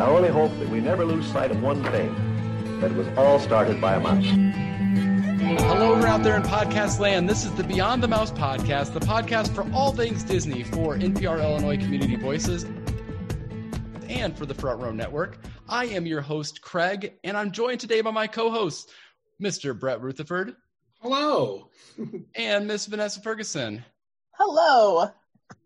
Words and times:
I 0.00 0.06
only 0.06 0.30
hope 0.30 0.58
that 0.58 0.68
we 0.70 0.80
never 0.80 1.04
lose 1.04 1.30
sight 1.30 1.50
of 1.50 1.62
one 1.62 1.84
thing, 1.84 2.80
that 2.80 2.90
it 2.90 2.96
was 2.96 3.06
all 3.18 3.38
started 3.38 3.82
by 3.82 3.96
a 3.96 4.00
mouse. 4.00 4.24
Hello, 5.60 5.92
we're 5.92 6.06
out 6.06 6.22
there 6.22 6.36
in 6.36 6.42
podcast 6.42 7.00
land. 7.00 7.28
This 7.28 7.44
is 7.44 7.52
the 7.52 7.64
Beyond 7.64 8.02
the 8.02 8.08
Mouse 8.08 8.30
podcast, 8.30 8.94
the 8.94 9.00
podcast 9.00 9.54
for 9.54 9.70
all 9.74 9.92
things 9.92 10.24
Disney 10.24 10.62
for 10.62 10.96
NPR 10.96 11.42
Illinois 11.42 11.76
Community 11.76 12.16
Voices 12.16 12.64
and 14.08 14.34
for 14.38 14.46
the 14.46 14.54
Front 14.54 14.80
Row 14.80 14.90
Network. 14.90 15.36
I 15.68 15.84
am 15.84 16.06
your 16.06 16.22
host, 16.22 16.62
Craig, 16.62 17.12
and 17.22 17.36
I'm 17.36 17.52
joined 17.52 17.80
today 17.80 18.00
by 18.00 18.10
my 18.10 18.26
co 18.26 18.50
hosts, 18.50 18.90
Mr. 19.38 19.78
Brett 19.78 20.00
Rutherford. 20.00 20.56
Hello. 21.02 21.68
and 22.36 22.66
Miss 22.66 22.86
Vanessa 22.86 23.20
Ferguson. 23.20 23.84
Hello. 24.30 25.10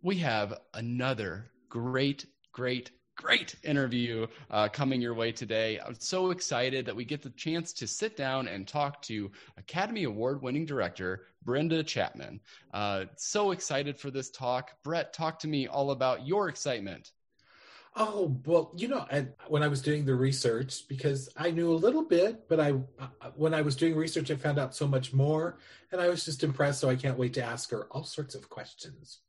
We 0.03 0.17
have 0.17 0.59
another 0.75 1.53
great, 1.69 2.27
great, 2.51 2.91
great 3.17 3.55
interview 3.63 4.27
uh, 4.51 4.69
coming 4.69 5.01
your 5.01 5.15
way 5.15 5.33
today. 5.33 5.79
I'm 5.85 5.99
so 5.99 6.31
excited 6.31 6.87
that 6.87 6.97
we 6.97 7.05
get 7.05 7.23
the 7.23 7.31
chance 7.31 7.73
to 7.75 7.87
sit 7.87 8.17
down 8.17 8.49
and 8.49 8.67
talk 8.67 9.01
to 9.03 9.31
Academy 9.57 10.05
Award 10.05 10.43
winning 10.43 10.67
director 10.67 11.27
Brenda 11.45 11.83
Chapman. 11.83 12.41
Uh, 12.73 13.05
so 13.17 13.53
excited 13.53 13.99
for 13.99 14.11
this 14.11 14.31
talk. 14.31 14.73
Brett, 14.83 15.13
talk 15.13 15.39
to 15.41 15.49
me 15.49 15.67
all 15.67 15.91
about 15.91 16.27
your 16.27 16.49
excitement. 16.49 17.13
Oh 17.97 18.37
well, 18.45 18.73
you 18.77 18.89
know, 18.89 19.07
I, 19.11 19.29
when 19.47 19.63
I 19.63 19.69
was 19.69 19.81
doing 19.81 20.05
the 20.05 20.17
research, 20.17 20.89
because 20.89 21.29
I 21.37 21.53
knew 21.53 21.73
a 21.73 21.77
little 21.77 22.03
bit, 22.03 22.49
but 22.49 22.59
I, 22.59 22.73
uh, 22.99 23.31
when 23.37 23.55
I 23.55 23.63
was 23.63 23.77
doing 23.77 23.95
research, 23.95 24.33
I 24.33 24.35
found 24.35 24.59
out 24.59 24.75
so 24.75 24.89
much 24.89 25.13
more, 25.13 25.59
and 25.93 26.01
I 26.01 26.09
was 26.09 26.25
just 26.25 26.43
impressed. 26.43 26.81
So 26.81 26.91
I 26.91 26.97
can't 26.97 27.17
wait 27.17 27.35
to 27.35 27.45
ask 27.45 27.71
her 27.71 27.85
all 27.93 28.03
sorts 28.03 28.35
of 28.35 28.51
questions. 28.51 29.21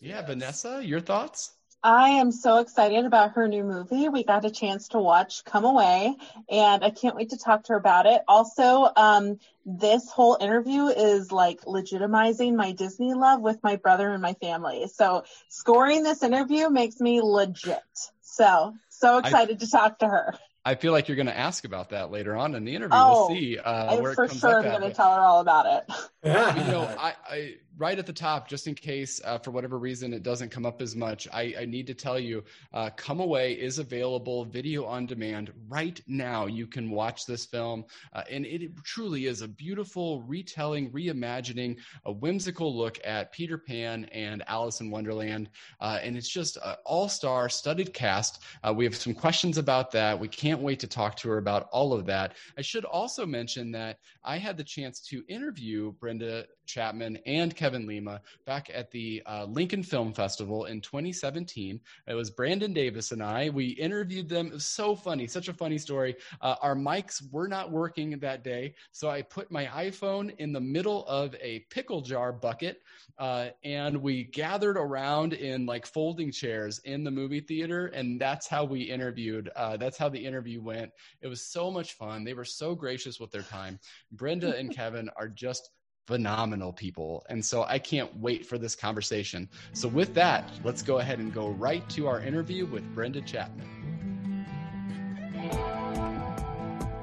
Yeah, 0.00 0.20
yes. 0.20 0.28
Vanessa, 0.28 0.80
your 0.84 1.00
thoughts? 1.00 1.57
I 1.82 2.10
am 2.10 2.32
so 2.32 2.58
excited 2.58 3.04
about 3.04 3.32
her 3.32 3.46
new 3.46 3.62
movie. 3.62 4.08
We 4.08 4.24
got 4.24 4.44
a 4.44 4.50
chance 4.50 4.88
to 4.88 4.98
watch 4.98 5.44
Come 5.44 5.64
Away, 5.64 6.16
and 6.48 6.84
I 6.84 6.90
can't 6.90 7.14
wait 7.14 7.30
to 7.30 7.38
talk 7.38 7.64
to 7.64 7.74
her 7.74 7.78
about 7.78 8.06
it. 8.06 8.20
Also, 8.26 8.90
um, 8.96 9.38
this 9.64 10.10
whole 10.10 10.36
interview 10.40 10.86
is 10.86 11.30
like 11.30 11.60
legitimizing 11.62 12.56
my 12.56 12.72
Disney 12.72 13.14
love 13.14 13.40
with 13.40 13.62
my 13.62 13.76
brother 13.76 14.10
and 14.10 14.20
my 14.20 14.34
family. 14.34 14.88
So, 14.92 15.24
scoring 15.48 16.02
this 16.02 16.22
interview 16.24 16.68
makes 16.68 16.98
me 16.98 17.20
legit. 17.22 17.78
So, 18.22 18.74
so 18.88 19.18
excited 19.18 19.56
I, 19.56 19.64
to 19.64 19.70
talk 19.70 19.98
to 20.00 20.08
her. 20.08 20.34
I 20.64 20.74
feel 20.74 20.92
like 20.92 21.06
you're 21.08 21.16
going 21.16 21.26
to 21.26 21.38
ask 21.38 21.64
about 21.64 21.90
that 21.90 22.10
later 22.10 22.36
on 22.36 22.54
in 22.54 22.64
the 22.64 22.74
interview. 22.74 22.98
Oh, 22.98 23.28
we'll 23.28 23.36
see. 23.36 23.58
Uh, 23.58 23.94
I 23.94 24.14
for 24.14 24.28
sure 24.28 24.58
I'm 24.58 24.64
going 24.64 24.82
to 24.82 24.92
tell 24.92 25.14
her 25.14 25.20
all 25.20 25.40
about 25.40 25.66
it. 25.66 25.94
you 26.24 26.72
know, 26.72 26.82
I, 26.98 27.14
I 27.26 27.54
right 27.78 27.98
at 27.98 28.06
the 28.06 28.12
top, 28.12 28.48
just 28.48 28.66
in 28.66 28.74
case 28.74 29.20
uh, 29.24 29.38
for 29.38 29.52
whatever 29.52 29.78
reason 29.78 30.12
it 30.12 30.24
doesn't 30.24 30.50
come 30.50 30.66
up 30.66 30.82
as 30.82 30.96
much, 30.96 31.28
I, 31.32 31.54
I 31.60 31.64
need 31.64 31.86
to 31.86 31.94
tell 31.94 32.18
you 32.18 32.42
uh, 32.74 32.90
Come 32.96 33.20
Away 33.20 33.52
is 33.52 33.78
available 33.78 34.44
video 34.44 34.84
on 34.84 35.06
demand 35.06 35.52
right 35.68 36.00
now. 36.08 36.46
You 36.46 36.66
can 36.66 36.90
watch 36.90 37.24
this 37.24 37.46
film, 37.46 37.84
uh, 38.12 38.24
and 38.30 38.44
it 38.44 38.76
truly 38.82 39.26
is 39.26 39.42
a 39.42 39.48
beautiful 39.48 40.22
retelling, 40.22 40.90
reimagining, 40.90 41.76
a 42.04 42.12
whimsical 42.12 42.76
look 42.76 42.98
at 43.04 43.32
Peter 43.32 43.56
Pan 43.56 44.06
and 44.06 44.42
Alice 44.48 44.80
in 44.80 44.90
Wonderland. 44.90 45.48
Uh, 45.80 46.00
and 46.02 46.16
it's 46.16 46.28
just 46.28 46.56
an 46.64 46.74
all 46.84 47.08
star 47.08 47.48
studded 47.48 47.94
cast. 47.94 48.42
Uh, 48.64 48.74
we 48.74 48.84
have 48.84 48.96
some 48.96 49.14
questions 49.14 49.56
about 49.56 49.92
that. 49.92 50.18
We 50.18 50.28
can't 50.28 50.60
wait 50.60 50.80
to 50.80 50.88
talk 50.88 51.14
to 51.16 51.28
her 51.28 51.38
about 51.38 51.68
all 51.70 51.92
of 51.92 52.06
that. 52.06 52.34
I 52.56 52.62
should 52.62 52.84
also 52.84 53.24
mention 53.24 53.70
that 53.72 53.98
I 54.24 54.36
had 54.36 54.56
the 54.56 54.64
chance 54.64 55.00
to 55.08 55.22
interview 55.28 55.92
Brenda 55.92 56.46
Chapman 56.68 57.18
and 57.26 57.56
Kevin 57.56 57.86
Lima 57.86 58.20
back 58.46 58.70
at 58.72 58.90
the 58.90 59.22
uh, 59.26 59.46
Lincoln 59.46 59.82
Film 59.82 60.12
Festival 60.12 60.66
in 60.66 60.80
2017. 60.80 61.80
It 62.06 62.14
was 62.14 62.30
Brandon 62.30 62.72
Davis 62.72 63.10
and 63.10 63.22
I. 63.22 63.48
We 63.48 63.68
interviewed 63.68 64.28
them. 64.28 64.48
It 64.48 64.52
was 64.52 64.66
so 64.66 64.94
funny, 64.94 65.26
such 65.26 65.48
a 65.48 65.54
funny 65.54 65.78
story. 65.78 66.14
Uh, 66.40 66.56
our 66.62 66.76
mics 66.76 67.22
were 67.32 67.48
not 67.48 67.72
working 67.72 68.18
that 68.18 68.44
day, 68.44 68.74
so 68.92 69.08
I 69.08 69.22
put 69.22 69.50
my 69.50 69.66
iPhone 69.66 70.36
in 70.38 70.52
the 70.52 70.60
middle 70.60 71.06
of 71.06 71.34
a 71.40 71.60
pickle 71.70 72.02
jar 72.02 72.32
bucket, 72.32 72.82
uh, 73.18 73.48
and 73.64 73.96
we 73.96 74.24
gathered 74.24 74.76
around 74.76 75.32
in 75.32 75.64
like 75.64 75.86
folding 75.86 76.30
chairs 76.30 76.80
in 76.84 77.02
the 77.02 77.10
movie 77.10 77.40
theater, 77.40 77.86
and 77.86 78.20
that's 78.20 78.46
how 78.46 78.64
we 78.64 78.82
interviewed. 78.82 79.50
Uh, 79.56 79.76
that's 79.78 79.96
how 79.96 80.08
the 80.08 80.24
interview 80.24 80.62
went. 80.62 80.92
It 81.22 81.28
was 81.28 81.42
so 81.42 81.70
much 81.70 81.94
fun. 81.94 82.24
They 82.24 82.34
were 82.34 82.44
so 82.44 82.74
gracious 82.74 83.18
with 83.18 83.30
their 83.30 83.42
time. 83.42 83.80
Brenda 84.12 84.54
and 84.56 84.70
Kevin 84.76 85.08
are 85.16 85.28
just 85.28 85.70
phenomenal 86.08 86.72
people. 86.72 87.22
And 87.28 87.44
so 87.44 87.64
I 87.64 87.78
can't 87.78 88.10
wait 88.16 88.46
for 88.46 88.56
this 88.56 88.74
conversation. 88.74 89.46
So, 89.74 89.88
with 89.88 90.14
that, 90.14 90.50
let's 90.64 90.80
go 90.80 91.00
ahead 91.00 91.18
and 91.18 91.34
go 91.34 91.48
right 91.48 91.86
to 91.90 92.06
our 92.06 92.22
interview 92.22 92.64
with 92.64 92.82
Brenda 92.94 93.20
Chapman. 93.20 94.46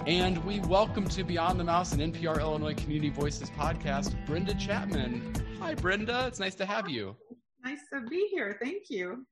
And 0.08 0.44
we 0.44 0.60
welcome 0.62 1.08
to 1.10 1.24
Beyond 1.24 1.60
the 1.60 1.64
Mouse 1.64 1.94
and 1.94 2.02
NPR 2.02 2.40
Illinois 2.40 2.74
Community 2.74 3.12
Voices 3.12 3.52
podcast, 3.52 4.16
Brenda 4.26 4.56
Chapman. 4.56 5.36
Hi, 5.60 5.76
Brenda. 5.76 6.26
It's 6.26 6.40
nice 6.40 6.56
to 6.56 6.66
have 6.66 6.90
you. 6.90 7.16
Nice 7.64 7.82
to 7.94 8.02
be 8.10 8.28
here. 8.32 8.58
Thank 8.60 8.90
you. 8.90 9.24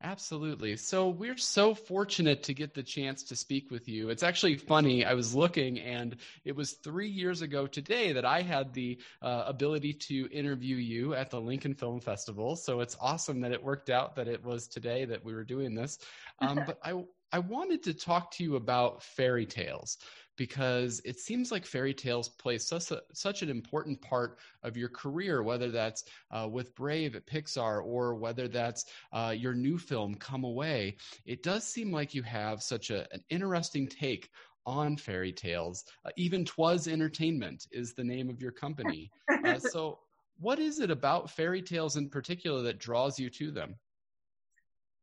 Absolutely. 0.00 0.76
So 0.76 1.08
we're 1.08 1.36
so 1.36 1.74
fortunate 1.74 2.44
to 2.44 2.54
get 2.54 2.72
the 2.72 2.84
chance 2.84 3.24
to 3.24 3.36
speak 3.36 3.68
with 3.72 3.88
you. 3.88 4.10
It's 4.10 4.22
actually 4.22 4.56
funny. 4.56 5.04
I 5.04 5.14
was 5.14 5.34
looking, 5.34 5.80
and 5.80 6.16
it 6.44 6.54
was 6.54 6.74
three 6.74 7.08
years 7.08 7.42
ago 7.42 7.66
today 7.66 8.12
that 8.12 8.24
I 8.24 8.42
had 8.42 8.72
the 8.72 8.98
uh, 9.20 9.44
ability 9.46 9.94
to 9.94 10.28
interview 10.30 10.76
you 10.76 11.14
at 11.14 11.30
the 11.30 11.40
Lincoln 11.40 11.74
Film 11.74 11.98
Festival. 11.98 12.54
So 12.54 12.78
it's 12.78 12.96
awesome 13.00 13.40
that 13.40 13.50
it 13.50 13.62
worked 13.62 13.90
out 13.90 14.14
that 14.14 14.28
it 14.28 14.44
was 14.44 14.68
today 14.68 15.04
that 15.04 15.24
we 15.24 15.34
were 15.34 15.44
doing 15.44 15.74
this. 15.74 15.98
Um, 16.38 16.62
but 16.66 16.78
I 16.84 17.02
I 17.32 17.40
wanted 17.40 17.82
to 17.84 17.94
talk 17.94 18.30
to 18.32 18.44
you 18.44 18.56
about 18.56 19.02
fairy 19.02 19.46
tales 19.46 19.98
because 20.38 21.02
it 21.04 21.18
seems 21.18 21.52
like 21.52 21.66
fairy 21.66 21.92
tales 21.92 22.30
play 22.30 22.56
such, 22.56 22.92
a, 22.92 23.02
such 23.12 23.42
an 23.42 23.50
important 23.50 24.00
part 24.00 24.38
of 24.62 24.76
your 24.76 24.88
career, 24.88 25.42
whether 25.42 25.70
that's 25.70 26.04
uh, 26.30 26.48
with 26.50 26.74
Brave 26.74 27.16
at 27.16 27.26
Pixar 27.26 27.84
or 27.84 28.14
whether 28.14 28.48
that's 28.48 28.86
uh, 29.12 29.34
your 29.36 29.52
new 29.52 29.76
film, 29.76 30.14
Come 30.14 30.44
Away. 30.44 30.96
It 31.26 31.42
does 31.42 31.64
seem 31.64 31.92
like 31.92 32.14
you 32.14 32.22
have 32.22 32.62
such 32.62 32.90
a, 32.90 33.12
an 33.12 33.22
interesting 33.28 33.86
take 33.86 34.30
on 34.64 34.96
fairy 34.96 35.32
tales. 35.32 35.84
Uh, 36.06 36.10
even 36.16 36.44
Twas 36.44 36.86
Entertainment 36.86 37.66
is 37.72 37.92
the 37.92 38.04
name 38.04 38.30
of 38.30 38.40
your 38.40 38.52
company. 38.52 39.10
Uh, 39.44 39.58
so, 39.58 39.98
what 40.38 40.60
is 40.60 40.78
it 40.78 40.90
about 40.90 41.30
fairy 41.30 41.60
tales 41.60 41.96
in 41.96 42.08
particular 42.08 42.62
that 42.62 42.78
draws 42.78 43.18
you 43.18 43.28
to 43.28 43.50
them? 43.50 43.74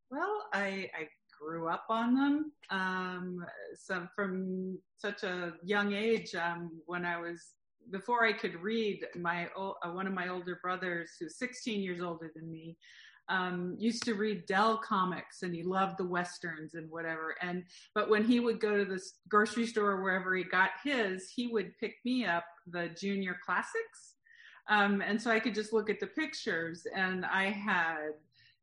Well, 0.09 0.45
I, 0.53 0.89
I 0.97 1.09
grew 1.45 1.69
up 1.69 1.85
on 1.89 2.15
them. 2.15 2.51
Um, 2.69 3.45
some 3.75 4.09
from 4.15 4.77
such 4.97 5.23
a 5.23 5.53
young 5.63 5.93
age, 5.93 6.33
um, 6.35 6.71
when 6.85 7.05
I 7.05 7.19
was 7.19 7.51
before 7.91 8.25
I 8.25 8.33
could 8.33 8.55
read, 8.55 9.05
my 9.15 9.47
uh, 9.57 9.91
one 9.91 10.07
of 10.07 10.13
my 10.13 10.29
older 10.29 10.59
brothers, 10.61 11.11
who's 11.19 11.37
16 11.37 11.81
years 11.81 12.01
older 12.01 12.31
than 12.35 12.49
me, 12.49 12.77
um, 13.29 13.75
used 13.77 14.03
to 14.03 14.15
read 14.15 14.45
Dell 14.47 14.77
comics, 14.77 15.43
and 15.43 15.53
he 15.53 15.63
loved 15.63 15.97
the 15.97 16.05
westerns 16.05 16.73
and 16.73 16.89
whatever. 16.89 17.35
And 17.41 17.63
but 17.93 18.09
when 18.09 18.23
he 18.23 18.39
would 18.39 18.59
go 18.59 18.77
to 18.77 18.85
the 18.85 19.01
grocery 19.29 19.67
store 19.67 19.91
or 19.91 20.03
wherever 20.03 20.35
he 20.35 20.43
got 20.43 20.71
his, 20.83 21.29
he 21.29 21.47
would 21.47 21.77
pick 21.79 21.95
me 22.05 22.25
up 22.25 22.45
the 22.67 22.89
junior 22.99 23.37
classics. 23.45 24.15
Um, 24.67 25.01
and 25.01 25.21
so 25.21 25.29
I 25.29 25.39
could 25.39 25.53
just 25.53 25.73
look 25.73 25.91
at 25.91 25.99
the 25.99 26.07
pictures, 26.07 26.87
and 26.95 27.23
I 27.23 27.51
had 27.51 28.13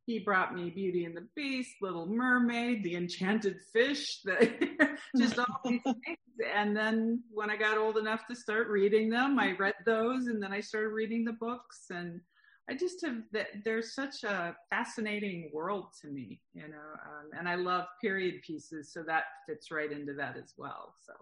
he 0.06 0.18
brought 0.18 0.54
me 0.54 0.70
Beauty 0.70 1.04
and 1.04 1.16
the 1.16 1.26
Beast, 1.36 1.76
Little 1.80 2.06
Mermaid, 2.06 2.82
The 2.82 2.96
Enchanted 2.96 3.58
Fish, 3.72 4.20
the, 4.24 4.96
just 5.16 5.38
all 5.38 5.60
these 5.64 5.82
things. 5.84 6.18
And 6.54 6.76
then 6.76 7.22
when 7.32 7.50
I 7.50 7.56
got 7.56 7.78
old 7.78 7.98
enough 7.98 8.26
to 8.28 8.36
start 8.36 8.68
reading 8.68 9.10
them, 9.10 9.38
I 9.38 9.52
read 9.52 9.74
those 9.86 10.26
and 10.26 10.42
then 10.42 10.52
I 10.52 10.60
started 10.60 10.88
reading 10.88 11.24
the 11.24 11.34
books. 11.34 11.86
And 11.90 12.20
I 12.68 12.74
just 12.74 13.04
have, 13.04 13.18
that 13.32 13.48
there's 13.64 13.94
such 13.94 14.24
a 14.24 14.56
fascinating 14.70 15.50
world 15.52 15.86
to 16.00 16.08
me, 16.08 16.40
you 16.52 16.68
know, 16.68 16.76
um, 17.06 17.30
and 17.38 17.48
I 17.48 17.54
love 17.54 17.86
period 18.00 18.42
pieces. 18.42 18.92
So 18.92 19.04
that 19.04 19.24
fits 19.48 19.70
right 19.70 19.90
into 19.92 20.14
that 20.14 20.36
as 20.36 20.54
well. 20.56 20.94
So. 21.06 21.12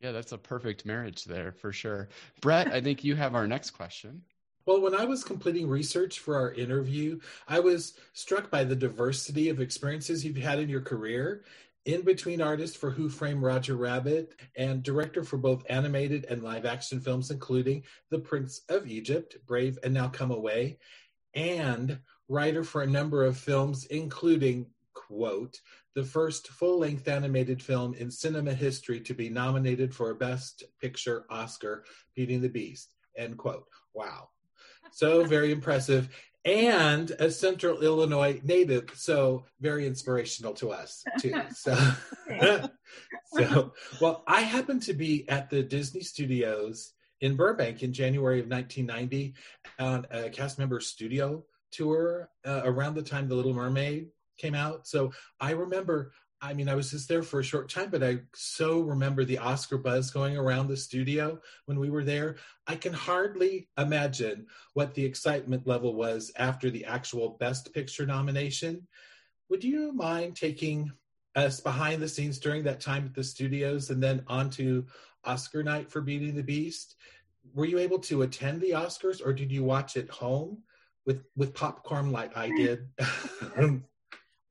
Yeah, 0.00 0.10
that's 0.10 0.32
a 0.32 0.38
perfect 0.38 0.84
marriage 0.84 1.24
there 1.24 1.52
for 1.52 1.72
sure. 1.72 2.08
Brett, 2.40 2.72
I 2.72 2.80
think 2.80 3.04
you 3.04 3.14
have 3.14 3.36
our 3.36 3.46
next 3.46 3.70
question. 3.70 4.22
Well, 4.64 4.80
when 4.80 4.94
I 4.94 5.04
was 5.04 5.24
completing 5.24 5.68
research 5.68 6.20
for 6.20 6.36
our 6.36 6.52
interview, 6.52 7.18
I 7.48 7.58
was 7.58 7.94
struck 8.12 8.48
by 8.48 8.62
the 8.62 8.76
diversity 8.76 9.48
of 9.48 9.60
experiences 9.60 10.24
you've 10.24 10.36
had 10.36 10.60
in 10.60 10.68
your 10.68 10.80
career. 10.80 11.42
In 11.84 12.02
between 12.02 12.40
artist 12.40 12.76
for 12.76 12.90
Who 12.90 13.08
Framed 13.08 13.42
Roger 13.42 13.74
Rabbit 13.74 14.36
and 14.56 14.84
director 14.84 15.24
for 15.24 15.36
both 15.36 15.64
animated 15.68 16.26
and 16.26 16.40
live 16.40 16.64
action 16.64 17.00
films, 17.00 17.32
including 17.32 17.82
The 18.10 18.20
Prince 18.20 18.60
of 18.68 18.86
Egypt, 18.86 19.36
Brave, 19.46 19.80
and 19.82 19.92
Now 19.92 20.06
Come 20.06 20.30
Away, 20.30 20.78
and 21.34 21.98
writer 22.28 22.62
for 22.62 22.82
a 22.82 22.86
number 22.86 23.24
of 23.24 23.36
films, 23.36 23.86
including, 23.86 24.66
quote, 24.94 25.60
the 25.96 26.04
first 26.04 26.48
full 26.48 26.78
length 26.78 27.08
animated 27.08 27.60
film 27.60 27.94
in 27.94 28.12
cinema 28.12 28.54
history 28.54 29.00
to 29.00 29.12
be 29.12 29.28
nominated 29.28 29.92
for 29.92 30.10
a 30.10 30.14
Best 30.14 30.62
Picture 30.80 31.26
Oscar, 31.30 31.84
Beauty 32.14 32.34
and 32.34 32.44
the 32.44 32.48
Beast, 32.48 32.94
end 33.16 33.36
quote. 33.36 33.66
Wow. 33.92 34.28
So 34.92 35.24
very 35.24 35.52
impressive. 35.52 36.08
And 36.44 37.10
a 37.20 37.30
Central 37.30 37.82
Illinois 37.82 38.40
native, 38.42 38.90
so 38.94 39.44
very 39.60 39.86
inspirational 39.86 40.54
to 40.54 40.72
us 40.72 41.04
too. 41.20 41.34
So, 41.54 41.76
so 43.34 43.72
well, 44.00 44.24
I 44.26 44.40
happened 44.40 44.82
to 44.82 44.94
be 44.94 45.28
at 45.28 45.50
the 45.50 45.62
Disney 45.62 46.02
Studios 46.02 46.92
in 47.20 47.36
Burbank 47.36 47.82
in 47.84 47.92
January 47.92 48.40
of 48.40 48.48
1990 48.48 49.34
on 49.78 50.06
a 50.10 50.28
cast 50.30 50.58
member 50.58 50.80
studio 50.80 51.44
tour 51.70 52.28
uh, 52.44 52.62
around 52.64 52.94
the 52.94 53.02
time 53.02 53.28
The 53.28 53.36
Little 53.36 53.54
Mermaid 53.54 54.08
came 54.36 54.54
out. 54.54 54.86
So 54.86 55.12
I 55.40 55.52
remember 55.52 56.12
I 56.44 56.54
mean, 56.54 56.68
I 56.68 56.74
was 56.74 56.90
just 56.90 57.08
there 57.08 57.22
for 57.22 57.38
a 57.38 57.44
short 57.44 57.70
time, 57.70 57.88
but 57.88 58.02
I 58.02 58.18
so 58.34 58.80
remember 58.80 59.24
the 59.24 59.38
Oscar 59.38 59.78
buzz 59.78 60.10
going 60.10 60.36
around 60.36 60.66
the 60.66 60.76
studio 60.76 61.40
when 61.66 61.78
we 61.78 61.88
were 61.88 62.02
there. 62.02 62.34
I 62.66 62.74
can 62.74 62.92
hardly 62.92 63.68
imagine 63.78 64.48
what 64.74 64.92
the 64.92 65.04
excitement 65.04 65.68
level 65.68 65.94
was 65.94 66.32
after 66.36 66.68
the 66.68 66.84
actual 66.84 67.36
Best 67.38 67.72
Picture 67.72 68.06
nomination. 68.06 68.88
Would 69.50 69.62
you 69.62 69.92
mind 69.92 70.34
taking 70.34 70.90
us 71.36 71.60
behind 71.60 72.02
the 72.02 72.08
scenes 72.08 72.40
during 72.40 72.64
that 72.64 72.80
time 72.80 73.04
at 73.06 73.14
the 73.14 73.22
studios 73.22 73.90
and 73.90 74.02
then 74.02 74.24
onto 74.26 74.84
Oscar 75.24 75.62
night 75.62 75.92
for 75.92 76.00
Beauty 76.00 76.32
the 76.32 76.42
Beast? 76.42 76.96
Were 77.54 77.66
you 77.66 77.78
able 77.78 78.00
to 78.00 78.22
attend 78.22 78.60
the 78.60 78.70
Oscars 78.70 79.24
or 79.24 79.32
did 79.32 79.52
you 79.52 79.62
watch 79.62 79.96
it 79.96 80.10
home 80.10 80.58
with, 81.06 81.22
with 81.36 81.54
popcorn 81.54 82.10
like 82.10 82.36
I 82.36 82.48
did? 82.48 82.88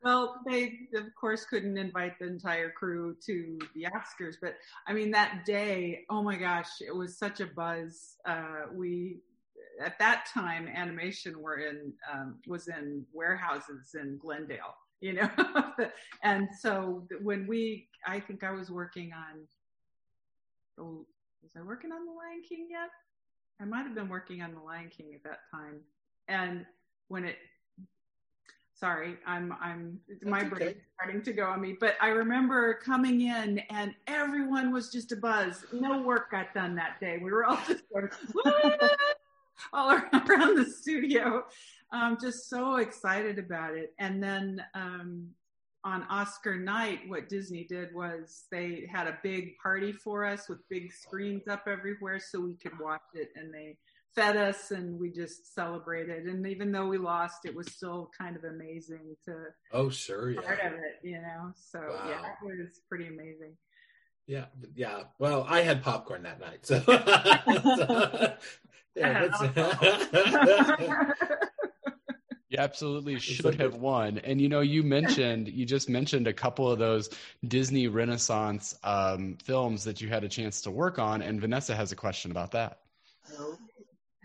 Well, 0.03 0.41
they 0.47 0.79
of 0.95 1.13
course 1.19 1.45
couldn't 1.45 1.77
invite 1.77 2.17
the 2.17 2.25
entire 2.25 2.71
crew 2.71 3.15
to 3.25 3.59
the 3.75 3.85
Oscars, 3.85 4.35
but 4.41 4.55
I 4.87 4.93
mean 4.93 5.11
that 5.11 5.45
day, 5.45 6.05
oh 6.09 6.23
my 6.23 6.37
gosh, 6.37 6.81
it 6.81 6.95
was 6.95 7.17
such 7.17 7.39
a 7.39 7.45
buzz. 7.45 8.17
Uh, 8.25 8.63
we 8.73 9.19
at 9.79 9.99
that 9.99 10.25
time 10.33 10.67
animation 10.67 11.39
were 11.39 11.59
in 11.59 11.93
um, 12.11 12.39
was 12.47 12.67
in 12.67 13.05
warehouses 13.13 13.93
in 13.93 14.17
Glendale, 14.17 14.75
you 15.01 15.13
know, 15.13 15.29
and 16.23 16.47
so 16.59 17.07
when 17.21 17.45
we, 17.45 17.87
I 18.07 18.19
think 18.19 18.43
I 18.43 18.51
was 18.51 18.71
working 18.71 19.11
on, 19.13 19.47
oh, 20.79 21.05
was 21.43 21.51
I 21.55 21.61
working 21.61 21.91
on 21.91 22.05
The 22.05 22.11
Lion 22.11 22.41
King 22.47 22.67
yet? 22.71 22.89
I 23.61 23.65
might 23.65 23.85
have 23.85 23.93
been 23.93 24.09
working 24.09 24.41
on 24.41 24.53
The 24.53 24.61
Lion 24.61 24.89
King 24.89 25.13
at 25.13 25.23
that 25.23 25.41
time, 25.51 25.81
and 26.27 26.65
when 27.07 27.25
it 27.25 27.37
sorry 28.81 29.15
i'm 29.25 29.55
i'm 29.61 29.99
That's 30.09 30.25
my 30.25 30.43
brain 30.43 30.69
okay. 30.69 30.77
starting 30.95 31.21
to 31.21 31.33
go 31.33 31.45
on 31.45 31.61
me 31.61 31.77
but 31.79 31.95
i 32.01 32.09
remember 32.09 32.73
coming 32.73 33.21
in 33.21 33.59
and 33.69 33.93
everyone 34.07 34.73
was 34.73 34.91
just 34.91 35.13
a 35.13 35.15
buzz 35.15 35.63
no 35.71 36.01
work 36.01 36.31
got 36.31 36.53
done 36.53 36.75
that 36.75 36.99
day. 36.99 37.19
We 37.21 37.31
were 37.31 37.45
all 37.45 37.59
just 37.67 37.83
sort 37.91 38.05
of 38.05 38.91
all 39.73 39.91
around 39.91 40.57
the 40.57 40.65
studio. 40.65 41.45
Um, 41.91 42.17
just 42.21 42.49
so 42.49 42.77
excited 42.77 43.37
about 43.37 43.75
it. 43.75 43.93
And 43.99 44.23
then 44.23 44.63
um, 44.73 45.27
on 45.83 46.05
oscar 46.11 46.57
night 46.57 46.99
what 47.07 47.27
disney 47.27 47.63
did 47.63 47.91
was 47.91 48.43
they 48.51 48.87
had 48.93 49.07
a 49.07 49.17
big 49.23 49.57
party 49.57 49.91
for 49.91 50.23
us 50.23 50.47
with 50.47 50.59
big 50.69 50.93
screens 50.93 51.47
up 51.47 51.63
everywhere 51.67 52.19
so 52.19 52.39
we 52.39 52.53
could 52.53 52.77
watch 52.79 53.01
it 53.15 53.31
and 53.35 53.51
they 53.51 53.75
fed 54.15 54.35
us 54.37 54.71
and 54.71 54.99
we 54.99 55.09
just 55.09 55.53
celebrated. 55.53 56.25
And 56.25 56.45
even 56.47 56.71
though 56.71 56.87
we 56.87 56.97
lost, 56.97 57.45
it 57.45 57.55
was 57.55 57.71
still 57.71 58.09
kind 58.17 58.35
of 58.35 58.43
amazing 58.43 59.15
to 59.25 59.35
oh 59.71 59.89
sure 59.89 60.31
yeah. 60.31 60.41
part 60.41 60.59
of 60.59 60.73
it, 60.73 60.99
you 61.03 61.21
know. 61.21 61.53
So 61.55 61.79
wow. 61.79 62.05
yeah, 62.07 62.49
it 62.49 62.59
was 62.59 62.81
pretty 62.89 63.07
amazing. 63.07 63.55
Yeah, 64.27 64.45
yeah. 64.75 65.03
Well, 65.19 65.45
I 65.47 65.61
had 65.61 65.83
popcorn 65.83 66.23
that 66.23 66.39
night, 66.39 66.65
so, 66.65 66.79
so 66.85 68.33
yeah. 68.95 69.27
You 72.49 72.57
absolutely 72.57 73.17
should 73.17 73.55
have 73.61 73.75
won. 73.75 74.17
And 74.19 74.41
you 74.41 74.49
know, 74.49 74.59
you 74.59 74.83
mentioned 74.83 75.47
you 75.47 75.65
just 75.65 75.89
mentioned 75.89 76.27
a 76.27 76.33
couple 76.33 76.69
of 76.69 76.79
those 76.79 77.09
Disney 77.47 77.87
Renaissance 77.87 78.77
um, 78.83 79.37
films 79.43 79.85
that 79.85 80.01
you 80.01 80.09
had 80.09 80.25
a 80.25 80.29
chance 80.29 80.61
to 80.61 80.71
work 80.71 80.99
on, 80.99 81.21
and 81.21 81.39
Vanessa 81.39 81.73
has 81.73 81.93
a 81.93 81.95
question 81.95 82.29
about 82.29 82.51
that. 82.51 82.79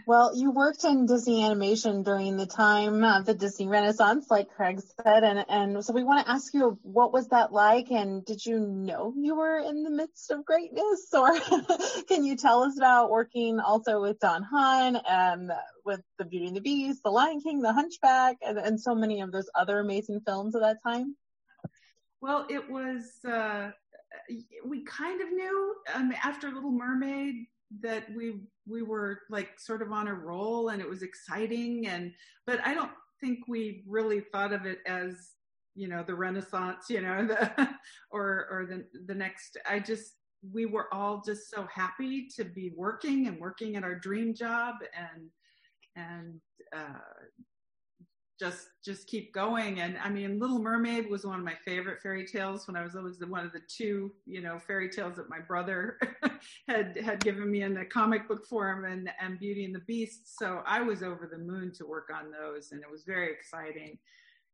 Well, 0.06 0.36
you 0.36 0.52
worked 0.52 0.84
in 0.84 1.06
Disney 1.06 1.42
animation 1.42 2.04
during 2.04 2.36
the 2.36 2.46
time 2.46 3.02
of 3.02 3.26
the 3.26 3.34
Disney 3.34 3.66
Renaissance, 3.66 4.30
like 4.30 4.54
Craig 4.54 4.80
said, 5.02 5.24
and 5.24 5.44
and 5.48 5.84
so 5.84 5.92
we 5.92 6.04
want 6.04 6.24
to 6.24 6.30
ask 6.30 6.54
you, 6.54 6.78
what 6.82 7.12
was 7.12 7.26
that 7.30 7.52
like, 7.52 7.90
and 7.90 8.24
did 8.24 8.46
you 8.46 8.60
know 8.60 9.12
you 9.16 9.34
were 9.34 9.58
in 9.58 9.82
the 9.82 9.90
midst 9.90 10.30
of 10.30 10.44
greatness, 10.44 11.08
or 11.12 11.36
can 12.08 12.24
you 12.24 12.36
tell 12.36 12.62
us 12.62 12.76
about 12.76 13.10
working 13.10 13.58
also 13.58 14.00
with 14.00 14.20
Don 14.20 14.44
Hahn 14.44 14.94
and 14.94 15.50
with 15.84 16.02
The 16.18 16.24
Beauty 16.24 16.46
and 16.46 16.56
the 16.56 16.60
Beast, 16.60 17.02
The 17.02 17.10
Lion 17.10 17.40
King, 17.40 17.60
The 17.60 17.72
Hunchback, 17.72 18.36
and, 18.46 18.58
and 18.58 18.80
so 18.80 18.94
many 18.94 19.22
of 19.22 19.32
those 19.32 19.50
other 19.56 19.80
amazing 19.80 20.20
films 20.20 20.54
of 20.54 20.60
that 20.60 20.76
time? 20.86 21.16
Well, 22.20 22.46
it 22.48 22.70
was. 22.70 23.02
Uh, 23.24 23.72
we 24.64 24.84
kind 24.84 25.20
of 25.20 25.32
knew 25.32 25.74
um, 25.94 26.12
after 26.22 26.48
Little 26.52 26.70
Mermaid 26.70 27.48
that 27.80 28.04
we 28.14 28.40
we 28.68 28.82
were 28.82 29.20
like 29.30 29.58
sort 29.58 29.82
of 29.82 29.92
on 29.92 30.08
a 30.08 30.14
roll 30.14 30.68
and 30.68 30.80
it 30.80 30.88
was 30.88 31.02
exciting 31.02 31.86
and 31.86 32.12
but 32.46 32.60
I 32.64 32.74
don't 32.74 32.92
think 33.20 33.40
we 33.48 33.82
really 33.86 34.20
thought 34.20 34.52
of 34.52 34.66
it 34.66 34.78
as 34.86 35.32
you 35.74 35.88
know 35.88 36.04
the 36.06 36.14
renaissance 36.14 36.86
you 36.88 37.00
know 37.00 37.26
the 37.26 37.68
or 38.10 38.46
or 38.50 38.66
the 38.66 38.84
the 39.06 39.14
next 39.14 39.56
I 39.68 39.80
just 39.80 40.14
we 40.52 40.66
were 40.66 40.92
all 40.92 41.22
just 41.24 41.50
so 41.50 41.66
happy 41.72 42.28
to 42.36 42.44
be 42.44 42.72
working 42.76 43.26
and 43.26 43.40
working 43.40 43.76
at 43.76 43.84
our 43.84 43.94
dream 43.94 44.34
job 44.34 44.76
and 44.96 45.28
and 45.96 46.40
uh, 46.74 47.00
just 48.38 48.68
just 48.84 49.06
keep 49.06 49.32
going. 49.32 49.80
And 49.80 49.96
i 50.02 50.08
mean 50.08 50.38
little 50.38 50.58
mermaid 50.58 51.08
was 51.08 51.24
one 51.24 51.38
of 51.38 51.44
my 51.44 51.54
favorite 51.64 52.00
fairy 52.02 52.26
tales 52.26 52.66
when 52.66 52.76
i 52.76 52.82
was 52.82 52.94
always 52.94 53.18
the, 53.18 53.26
one 53.26 53.44
of 53.44 53.52
the 53.52 53.62
two 53.68 54.12
you 54.26 54.40
know 54.40 54.58
fairy 54.58 54.88
tales 54.88 55.16
that 55.16 55.28
my 55.28 55.40
brother 55.40 55.98
had 56.68 56.96
had 56.98 57.20
given 57.20 57.50
me 57.50 57.62
in 57.62 57.74
the 57.74 57.84
comic 57.84 58.28
book 58.28 58.46
form 58.46 58.84
and 58.84 59.10
and 59.20 59.38
beauty 59.38 59.64
and 59.64 59.74
the 59.74 59.80
beast. 59.80 60.38
So 60.38 60.62
i 60.66 60.80
was 60.80 61.02
over 61.02 61.28
the 61.30 61.38
moon 61.38 61.72
to 61.74 61.86
work 61.86 62.10
on 62.14 62.30
those 62.30 62.72
and 62.72 62.82
it 62.82 62.90
was 62.90 63.04
very 63.04 63.32
exciting. 63.32 63.98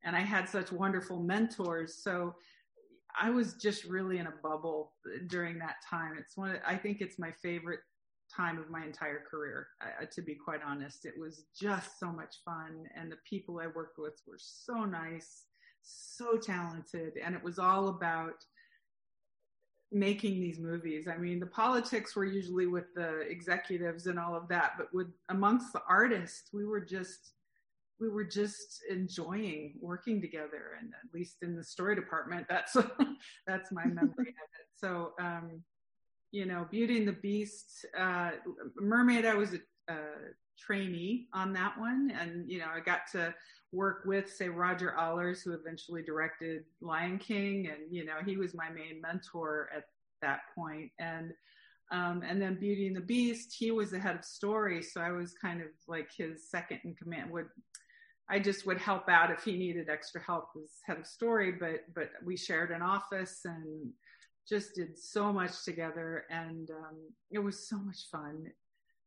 And 0.04 0.16
i 0.16 0.20
had 0.20 0.48
such 0.48 0.72
wonderful 0.72 1.20
mentors. 1.20 2.02
So 2.02 2.34
i 3.20 3.30
was 3.30 3.54
just 3.54 3.84
really 3.84 4.18
in 4.18 4.26
a 4.26 4.34
bubble 4.42 4.92
during 5.26 5.58
that 5.58 5.76
time. 5.88 6.16
It's 6.18 6.36
one 6.36 6.58
i 6.66 6.76
think 6.76 7.00
it's 7.00 7.18
my 7.18 7.32
favorite 7.42 7.80
time 8.34 8.58
of 8.58 8.70
my 8.70 8.84
entire 8.84 9.22
career, 9.30 9.68
uh, 9.80 10.04
to 10.12 10.22
be 10.22 10.34
quite 10.34 10.60
honest. 10.66 11.04
It 11.04 11.14
was 11.18 11.44
just 11.58 11.98
so 11.98 12.10
much 12.12 12.36
fun, 12.44 12.86
and 12.96 13.10
the 13.10 13.18
people 13.28 13.60
I 13.60 13.66
worked 13.66 13.98
with 13.98 14.20
were 14.26 14.38
so 14.38 14.84
nice, 14.84 15.44
so 15.82 16.36
talented, 16.36 17.14
and 17.22 17.34
it 17.34 17.42
was 17.42 17.58
all 17.58 17.88
about 17.88 18.44
making 19.90 20.40
these 20.40 20.58
movies. 20.58 21.06
I 21.06 21.18
mean, 21.18 21.38
the 21.38 21.46
politics 21.46 22.16
were 22.16 22.24
usually 22.24 22.66
with 22.66 22.94
the 22.94 23.20
executives 23.20 24.06
and 24.06 24.18
all 24.18 24.34
of 24.34 24.48
that, 24.48 24.72
but 24.78 24.88
with 24.92 25.08
amongst 25.28 25.72
the 25.72 25.82
artists, 25.88 26.48
we 26.52 26.64
were 26.64 26.80
just 26.80 27.32
we 28.02 28.08
were 28.08 28.24
just 28.24 28.82
enjoying 28.90 29.74
working 29.80 30.20
together 30.20 30.76
and 30.80 30.92
at 30.92 31.14
least 31.14 31.36
in 31.42 31.54
the 31.54 31.62
story 31.62 31.94
department 31.94 32.44
that's 32.48 32.76
that's 33.46 33.70
my 33.70 33.84
memory 33.84 34.10
of 34.18 34.48
it 34.58 34.66
so 34.74 35.12
um 35.20 35.62
you 36.32 36.46
know, 36.46 36.66
Beauty 36.70 36.96
and 36.96 37.06
the 37.06 37.12
Beast, 37.12 37.84
uh, 37.96 38.30
Mermaid, 38.76 39.26
I 39.26 39.34
was 39.34 39.52
a, 39.52 39.92
a 39.92 39.98
trainee 40.58 41.28
on 41.34 41.52
that 41.52 41.78
one. 41.78 42.12
And, 42.18 42.50
you 42.50 42.58
know, 42.58 42.68
I 42.74 42.80
got 42.80 43.02
to 43.12 43.34
work 43.70 44.02
with, 44.06 44.32
say, 44.32 44.48
Roger 44.48 44.94
Allers, 44.98 45.42
who 45.42 45.52
eventually 45.52 46.02
directed 46.02 46.64
Lion 46.80 47.18
King. 47.18 47.68
And, 47.68 47.94
you 47.94 48.04
know, 48.04 48.16
he 48.24 48.38
was 48.38 48.54
my 48.54 48.70
main 48.70 49.00
mentor 49.00 49.68
at 49.76 49.84
that 50.22 50.40
point. 50.54 50.90
And, 50.98 51.32
um, 51.92 52.22
and 52.26 52.40
then 52.40 52.58
Beauty 52.58 52.86
and 52.86 52.96
the 52.96 53.02
Beast, 53.02 53.54
he 53.58 53.70
was 53.70 53.90
the 53.90 53.98
head 53.98 54.16
of 54.16 54.24
story. 54.24 54.82
So 54.82 55.02
I 55.02 55.10
was 55.10 55.34
kind 55.34 55.60
of 55.60 55.68
like 55.86 56.08
his 56.16 56.48
second 56.50 56.80
in 56.84 56.94
command. 56.94 57.30
Would 57.30 57.48
I 58.30 58.38
just 58.38 58.64
would 58.66 58.78
help 58.78 59.10
out 59.10 59.30
if 59.30 59.44
he 59.44 59.58
needed 59.58 59.90
extra 59.90 60.22
help 60.22 60.46
as 60.56 60.70
head 60.86 60.96
of 60.96 61.06
story, 61.06 61.52
but 61.52 61.80
but 61.94 62.10
we 62.24 62.34
shared 62.34 62.70
an 62.70 62.80
office 62.80 63.40
and 63.44 63.90
just 64.48 64.74
did 64.74 64.98
so 64.98 65.32
much 65.32 65.64
together 65.64 66.24
and 66.30 66.70
um, 66.70 66.96
it 67.30 67.38
was 67.38 67.68
so 67.68 67.76
much 67.76 68.08
fun. 68.10 68.50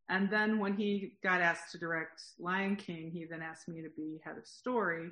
And 0.10 0.30
then 0.30 0.60
when 0.60 0.75
he 0.75 1.18
got 1.24 1.42
asked 1.42 1.72
to 1.72 1.77
direct 1.77 2.22
Lion 2.39 2.75
King, 2.75 3.10
he 3.12 3.25
then 3.25 3.42
asked 3.42 3.68
me 3.68 3.82
to 3.82 3.89
be 3.89 4.20
head 4.24 4.38
of 4.38 4.46
story, 4.48 5.10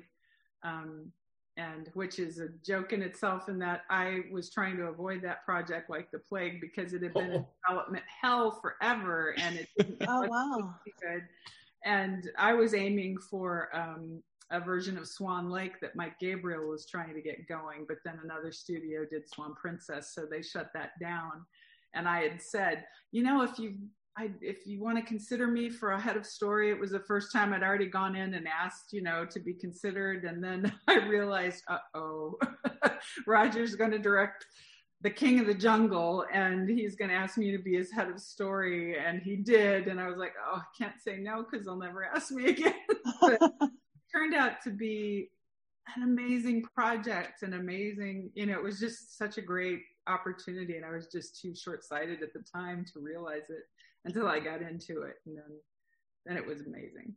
um, 0.62 1.10
and 1.56 1.90
which 1.94 2.18
is 2.18 2.38
a 2.38 2.48
joke 2.64 2.92
in 2.92 3.02
itself 3.02 3.48
in 3.48 3.58
that 3.58 3.82
I 3.90 4.22
was 4.32 4.50
trying 4.50 4.76
to 4.76 4.84
avoid 4.84 5.22
that 5.22 5.44
project 5.44 5.90
like 5.90 6.10
the 6.10 6.18
plague 6.18 6.60
because 6.60 6.92
it 6.92 7.02
had 7.02 7.14
been 7.14 7.30
oh. 7.30 7.34
in 7.34 7.46
development 7.68 8.04
hell 8.22 8.60
forever 8.60 9.34
and 9.38 9.56
it 9.56 9.68
didn't 9.78 10.04
oh 10.08 10.26
wow 10.28 10.74
good. 11.02 11.22
And 11.84 12.30
I 12.38 12.54
was 12.54 12.72
aiming 12.72 13.18
for 13.18 13.68
um, 13.74 14.22
a 14.50 14.60
version 14.60 14.96
of 14.98 15.08
Swan 15.08 15.50
Lake 15.50 15.80
that 15.80 15.96
Mike 15.96 16.18
Gabriel 16.20 16.68
was 16.68 16.86
trying 16.86 17.14
to 17.14 17.22
get 17.22 17.48
going, 17.48 17.84
but 17.88 17.98
then 18.04 18.20
another 18.22 18.52
studio 18.52 19.04
did 19.10 19.28
Swan 19.28 19.54
Princess, 19.54 20.12
so 20.14 20.26
they 20.30 20.42
shut 20.42 20.70
that 20.74 20.90
down. 21.00 21.44
And 21.94 22.08
I 22.08 22.22
had 22.22 22.42
said, 22.42 22.84
you 23.12 23.22
know, 23.22 23.42
if 23.42 23.58
you 23.58 23.74
I, 24.16 24.30
if 24.40 24.64
you 24.64 24.80
want 24.80 24.96
to 24.96 25.02
consider 25.02 25.48
me 25.48 25.68
for 25.68 25.90
a 25.90 26.00
head 26.00 26.16
of 26.16 26.24
story, 26.24 26.70
it 26.70 26.78
was 26.78 26.92
the 26.92 27.00
first 27.00 27.32
time 27.32 27.52
I'd 27.52 27.64
already 27.64 27.86
gone 27.86 28.14
in 28.14 28.34
and 28.34 28.46
asked, 28.46 28.92
you 28.92 29.02
know, 29.02 29.24
to 29.26 29.40
be 29.40 29.54
considered. 29.54 30.24
And 30.24 30.42
then 30.42 30.72
I 30.88 31.06
realized, 31.08 31.64
uh 31.68 31.78
oh, 31.94 32.38
Roger's 33.26 33.74
going 33.74 33.90
to 33.90 33.98
direct 33.98 34.46
the 35.00 35.10
King 35.10 35.40
of 35.40 35.46
the 35.46 35.54
Jungle 35.54 36.24
and 36.32 36.68
he's 36.68 36.94
going 36.94 37.10
to 37.10 37.16
ask 37.16 37.36
me 37.36 37.50
to 37.50 37.62
be 37.62 37.74
his 37.74 37.90
head 37.90 38.08
of 38.08 38.20
story. 38.20 38.96
And 38.96 39.20
he 39.20 39.36
did. 39.36 39.88
And 39.88 40.00
I 40.00 40.06
was 40.08 40.16
like, 40.16 40.32
oh, 40.46 40.58
I 40.58 40.82
can't 40.82 41.00
say 41.02 41.18
no 41.18 41.44
because 41.44 41.66
they'll 41.66 41.76
never 41.76 42.04
ask 42.04 42.30
me 42.30 42.46
again. 42.46 42.74
turned 44.14 44.34
out 44.34 44.62
to 44.62 44.70
be 44.70 45.30
an 45.96 46.02
amazing 46.02 46.62
project, 46.62 47.42
an 47.42 47.54
amazing, 47.54 48.30
you 48.34 48.46
know, 48.46 48.54
it 48.54 48.62
was 48.62 48.80
just 48.80 49.18
such 49.18 49.38
a 49.38 49.42
great 49.42 49.82
opportunity. 50.06 50.76
And 50.76 50.84
I 50.84 50.90
was 50.90 51.08
just 51.08 51.40
too 51.40 51.54
short 51.54 51.84
sighted 51.84 52.22
at 52.22 52.32
the 52.32 52.42
time 52.42 52.84
to 52.92 53.00
realize 53.00 53.50
it 53.50 53.64
until 54.04 54.28
I 54.28 54.40
got 54.40 54.62
into 54.62 55.02
it. 55.02 55.16
And 55.26 55.36
then, 55.36 55.58
then 56.26 56.36
it 56.36 56.46
was 56.46 56.60
amazing. 56.60 57.14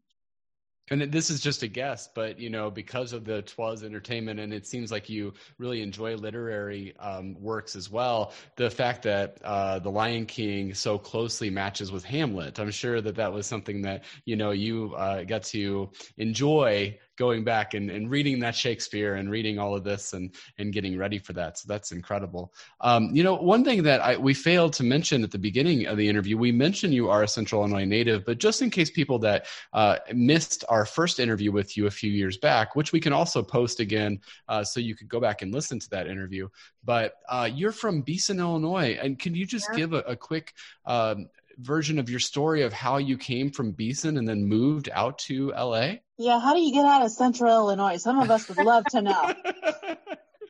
And 0.89 1.01
this 1.11 1.29
is 1.29 1.41
just 1.41 1.63
a 1.63 1.67
guess, 1.67 2.07
but 2.13 2.39
you 2.39 2.49
know, 2.49 2.71
because 2.71 3.11
of 3.11 3.25
the 3.25 3.41
Twas 3.41 3.83
entertainment, 3.83 4.39
and 4.39 4.53
it 4.53 4.65
seems 4.65 4.89
like 4.89 5.09
you 5.09 5.33
really 5.57 5.81
enjoy 5.81 6.15
literary 6.15 6.95
um, 6.99 7.35
works 7.41 7.75
as 7.75 7.89
well. 7.91 8.31
The 8.55 8.69
fact 8.69 9.03
that 9.03 9.37
uh, 9.43 9.79
The 9.79 9.91
Lion 9.91 10.25
King 10.25 10.73
so 10.73 10.97
closely 10.97 11.49
matches 11.49 11.91
with 11.91 12.05
Hamlet, 12.05 12.57
I'm 12.59 12.71
sure 12.71 13.01
that 13.01 13.15
that 13.15 13.33
was 13.33 13.45
something 13.45 13.81
that 13.81 14.05
you 14.23 14.37
know 14.37 14.51
you 14.51 14.93
uh, 14.95 15.23
got 15.23 15.43
to 15.43 15.89
enjoy 16.17 16.97
going 17.17 17.43
back 17.43 17.73
and, 17.73 17.89
and 17.89 18.09
reading 18.09 18.39
that 18.39 18.55
Shakespeare 18.55 19.15
and 19.15 19.29
reading 19.29 19.59
all 19.59 19.75
of 19.75 19.83
this 19.83 20.13
and, 20.13 20.33
and 20.57 20.71
getting 20.71 20.97
ready 20.97 21.17
for 21.17 21.33
that. 21.33 21.57
So 21.57 21.65
that's 21.67 21.91
incredible. 21.91 22.53
Um, 22.81 23.09
you 23.11 23.23
know, 23.23 23.35
one 23.35 23.63
thing 23.63 23.83
that 23.83 24.01
I, 24.01 24.15
we 24.17 24.33
failed 24.33 24.73
to 24.73 24.83
mention 24.83 25.23
at 25.23 25.31
the 25.31 25.39
beginning 25.39 25.87
of 25.87 25.97
the 25.97 26.07
interview, 26.07 26.37
we 26.37 26.51
mentioned 26.51 26.93
you 26.93 27.09
are 27.09 27.23
a 27.23 27.27
Central 27.27 27.61
Illinois 27.61 27.85
native, 27.85 28.23
but 28.25 28.37
just 28.37 28.61
in 28.61 28.69
case 28.69 28.91
people 28.91 29.19
that 29.19 29.47
uh, 29.73 29.97
missed 30.13 30.63
our 30.69 30.85
first 30.85 31.19
interview 31.19 31.51
with 31.51 31.75
you 31.75 31.87
a 31.87 31.91
few 31.91 32.11
years 32.11 32.37
back, 32.37 32.75
which 32.75 32.91
we 32.91 32.99
can 32.99 33.13
also 33.13 33.41
post 33.41 33.79
again 33.79 34.19
uh, 34.47 34.63
so 34.63 34.79
you 34.79 34.95
could 34.95 35.09
go 35.09 35.19
back 35.19 35.41
and 35.41 35.53
listen 35.53 35.79
to 35.79 35.89
that 35.89 36.07
interview. 36.07 36.47
But 36.85 37.15
uh, 37.27 37.49
you're 37.51 37.71
from 37.71 38.01
Beason, 38.01 38.39
Illinois. 38.39 38.97
And 39.01 39.19
can 39.19 39.35
you 39.35 39.45
just 39.45 39.67
yeah. 39.71 39.77
give 39.77 39.93
a, 39.93 39.99
a 39.99 40.15
quick 40.15 40.53
um, 40.85 41.27
version 41.57 41.99
of 41.99 42.09
your 42.09 42.19
story 42.19 42.61
of 42.61 42.73
how 42.73 42.97
you 42.97 43.17
came 43.17 43.51
from 43.51 43.71
Beason 43.71 44.17
and 44.17 44.27
then 44.27 44.45
moved 44.45 44.89
out 44.93 45.17
to 45.19 45.49
LA? 45.49 45.95
Yeah, 46.17 46.39
how 46.39 46.53
do 46.53 46.61
you 46.61 46.73
get 46.73 46.85
out 46.85 47.03
of 47.03 47.11
Central 47.11 47.53
Illinois? 47.53 47.97
Some 47.97 48.19
of 48.19 48.29
us 48.29 48.47
would 48.49 48.57
love 48.57 48.85
to 48.91 49.01
know. 49.01 49.33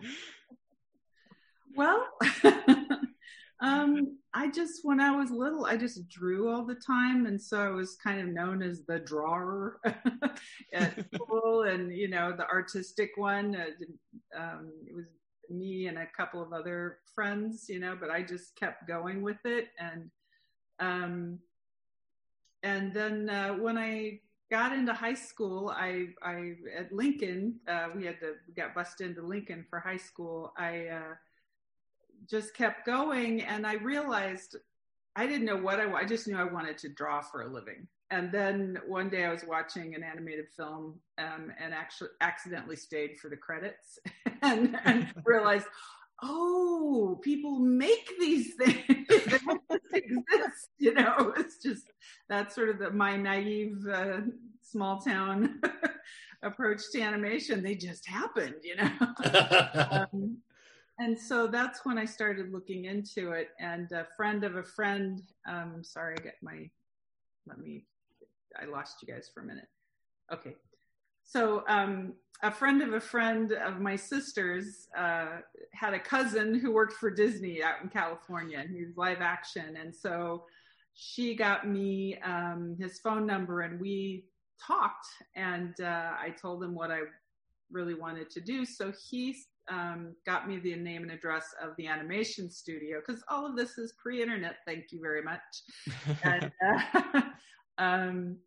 well, 1.76 2.08
um, 3.62 4.18
I 4.34 4.50
just, 4.50 4.82
when 4.84 5.00
I 5.00 5.16
was 5.16 5.32
little, 5.32 5.66
I 5.66 5.78
just 5.78 6.08
drew 6.10 6.50
all 6.50 6.66
the 6.66 6.76
time. 6.76 7.26
And 7.26 7.42
so 7.42 7.60
I 7.60 7.70
was 7.70 7.98
kind 8.04 8.22
of 8.22 8.28
known 8.28 8.62
as 8.62 8.84
the 8.84 9.00
drawer 9.00 9.80
at 10.74 11.06
school 11.14 11.64
and, 11.64 11.92
you 11.96 12.10
know, 12.10 12.36
the 12.36 12.48
artistic 12.48 13.12
one. 13.16 13.56
Uh, 13.56 14.40
um, 14.40 14.72
it 14.86 14.96
was 14.96 15.06
me 15.50 15.88
and 15.88 15.98
a 15.98 16.08
couple 16.16 16.42
of 16.42 16.54
other 16.54 17.00
friends, 17.16 17.68
you 17.70 17.80
know, 17.80 17.98
but 18.00 18.10
I 18.10 18.22
just 18.22 18.56
kept 18.58 18.88
going 18.88 19.22
with 19.22 19.38
it. 19.46 19.68
And 19.80 20.10
um, 20.80 21.40
and 22.64 22.94
then 22.94 23.30
uh, 23.30 23.54
when 23.54 23.78
I 23.78 24.20
got 24.50 24.74
into 24.74 24.94
high 24.94 25.14
school, 25.14 25.70
I, 25.70 26.08
I 26.22 26.54
at 26.76 26.92
Lincoln, 26.92 27.60
uh, 27.68 27.90
we 27.96 28.06
had 28.06 28.20
to 28.22 28.34
got 28.56 28.74
bused 28.74 29.02
into 29.02 29.22
Lincoln 29.22 29.66
for 29.70 29.80
high 29.80 29.98
school. 29.98 30.54
I 30.58 30.88
uh, 30.88 31.16
just 32.30 32.56
kept 32.56 32.86
going, 32.86 33.42
and 33.42 33.66
I 33.66 33.74
realized 33.74 34.56
I 35.16 35.28
didn't 35.28 35.46
know 35.46 35.58
what 35.58 35.80
I. 35.80 35.92
I 35.94 36.06
just 36.06 36.28
knew 36.28 36.38
I 36.38 36.44
wanted 36.44 36.78
to 36.80 36.90
draw 36.90 37.22
for 37.22 37.44
a 37.44 37.48
living. 37.48 37.88
And 38.10 38.32
then 38.32 38.78
one 38.88 39.10
day 39.10 39.26
I 39.26 39.32
was 39.32 39.44
watching 39.46 39.94
an 39.94 40.04
animated 40.04 40.46
film 40.56 41.00
um, 41.18 41.52
and 41.60 41.74
actually 41.74 42.10
accidentally 42.22 42.78
stayed 42.78 43.20
for 43.20 43.28
the 43.28 43.36
credits 43.36 44.00
and, 44.42 44.80
and 44.86 45.14
realized, 45.26 45.66
oh, 46.24 47.20
people 47.24 47.60
make 47.60 48.10
these 48.20 48.56
things. 48.56 48.84
They 49.92 50.02
just 50.02 50.26
exist, 50.28 50.70
you 50.78 50.94
know. 50.94 51.34
It's 51.38 51.62
just 51.62 51.84
that's 52.30 52.54
sort 52.54 52.70
of 52.70 52.80
the, 52.80 52.92
my 52.92 53.16
naive 53.16 53.78
uh, 53.92 54.20
small 54.62 55.00
town 55.00 55.62
approach 56.44 56.82
to 56.92 57.02
animation. 57.02 57.64
They 57.64 57.76
just 57.76 58.08
happened, 58.08 58.56
you 58.64 58.76
know. 58.76 58.92
um, 60.14 60.38
and 61.00 61.18
so 61.18 61.48
that's 61.48 61.86
when 61.86 61.98
I 61.98 62.06
started 62.06 62.52
looking 62.52 62.86
into 62.86 63.32
it. 63.32 63.50
And 63.60 63.92
a 63.92 64.08
friend 64.16 64.44
of 64.44 64.56
a 64.56 64.64
friend, 64.64 65.22
um, 65.48 65.84
sorry, 65.84 66.16
I 66.20 66.24
get 66.24 66.36
my, 66.42 66.70
let 67.48 67.60
me, 67.60 67.86
I 68.60 68.66
lost 68.66 68.98
you 69.02 69.14
guys 69.14 69.30
for 69.34 69.42
a 69.42 69.46
minute. 69.46 69.68
Okay. 70.34 70.56
So 71.28 71.64
um, 71.68 72.14
a 72.42 72.52
friend 72.52 72.82
of 72.82 72.94
a 72.94 73.02
friend 73.02 73.52
of 73.52 73.82
my 73.82 73.98
sister's 73.98 74.88
uh, 74.98 75.40
had 75.74 75.94
a 75.94 76.00
cousin 76.00 76.58
who 76.58 76.72
worked 76.72 76.94
for 76.94 77.12
Disney 77.12 77.62
out 77.62 77.82
in 77.84 77.90
California, 77.90 78.60
and 78.60 78.74
he's 78.74 78.96
live 78.96 79.20
action. 79.20 79.76
And 79.76 79.94
so 79.94 80.46
she 80.94 81.36
got 81.36 81.68
me 81.68 82.18
um, 82.24 82.78
his 82.80 83.00
phone 83.00 83.28
number, 83.28 83.62
and 83.62 83.80
we 83.80 84.24
talked. 84.66 85.06
And 85.36 85.74
uh, 85.82 86.14
I 86.18 86.34
told 86.42 86.64
him 86.64 86.74
what 86.74 86.92
I 86.92 87.02
really 87.72 87.94
wanted 87.94 88.30
to 88.32 88.40
do. 88.40 88.66
So 88.66 88.94
he 89.10 89.36
um, 89.70 90.16
got 90.26 90.48
me 90.48 90.60
the 90.60 90.78
name 90.78 91.04
and 91.04 91.12
address 91.12 91.54
of 91.62 91.76
the 91.78 91.88
animation 91.88 92.50
studio 92.50 93.02
because 93.06 93.22
all 93.30 93.46
of 93.46 93.58
this 93.58 93.78
is 93.78 93.94
pre-internet. 94.02 94.60
Thank 94.66 94.86
you 94.92 95.02
very 95.02 95.22
much. 95.22 95.42
and, 96.24 96.52
uh, 96.66 97.22
um, 97.78 98.38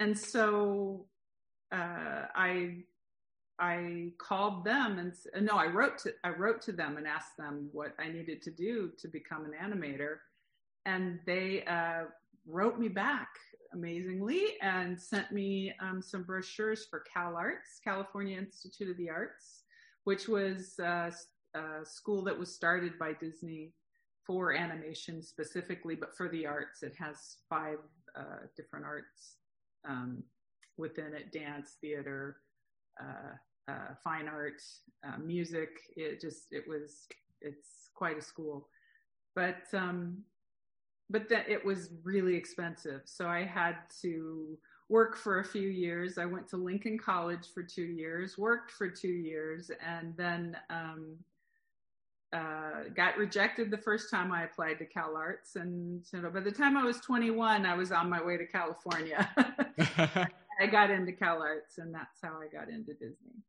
and 0.00 0.18
so 0.18 1.06
uh, 1.72 2.26
I 2.34 2.78
I 3.58 4.12
called 4.18 4.64
them 4.64 4.98
and 4.98 5.14
no, 5.44 5.56
I 5.56 5.66
wrote 5.66 5.98
to 5.98 6.12
I 6.24 6.30
wrote 6.30 6.60
to 6.62 6.72
them 6.72 6.96
and 6.96 7.06
asked 7.06 7.36
them 7.38 7.68
what 7.72 7.94
I 7.98 8.08
needed 8.08 8.42
to 8.42 8.50
do 8.50 8.92
to 8.98 9.08
become 9.08 9.44
an 9.44 9.52
animator, 9.52 10.16
and 10.84 11.18
they 11.26 11.64
uh, 11.64 12.04
wrote 12.46 12.78
me 12.78 12.88
back 12.88 13.28
amazingly 13.72 14.54
and 14.62 15.00
sent 15.00 15.32
me 15.32 15.72
um, 15.80 16.00
some 16.00 16.22
brochures 16.22 16.86
for 16.88 17.04
Cal 17.12 17.36
Arts, 17.36 17.80
California 17.82 18.38
Institute 18.38 18.90
of 18.90 18.96
the 18.96 19.10
Arts, 19.10 19.64
which 20.04 20.28
was 20.28 20.78
uh, 20.78 21.10
a 21.54 21.84
school 21.84 22.22
that 22.24 22.38
was 22.38 22.54
started 22.54 22.98
by 22.98 23.12
Disney 23.14 23.72
for 24.26 24.52
animation 24.52 25.22
specifically, 25.22 25.94
but 25.94 26.16
for 26.16 26.28
the 26.28 26.46
arts, 26.46 26.82
it 26.82 26.94
has 26.98 27.36
five 27.48 27.78
uh, 28.18 28.46
different 28.56 28.84
arts 28.84 29.36
um, 29.88 30.22
within 30.78 31.14
it 31.14 31.32
dance, 31.32 31.76
theater, 31.80 32.36
uh, 33.00 33.70
uh, 33.70 33.94
fine 34.02 34.28
art, 34.28 34.62
uh, 35.06 35.18
music. 35.18 35.70
It 35.96 36.20
just, 36.20 36.52
it 36.52 36.64
was, 36.68 37.06
it's 37.40 37.90
quite 37.94 38.18
a 38.18 38.22
school. 38.22 38.68
But, 39.34 39.64
um, 39.72 40.18
but 41.10 41.28
that 41.28 41.48
it 41.48 41.64
was 41.64 41.90
really 42.02 42.34
expensive. 42.34 43.02
So 43.04 43.28
I 43.28 43.44
had 43.44 43.76
to 44.02 44.58
work 44.88 45.16
for 45.16 45.40
a 45.40 45.44
few 45.44 45.68
years. 45.68 46.18
I 46.18 46.26
went 46.26 46.48
to 46.50 46.56
Lincoln 46.56 46.98
College 46.98 47.48
for 47.52 47.62
two 47.62 47.84
years, 47.84 48.38
worked 48.38 48.70
for 48.70 48.88
two 48.88 49.08
years, 49.08 49.70
and 49.84 50.16
then 50.16 50.56
um, 50.70 51.16
uh, 52.32 52.88
got 52.94 53.16
rejected 53.16 53.70
the 53.70 53.78
first 53.78 54.10
time 54.10 54.32
I 54.32 54.44
applied 54.44 54.78
to 54.78 54.84
Cal 54.84 55.16
Arts. 55.16 55.56
And 55.56 56.04
so 56.04 56.20
by 56.30 56.40
the 56.40 56.52
time 56.52 56.76
I 56.76 56.84
was 56.84 57.00
21, 57.00 57.66
I 57.66 57.74
was 57.74 57.92
on 57.92 58.08
my 58.08 58.22
way 58.22 58.36
to 58.36 58.46
California. 58.46 59.28
I 60.60 60.66
got 60.66 60.90
into 60.90 61.12
Cal 61.12 61.42
Arts, 61.42 61.78
and 61.78 61.94
that's 61.94 62.18
how 62.22 62.40
I 62.40 62.46
got 62.46 62.68
into 62.68 62.92
Disney. 62.94 63.42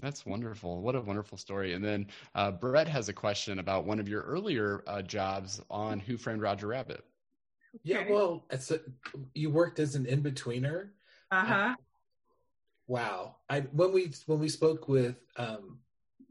That's 0.00 0.26
wonderful. 0.26 0.82
What 0.82 0.94
a 0.96 1.00
wonderful 1.00 1.38
story. 1.38 1.72
And 1.72 1.84
then 1.84 2.08
uh, 2.34 2.50
Brett 2.50 2.88
has 2.88 3.08
a 3.08 3.12
question 3.12 3.58
about 3.58 3.84
one 3.84 4.00
of 4.00 4.08
your 4.08 4.22
earlier 4.22 4.82
uh, 4.86 5.02
jobs 5.02 5.62
on 5.70 6.00
Who 6.00 6.16
Framed 6.16 6.42
Roger 6.42 6.66
Rabbit. 6.66 7.04
Yeah, 7.82 8.04
well, 8.10 8.44
a, 8.50 8.78
you 9.34 9.50
worked 9.50 9.78
as 9.78 9.94
an 9.94 10.06
in 10.06 10.22
betweener. 10.22 10.90
Uh 11.30 11.44
huh. 11.44 11.54
Uh, 11.54 11.74
wow. 12.86 13.36
I 13.48 13.60
when 13.60 13.92
we 13.92 14.12
when 14.26 14.38
we 14.38 14.48
spoke 14.48 14.88
with 14.88 15.16
um, 15.36 15.78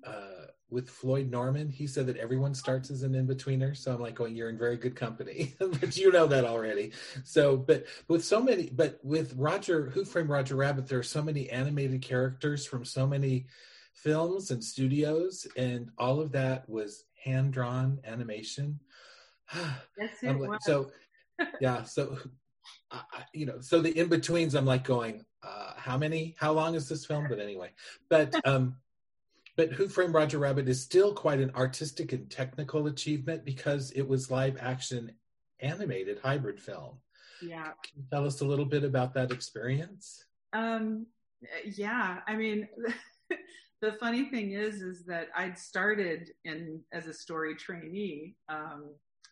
uh, 0.05 0.42
with 0.74 0.89
Floyd 0.89 1.30
Norman, 1.30 1.70
he 1.70 1.86
said 1.86 2.08
that 2.08 2.18
everyone 2.18 2.56
starts 2.56 2.89
as 2.89 3.03
an 3.03 3.13
in-betweener. 3.13 3.77
So 3.77 3.94
I'm 3.94 4.01
like 4.01 4.15
going, 4.15 4.36
you're 4.36 4.50
in 4.50 4.58
very 4.58 4.75
good 4.75 4.96
company, 4.96 5.56
but 5.60 5.96
you 5.96 6.12
know 6.12 6.25
that 6.25 6.46
already. 6.46 6.92
So, 7.24 7.56
but 7.56 7.86
with 8.08 8.25
so 8.25 8.42
many, 8.42 8.70
but 8.70 9.00
with 9.03 9.36
Roger, 9.38 9.92
Who 9.92 10.03
Framed 10.03 10.30
Roger 10.30 10.56
Rabbit, 10.56 10.88
there 10.88 10.98
are 10.98 11.03
so 11.03 11.22
many 11.22 11.50
animated 11.50 12.01
characters 12.01 12.65
from 12.65 12.84
so 12.84 13.06
many 13.06 13.46
films 13.94 14.50
and 14.50 14.63
studios, 14.63 15.48
and 15.56 15.92
all 16.00 16.20
of 16.20 16.32
that 16.32 16.68
was 16.68 17.06
hand-drawn 17.24 18.00
animation. 18.03 18.80
yes, 19.56 20.12
it 20.24 20.39
like, 20.39 20.50
was. 20.50 20.60
So, 20.63 20.92
yeah, 21.62 21.84
so 21.84 22.18
I, 22.92 23.01
you 23.32 23.46
know, 23.46 23.62
so 23.62 23.80
the 23.80 23.98
in-betweens, 23.98 24.56
I'm 24.56 24.65
like 24.65 24.84
going, 24.84 25.24
uh, 25.44 25.74
how 25.77 25.98
many? 25.98 26.36
How 26.39 26.51
long 26.51 26.74
is 26.74 26.89
this 26.89 27.06
film? 27.06 27.27
But 27.30 27.39
anyway, 27.39 27.72
but 28.10 28.34
um 28.48 28.77
but 29.55 29.72
Who 29.74 29.88
Framed 29.88 30.13
Roger 30.13 30.39
Rabbit 30.39 30.67
is 30.67 30.81
still 30.81 31.13
quite 31.13 31.39
an 31.39 31.51
artistic 31.55 32.12
and 32.12 32.29
technical 32.29 32.88
achievement 32.88 33.45
because 33.45 33.91
it 33.91 34.07
was 34.07 34.31
live 34.31 34.57
action 34.60 35.12
animated 35.60 36.19
hybrid 36.19 36.60
film. 36.60 36.98
Yeah. 37.41 37.63
Can 37.83 37.98
you 37.98 38.03
tell 38.12 38.25
us 38.25 38.41
a 38.41 38.45
little 38.45 38.65
bit 38.65 38.83
about 38.83 39.13
that 39.13 39.31
experience? 39.31 40.25
Um, 40.53 41.05
yeah, 41.65 42.19
I 42.27 42.36
mean, 42.36 42.67
the 43.81 43.93
funny 44.00 44.29
thing 44.29 44.51
is, 44.51 44.81
is 44.81 45.03
that 45.05 45.27
I'd 45.36 45.57
started 45.57 46.31
in 46.45 46.81
as 46.91 47.07
a 47.07 47.13
story 47.13 47.55
trainee 47.55 48.36
um, 48.50 48.86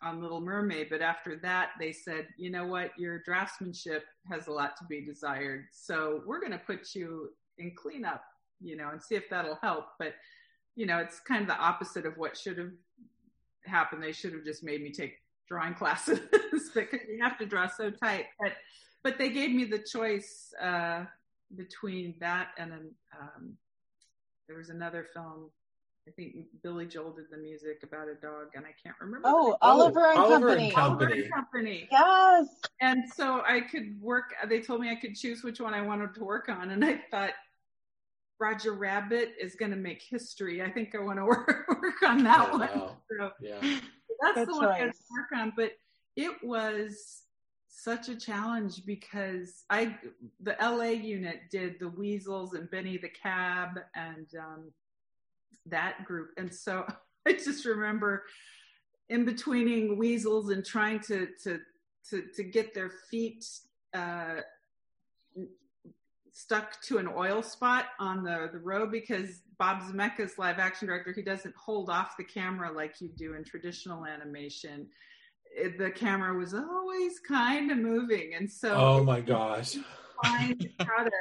on 0.03 0.21
Little 0.21 0.41
Mermaid, 0.41 0.87
but 0.89 1.01
after 1.01 1.37
that, 1.37 1.69
they 1.79 1.91
said, 1.91 2.27
you 2.37 2.49
know 2.49 2.65
what, 2.65 2.91
your 2.97 3.21
draftsmanship 3.27 4.01
has 4.29 4.47
a 4.47 4.51
lot 4.51 4.75
to 4.77 4.83
be 4.85 5.05
desired, 5.05 5.65
so 5.71 6.21
we're 6.25 6.39
going 6.39 6.51
to 6.51 6.57
put 6.57 6.93
you 6.95 7.29
in 7.59 7.71
cleanup, 7.75 8.23
you 8.63 8.75
know, 8.75 8.89
and 8.91 9.01
see 9.01 9.15
if 9.15 9.29
that'll 9.29 9.59
help. 9.61 9.85
But 9.99 10.13
you 10.75 10.85
know, 10.85 10.99
it's 10.99 11.19
kind 11.19 11.41
of 11.41 11.47
the 11.47 11.57
opposite 11.57 12.05
of 12.05 12.17
what 12.17 12.37
should 12.37 12.57
have 12.57 12.71
happened. 13.65 14.03
They 14.03 14.11
should 14.11 14.33
have 14.33 14.43
just 14.43 14.63
made 14.63 14.81
me 14.81 14.91
take 14.91 15.15
drawing 15.47 15.73
classes 15.81 16.19
because 16.73 16.99
you 17.09 17.21
have 17.21 17.37
to 17.39 17.45
draw 17.45 17.67
so 17.67 17.89
tight. 17.89 18.25
But 18.39 18.53
but 19.03 19.17
they 19.17 19.29
gave 19.29 19.51
me 19.51 19.65
the 19.65 19.79
choice 19.79 20.53
uh, 20.61 21.05
between 21.55 22.15
that 22.19 22.49
and 22.57 22.71
an, 22.71 22.91
um, 23.19 23.53
there 24.47 24.57
was 24.57 24.69
another 24.69 25.07
film. 25.13 25.49
I 26.07 26.11
think 26.11 26.35
Billy 26.63 26.87
Joel 26.87 27.11
did 27.11 27.25
the 27.31 27.37
music 27.37 27.81
about 27.83 28.07
a 28.07 28.15
dog, 28.15 28.47
and 28.55 28.65
I 28.65 28.73
can't 28.83 28.95
remember. 28.99 29.27
Oh, 29.29 29.55
Oliver 29.61 30.09
and 30.09 30.17
Oliver 30.17 30.47
Company. 30.47 30.65
and 30.65 30.73
Company. 30.73 31.11
Oliver 31.11 31.21
and 31.21 31.33
Company. 31.33 31.87
Yes. 31.91 32.47
And 32.81 33.03
so 33.13 33.43
I 33.47 33.61
could 33.61 34.01
work. 34.01 34.33
They 34.49 34.61
told 34.61 34.81
me 34.81 34.89
I 34.89 34.95
could 34.95 35.15
choose 35.15 35.43
which 35.43 35.61
one 35.61 35.75
I 35.75 35.81
wanted 35.81 36.15
to 36.15 36.23
work 36.23 36.49
on, 36.49 36.71
and 36.71 36.83
I 36.83 37.01
thought 37.11 37.31
Roger 38.41 38.73
Rabbit 38.73 39.35
is 39.39 39.55
going 39.55 39.69
to 39.71 39.77
make 39.77 40.01
history. 40.01 40.63
I 40.63 40.69
think 40.71 40.95
I 40.95 40.99
want 40.99 41.19
to 41.19 41.25
work, 41.25 41.67
work 41.81 42.01
on 42.03 42.23
that 42.23 42.49
Oh, 42.51 42.57
one. 42.57 42.59
wow. 42.61 42.97
So 43.09 43.31
Yeah. 43.39 43.59
that's 44.21 44.35
Good 44.39 44.47
the 44.49 44.55
one 44.55 44.65
I 44.65 44.77
had 44.79 44.91
to 44.91 44.99
work 45.11 45.39
on. 45.39 45.53
But 45.55 45.73
it 46.15 46.43
was 46.43 47.21
such 47.67 48.09
a 48.09 48.15
challenge 48.15 48.83
because 48.85 49.63
I 49.69 49.95
the 50.41 50.55
LA 50.59 50.89
unit 50.89 51.41
did 51.51 51.79
the 51.79 51.87
Weasels 51.89 52.53
and 52.55 52.69
Benny 52.69 52.97
the 52.97 53.09
Cab 53.09 53.79
and 53.95 54.27
um, 54.37 54.71
that 55.67 56.03
group, 56.05 56.31
and 56.37 56.53
so 56.53 56.85
I 57.27 57.33
just 57.33 57.65
remember 57.65 58.23
in 59.09 59.23
betweening 59.23 59.97
Weasels 59.97 60.49
and 60.49 60.65
trying 60.65 60.99
to 61.01 61.27
to 61.43 61.59
to 62.09 62.23
to 62.35 62.43
get 62.43 62.73
their 62.73 62.89
feet. 63.11 63.45
Uh, 63.93 64.41
stuck 66.31 66.81
to 66.81 66.97
an 66.97 67.07
oil 67.07 67.43
spot 67.43 67.87
on 67.99 68.23
the, 68.23 68.49
the 68.51 68.59
road 68.59 68.91
because 68.91 69.41
Bob 69.57 69.81
Zemeckis, 69.81 70.37
live 70.37 70.59
action 70.59 70.87
director, 70.87 71.11
he 71.11 71.21
doesn't 71.21 71.55
hold 71.55 71.89
off 71.89 72.15
the 72.17 72.23
camera 72.23 72.71
like 72.71 73.01
you 73.01 73.09
do 73.09 73.33
in 73.33 73.43
traditional 73.43 74.05
animation. 74.05 74.87
It, 75.53 75.77
the 75.77 75.91
camera 75.91 76.33
was 76.37 76.53
always 76.53 77.19
kind 77.19 77.71
of 77.71 77.77
moving, 77.77 78.35
and 78.35 78.49
so 78.49 78.73
Oh 78.73 79.03
my 79.03 79.19
gosh. 79.19 79.75
find 80.23 80.69
how 80.79 81.03
to 81.03 81.11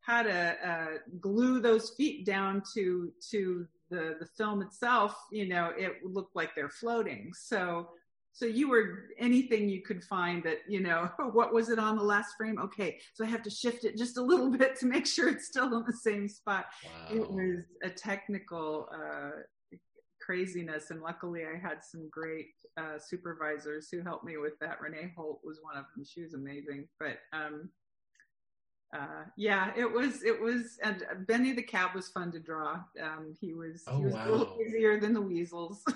how 0.00 0.22
to 0.22 0.56
uh, 0.64 0.98
glue 1.20 1.60
those 1.60 1.90
feet 1.90 2.24
down 2.24 2.62
to 2.74 3.12
to 3.30 3.66
the 3.90 4.16
the 4.20 4.26
film 4.38 4.62
itself. 4.62 5.16
You 5.32 5.48
know, 5.48 5.72
it 5.76 6.04
looked 6.04 6.36
like 6.36 6.54
they're 6.54 6.68
floating. 6.68 7.32
So 7.34 7.88
so 8.36 8.44
you 8.44 8.68
were 8.68 9.04
anything 9.18 9.66
you 9.66 9.80
could 9.80 10.04
find 10.04 10.44
that 10.44 10.58
you 10.68 10.80
know 10.80 11.10
what 11.32 11.54
was 11.54 11.70
it 11.70 11.78
on 11.78 11.96
the 11.96 12.02
last 12.02 12.36
frame? 12.36 12.58
Okay 12.58 12.98
so 13.14 13.24
i 13.24 13.26
have 13.26 13.42
to 13.42 13.50
shift 13.50 13.84
it 13.84 13.96
just 13.96 14.18
a 14.18 14.22
little 14.22 14.50
bit 14.58 14.76
to 14.78 14.86
make 14.86 15.06
sure 15.06 15.28
it's 15.28 15.46
still 15.46 15.74
in 15.74 15.84
the 15.86 15.92
same 15.92 16.28
spot. 16.28 16.66
It 17.10 17.28
was 17.30 17.64
a 17.82 17.88
technical 17.88 18.88
uh, 18.92 19.30
craziness 20.20 20.90
and 20.90 21.00
luckily 21.00 21.44
i 21.44 21.56
had 21.56 21.84
some 21.84 22.08
great 22.10 22.48
uh, 22.76 22.98
supervisors 22.98 23.88
who 23.90 24.02
helped 24.02 24.24
me 24.24 24.36
with 24.36 24.58
that. 24.60 24.80
Renee 24.80 25.12
holt 25.16 25.40
was 25.42 25.60
one 25.62 25.76
of 25.76 25.84
them. 25.94 26.04
She 26.04 26.20
was 26.22 26.34
amazing. 26.34 26.88
But 27.00 27.18
um, 27.32 27.70
uh, 28.94 29.24
yeah 29.36 29.72
it 29.76 29.90
was 29.90 30.22
it 30.22 30.40
was 30.40 30.78
and 30.82 31.04
benny 31.26 31.52
the 31.52 31.62
cab 31.62 31.94
was 31.94 32.08
fun 32.08 32.30
to 32.32 32.38
draw. 32.38 32.80
Um, 33.02 33.34
he 33.40 33.54
was 33.54 33.84
Oh, 33.88 33.98
he 33.98 34.04
was 34.04 34.14
a 34.14 34.30
little 34.30 34.58
easier 34.60 35.00
than 35.00 35.14
the 35.14 35.22
weasels. 35.22 35.82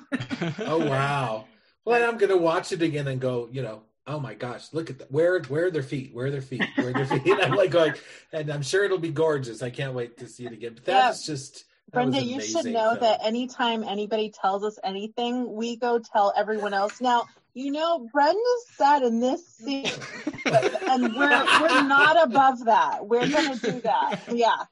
Oh 0.61 0.79
wow. 0.79 1.45
Well, 1.85 2.09
I'm 2.09 2.19
gonna 2.19 2.37
watch 2.37 2.73
it 2.73 2.83
again 2.83 3.09
and 3.09 3.21
go, 3.21 3.49
you 3.51 3.63
know, 3.63 3.83
oh 4.07 4.21
my 4.21 4.35
gosh, 4.35 4.73
look 4.73 4.91
at 4.91 4.99
that. 4.99 5.11
Where 5.11 5.41
where 5.43 5.67
are 5.67 5.71
their 5.71 5.83
feet? 5.83 6.15
Where 6.15 6.27
are 6.27 6.31
their 6.31 6.43
feet? 6.43 6.65
Where 6.77 6.89
are 6.91 6.93
their 6.93 7.07
feet? 7.07 7.23
I'm 7.43 7.55
like 7.57 7.71
going, 7.71 7.95
and 8.33 8.51
I'm 8.51 8.63
sure 8.63 8.85
it'll 8.85 8.99
be 8.99 9.11
gorgeous. 9.11 9.63
I 9.63 9.71
can't 9.71 9.95
wait 9.95 10.19
to 10.19 10.29
see 10.29 10.47
it 10.47 10.53
again. 10.53 10.75
But 10.75 10.85
that 10.87 10.93
Yeah. 10.93 11.15
just 11.25 11.65
that 11.93 11.93
Brenda, 11.93 12.23
you 12.23 12.41
should 12.41 12.67
know 12.67 12.91
film. 12.91 13.01
that 13.01 13.21
anytime 13.25 13.83
anybody 13.83 14.31
tells 14.31 14.63
us 14.63 14.79
anything, 14.85 15.53
we 15.55 15.77
go 15.77 15.99
tell 15.99 16.33
everyone 16.37 16.75
else. 16.75 17.01
Now, 17.01 17.27
you 17.55 17.73
know, 17.73 18.09
Brenda's 18.13 18.67
said 18.75 19.03
in 19.03 19.21
this 19.21 19.47
scene, 19.47 19.91
but, 20.45 20.83
and 20.89 21.15
we're 21.15 21.61
we're 21.61 21.83
not 21.83 22.23
above 22.23 22.65
that. 22.65 23.07
We're 23.07 23.29
gonna 23.29 23.57
do 23.57 23.81
that. 23.81 24.21
Yeah. 24.33 24.65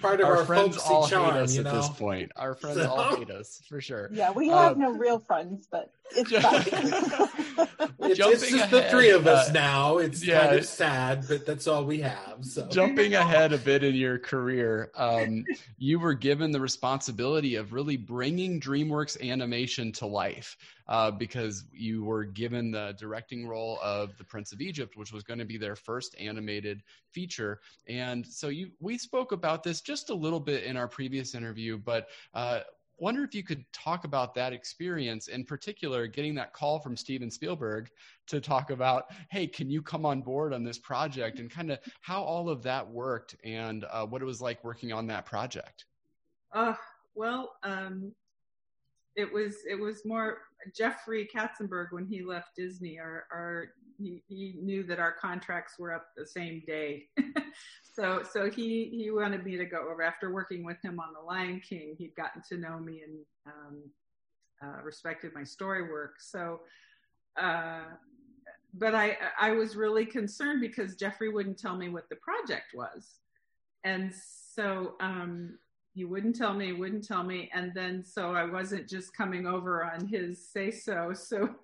part 0.00 0.20
of 0.20 0.26
our, 0.26 0.38
our, 0.38 0.44
friends 0.44 0.78
all 0.78 1.06
charm, 1.06 1.34
hate 1.34 1.42
us 1.42 1.54
you 1.54 1.60
at 1.60 1.64
know. 1.64 1.76
this 1.76 1.88
point. 1.90 2.32
Our 2.36 2.54
friends 2.54 2.78
So- 2.78 2.90
all 2.90 3.16
hate 3.16 3.30
us 3.30 3.60
for 3.68 3.80
sure. 3.80 4.08
Yeah, 4.12 4.30
we 4.32 4.48
have 4.48 4.78
no 4.78 4.92
real 4.92 5.18
friends, 5.18 5.68
but 5.70 5.90
it's 6.12 6.30
fine. 6.30 7.68
It's, 8.00 8.18
Jumping 8.18 8.34
it's 8.34 8.50
just 8.50 8.70
the 8.70 8.82
three 8.90 9.10
of 9.10 9.26
us 9.26 9.48
uh, 9.48 9.52
now. 9.52 9.98
It's 9.98 10.24
yeah. 10.24 10.40
kind 10.46 10.58
of 10.58 10.66
sad, 10.66 11.24
but 11.26 11.46
that's 11.46 11.66
all 11.66 11.84
we 11.84 12.00
have. 12.00 12.38
So 12.42 12.66
Jumping 12.68 13.14
ahead 13.14 13.54
a 13.54 13.58
bit 13.58 13.82
in 13.82 13.94
your 13.94 14.18
career, 14.18 14.90
um, 14.94 15.44
you 15.78 15.98
were 15.98 16.12
given 16.12 16.50
the 16.52 16.60
responsibility 16.60 17.56
of 17.56 17.72
really 17.72 17.96
bringing 17.96 18.60
DreamWorks 18.60 19.20
animation 19.22 19.90
to 19.92 20.06
life 20.06 20.56
uh, 20.88 21.10
because 21.10 21.64
you 21.72 22.04
were 22.04 22.24
given 22.24 22.70
the 22.70 22.94
directing 22.98 23.46
role 23.46 23.78
of 23.82 24.16
The 24.18 24.24
Prince 24.24 24.52
of 24.52 24.60
Egypt, 24.60 24.96
which 24.96 25.12
was 25.12 25.22
going 25.22 25.38
to 25.38 25.44
be 25.44 25.56
their 25.56 25.76
first 25.76 26.14
animated 26.18 26.82
feature. 27.10 27.60
And 27.88 28.26
so 28.26 28.48
you, 28.48 28.70
we 28.80 28.98
spoke 28.98 29.32
about 29.32 29.62
this 29.62 29.80
just 29.80 30.10
a 30.10 30.14
little 30.14 30.40
bit 30.40 30.64
in 30.64 30.76
our 30.76 30.88
previous 30.88 31.34
interview, 31.34 31.78
but 31.78 32.08
uh, 32.34 32.60
wonder 32.98 33.24
if 33.24 33.34
you 33.34 33.42
could 33.42 33.64
talk 33.72 34.04
about 34.04 34.34
that 34.34 34.52
experience 34.52 35.26
in 35.26 35.44
particular 35.44 36.06
getting 36.06 36.32
that 36.32 36.52
call 36.52 36.78
from 36.78 36.96
steven 36.96 37.28
spielberg 37.28 37.90
to 38.28 38.40
talk 38.40 38.70
about 38.70 39.06
hey 39.30 39.48
can 39.48 39.68
you 39.68 39.82
come 39.82 40.06
on 40.06 40.22
board 40.22 40.52
on 40.52 40.62
this 40.62 40.78
project 40.78 41.40
and 41.40 41.50
kind 41.50 41.72
of 41.72 41.80
how 42.02 42.22
all 42.22 42.48
of 42.48 42.62
that 42.62 42.88
worked 42.88 43.34
and 43.42 43.84
uh, 43.90 44.06
what 44.06 44.22
it 44.22 44.24
was 44.24 44.40
like 44.40 44.62
working 44.62 44.92
on 44.92 45.08
that 45.08 45.26
project 45.26 45.86
Uh, 46.52 46.74
well, 47.14 47.56
um, 47.62 48.12
it 49.16 49.32
was 49.32 49.58
it 49.68 49.78
was 49.78 50.04
more 50.04 50.38
Jeffrey 50.74 51.28
Katzenberg 51.32 51.88
when 51.92 52.06
he 52.06 52.22
left 52.22 52.56
Disney. 52.56 52.98
Our, 52.98 53.26
our 53.32 53.68
he, 53.98 54.22
he 54.26 54.56
knew 54.60 54.82
that 54.84 54.98
our 54.98 55.12
contracts 55.12 55.78
were 55.78 55.92
up 55.92 56.06
the 56.16 56.26
same 56.26 56.62
day, 56.66 57.06
so 57.94 58.22
so 58.28 58.50
he 58.50 58.90
he 58.90 59.10
wanted 59.10 59.44
me 59.44 59.56
to 59.56 59.66
go 59.66 59.88
over. 59.90 60.02
After 60.02 60.32
working 60.32 60.64
with 60.64 60.78
him 60.82 60.98
on 60.98 61.12
The 61.14 61.20
Lion 61.20 61.60
King, 61.60 61.94
he'd 61.98 62.16
gotten 62.16 62.42
to 62.48 62.56
know 62.56 62.78
me 62.78 63.02
and 63.06 63.18
um, 63.46 63.82
uh, 64.62 64.82
respected 64.82 65.32
my 65.34 65.44
story 65.44 65.90
work. 65.90 66.16
So. 66.20 66.60
Uh, 67.36 67.82
but 68.76 68.94
I 68.94 69.16
I 69.38 69.52
was 69.52 69.76
really 69.76 70.04
concerned 70.04 70.60
because 70.60 70.96
Jeffrey 70.96 71.28
wouldn't 71.28 71.58
tell 71.58 71.76
me 71.76 71.88
what 71.88 72.08
the 72.08 72.16
project 72.16 72.74
was, 72.74 73.18
and 73.84 74.12
so 74.54 74.94
um, 75.00 75.58
he 75.94 76.04
wouldn't 76.04 76.34
tell 76.34 76.52
me, 76.52 76.72
wouldn't 76.72 77.06
tell 77.06 77.22
me, 77.22 77.48
and 77.54 77.72
then 77.72 78.04
so 78.04 78.34
I 78.34 78.44
wasn't 78.44 78.88
just 78.88 79.16
coming 79.16 79.46
over 79.46 79.84
on 79.84 80.06
his 80.06 80.50
say 80.50 80.70
so. 80.70 81.12
So 81.14 81.54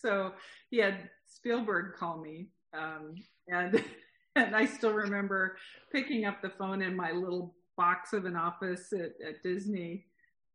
so 0.00 0.32
he 0.70 0.78
had 0.78 1.10
Spielberg 1.26 1.96
call 1.96 2.18
me, 2.18 2.46
um, 2.72 3.16
and 3.48 3.82
and 4.36 4.54
I 4.54 4.64
still 4.64 4.92
remember 4.92 5.56
picking 5.92 6.24
up 6.24 6.40
the 6.40 6.50
phone 6.50 6.82
in 6.82 6.94
my 6.94 7.10
little 7.10 7.56
box 7.76 8.12
of 8.12 8.24
an 8.24 8.36
office 8.36 8.92
at, 8.92 9.14
at 9.26 9.42
Disney, 9.42 10.06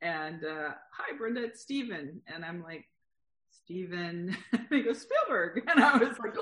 and 0.02 0.46
uh, 0.46 0.70
hi 0.92 1.18
Brenda, 1.18 1.44
it's 1.44 1.62
Steven, 1.62 2.22
and 2.34 2.46
I'm 2.46 2.64
like 2.64 2.86
Steven, 3.52 4.38
he 4.70 4.82
goes 4.82 5.02
Spielberg, 5.02 5.64
and 5.68 5.84
I 5.84 5.98
was 5.98 6.18
like. 6.20 6.36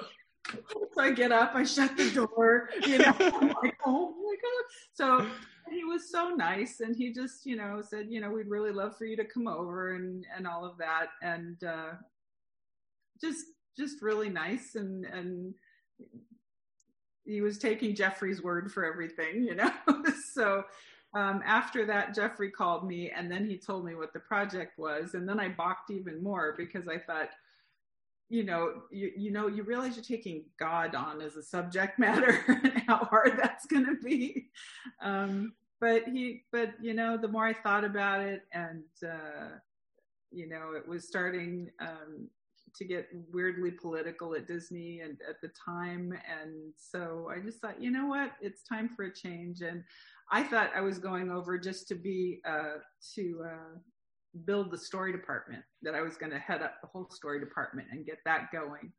So 0.94 1.00
I 1.00 1.12
get 1.12 1.32
up, 1.32 1.52
I 1.54 1.64
shut 1.64 1.96
the 1.96 2.10
door, 2.10 2.70
you 2.86 2.98
know, 2.98 3.14
I'm 3.20 3.54
like, 3.64 3.78
oh 3.86 4.10
my 4.10 4.36
god. 4.42 4.64
So 4.92 5.28
he 5.72 5.84
was 5.84 6.12
so 6.12 6.30
nice 6.30 6.82
and 6.82 6.96
he 6.96 7.12
just 7.12 7.46
you 7.46 7.56
know 7.56 7.82
said 7.82 8.08
you 8.10 8.20
know 8.20 8.30
we'd 8.30 8.50
really 8.50 8.72
love 8.72 8.98
for 8.98 9.06
you 9.06 9.16
to 9.16 9.26
come 9.26 9.48
over 9.48 9.96
and 9.96 10.26
and 10.36 10.46
all 10.48 10.66
of 10.66 10.78
that 10.78 11.08
and 11.22 11.64
uh 11.64 11.92
just 13.20 13.46
just 13.78 14.02
really 14.02 14.30
nice 14.30 14.76
and 14.76 15.06
and 15.06 15.54
he 17.26 17.42
was 17.42 17.58
taking 17.58 17.96
jeffrey's 17.96 18.44
word 18.44 18.72
for 18.72 18.86
everything 18.86 19.44
you 19.44 19.56
know? 19.56 19.72
So 20.34 20.64
um, 21.14 21.42
after 21.46 21.86
that 21.88 22.16
jeffrey 22.16 22.50
called 22.50 22.88
me 22.88 23.12
and 23.12 23.30
then 23.30 23.46
he 23.46 23.58
told 23.58 23.86
me 23.86 23.96
what 23.96 24.14
the 24.14 24.20
project 24.20 24.80
was 24.80 25.14
and 25.14 25.28
then 25.28 25.40
i 25.40 25.50
balked 25.50 25.92
even 25.92 26.24
more 26.24 26.56
because 26.58 26.88
i 26.88 26.98
thought 26.98 27.30
you 28.30 28.44
know 28.44 28.84
you, 28.92 29.12
you 29.18 29.30
know 29.30 29.48
you 29.48 29.64
realize 29.64 29.98
you're 29.98 30.06
taking 30.06 30.46
god 30.58 30.96
on 30.96 31.22
as 31.22 31.36
a 31.36 31.44
subject 31.44 32.00
matter 32.06 32.40
and 32.48 32.82
how 32.88 32.98
hard 32.98 33.38
that's 33.38 33.66
going 33.66 33.86
to 33.86 33.98
be. 34.02 34.48
Um, 35.02 35.54
but 35.82 36.04
he 36.04 36.44
but 36.52 36.70
you 36.82 36.94
know 36.94 37.18
the 37.18 37.28
more 37.28 37.46
i 37.46 37.54
thought 37.54 37.84
about 37.84 38.22
it 38.22 38.44
and 38.54 38.84
uh, 39.04 39.50
you 40.32 40.48
know 40.48 40.72
it 40.78 40.88
was 40.88 41.06
starting 41.08 41.70
um, 41.82 42.30
to 42.76 42.86
get 42.86 43.08
weirdly 43.32 43.72
political 43.72 44.36
at 44.36 44.48
Disney 44.48 45.02
and 45.02 45.18
at 45.28 45.42
the 45.42 45.50
time. 45.50 46.14
And 46.30 46.74
so 46.78 47.30
I 47.34 47.40
just 47.40 47.60
thought, 47.60 47.82
you 47.82 47.92
know 47.92 48.06
what, 48.06 48.32
it's 48.42 48.64
time 48.64 48.90
for 48.90 49.06
a 49.06 49.14
change. 49.14 49.62
And 49.62 49.84
I 50.32 50.44
thought 50.44 50.72
I 50.76 50.82
was 50.82 50.98
going 50.98 51.30
over 51.30 51.58
just 51.58 51.88
to 51.90 51.96
be 51.96 52.40
uh, 52.48 52.80
to 53.16 53.44
uh, 53.46 53.78
build 54.46 54.72
the 54.72 54.78
story 54.78 55.12
department. 55.12 55.64
That 55.82 55.96
I 55.96 56.02
was 56.02 56.18
going 56.18 56.32
to 56.32 56.40
head 56.40 56.62
up 56.62 56.76
the 56.82 56.88
whole 56.88 57.10
story 57.12 57.40
department 57.40 57.88
and 57.92 58.06
get 58.06 58.20
that 58.26 58.52
going. 58.52 58.92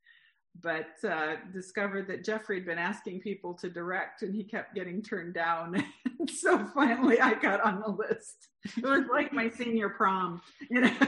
But 0.63 0.91
uh, 1.09 1.37
discovered 1.55 2.07
that 2.09 2.25
Jeffrey 2.25 2.57
had 2.57 2.67
been 2.67 2.79
asking 2.79 3.21
people 3.21 3.55
to 3.55 3.71
direct, 3.71 4.21
and 4.21 4.35
he 4.35 4.45
kept 4.45 4.75
getting 4.75 5.03
turned 5.03 5.33
down. 5.33 5.83
so 6.35 6.65
finally, 6.75 7.21
I 7.21 7.35
got 7.35 7.61
on 7.61 7.81
the 7.81 7.89
list. 7.89 8.49
It 8.77 8.85
was 8.85 9.07
like 9.11 9.33
my 9.33 9.51
senior 9.51 9.89
prom, 9.89 10.41
you 10.71 10.83
know. 10.83 10.93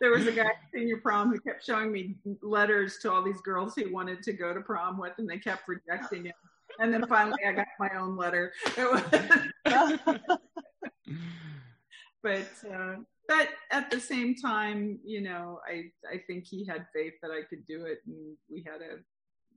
there 0.00 0.10
was 0.10 0.26
a 0.26 0.32
guy 0.32 0.42
at 0.42 0.56
senior 0.74 0.98
prom 0.98 1.30
who 1.30 1.38
kept 1.40 1.64
showing 1.64 1.92
me 1.92 2.16
letters 2.42 2.98
to 3.02 3.12
all 3.12 3.22
these 3.22 3.40
girls 3.42 3.74
he 3.74 3.86
wanted 3.86 4.22
to 4.22 4.32
go 4.32 4.54
to 4.54 4.60
prom 4.60 4.98
with, 4.98 5.12
and 5.18 5.28
they 5.28 5.38
kept 5.38 5.68
rejecting 5.68 6.26
it. 6.26 6.34
And 6.78 6.92
then 6.92 7.06
finally, 7.06 7.42
I 7.46 7.52
got 7.52 7.66
my 7.78 7.90
own 7.98 8.16
letter. 8.16 8.52
but 12.22 12.48
uh, 12.72 12.96
but 13.28 13.48
at 13.70 13.90
the 13.90 14.00
same 14.00 14.34
time, 14.34 14.98
you 15.04 15.20
know, 15.20 15.60
I 15.68 15.90
I 16.10 16.18
think 16.26 16.46
he 16.46 16.64
had 16.64 16.86
faith 16.94 17.12
that 17.20 17.30
I 17.30 17.42
could 17.48 17.66
do 17.66 17.84
it, 17.84 17.98
and 18.06 18.36
we 18.50 18.64
had 18.66 18.80
a. 18.80 19.00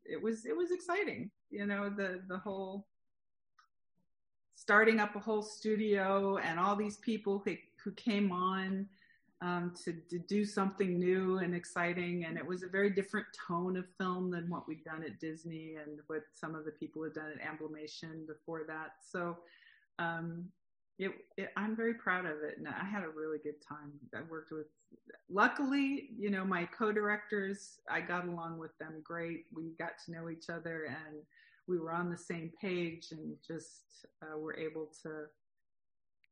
It 0.04 0.22
was 0.22 0.46
it 0.46 0.56
was 0.56 0.72
exciting, 0.72 1.32
you 1.50 1.66
know, 1.66 1.90
the 1.90 2.22
the 2.28 2.38
whole 2.38 2.86
starting 4.66 5.00
up 5.00 5.16
a 5.16 5.20
whole 5.20 5.44
studio 5.44 6.38
and 6.38 6.60
all 6.60 6.76
these 6.76 6.98
people 6.98 7.40
who 7.46 7.56
who 7.84 7.92
came 7.92 8.32
on 8.32 8.88
um, 9.42 9.74
to, 9.84 9.94
to 10.10 10.18
do 10.18 10.44
something 10.44 10.98
new 10.98 11.38
and 11.38 11.54
exciting. 11.54 12.26
And 12.26 12.36
it 12.36 12.48
was 12.48 12.64
a 12.64 12.68
very 12.68 12.90
different 12.90 13.28
tone 13.48 13.78
of 13.78 13.86
film 14.00 14.32
than 14.32 14.50
what 14.50 14.68
we'd 14.68 14.84
done 14.84 15.04
at 15.04 15.20
Disney 15.20 15.76
and 15.76 16.00
what 16.08 16.24
some 16.34 16.56
of 16.56 16.66
the 16.66 16.72
people 16.72 17.04
had 17.04 17.14
done 17.14 17.32
at 17.32 17.46
Amblimation 17.48 18.26
before 18.26 18.64
that. 18.68 18.94
So 19.08 19.38
um, 20.00 20.46
it, 20.98 21.12
it, 21.38 21.52
I'm 21.56 21.76
very 21.76 21.94
proud 21.94 22.26
of 22.26 22.42
it. 22.42 22.58
And 22.58 22.68
I 22.68 22.86
had 22.86 23.04
a 23.04 23.10
really 23.10 23.38
good 23.38 23.62
time. 23.62 23.92
I 24.16 24.22
worked 24.28 24.52
with, 24.52 24.66
luckily, 25.30 26.10
you 26.18 26.32
know, 26.32 26.44
my 26.44 26.66
co-directors, 26.66 27.78
I 27.88 28.02
got 28.02 28.28
along 28.28 28.58
with 28.58 28.76
them 28.80 29.04
great. 29.04 29.46
We 29.54 29.74
got 29.78 29.92
to 30.06 30.12
know 30.12 30.30
each 30.30 30.50
other 30.50 30.86
and 30.86 31.18
we 31.68 31.80
were 31.80 31.92
on 31.92 32.10
the 32.10 32.18
same 32.18 32.52
page 32.62 33.08
and 33.12 33.36
just 33.46 34.06
uh, 34.22 34.38
were 34.38 34.58
able 34.58 34.90
to 35.04 35.10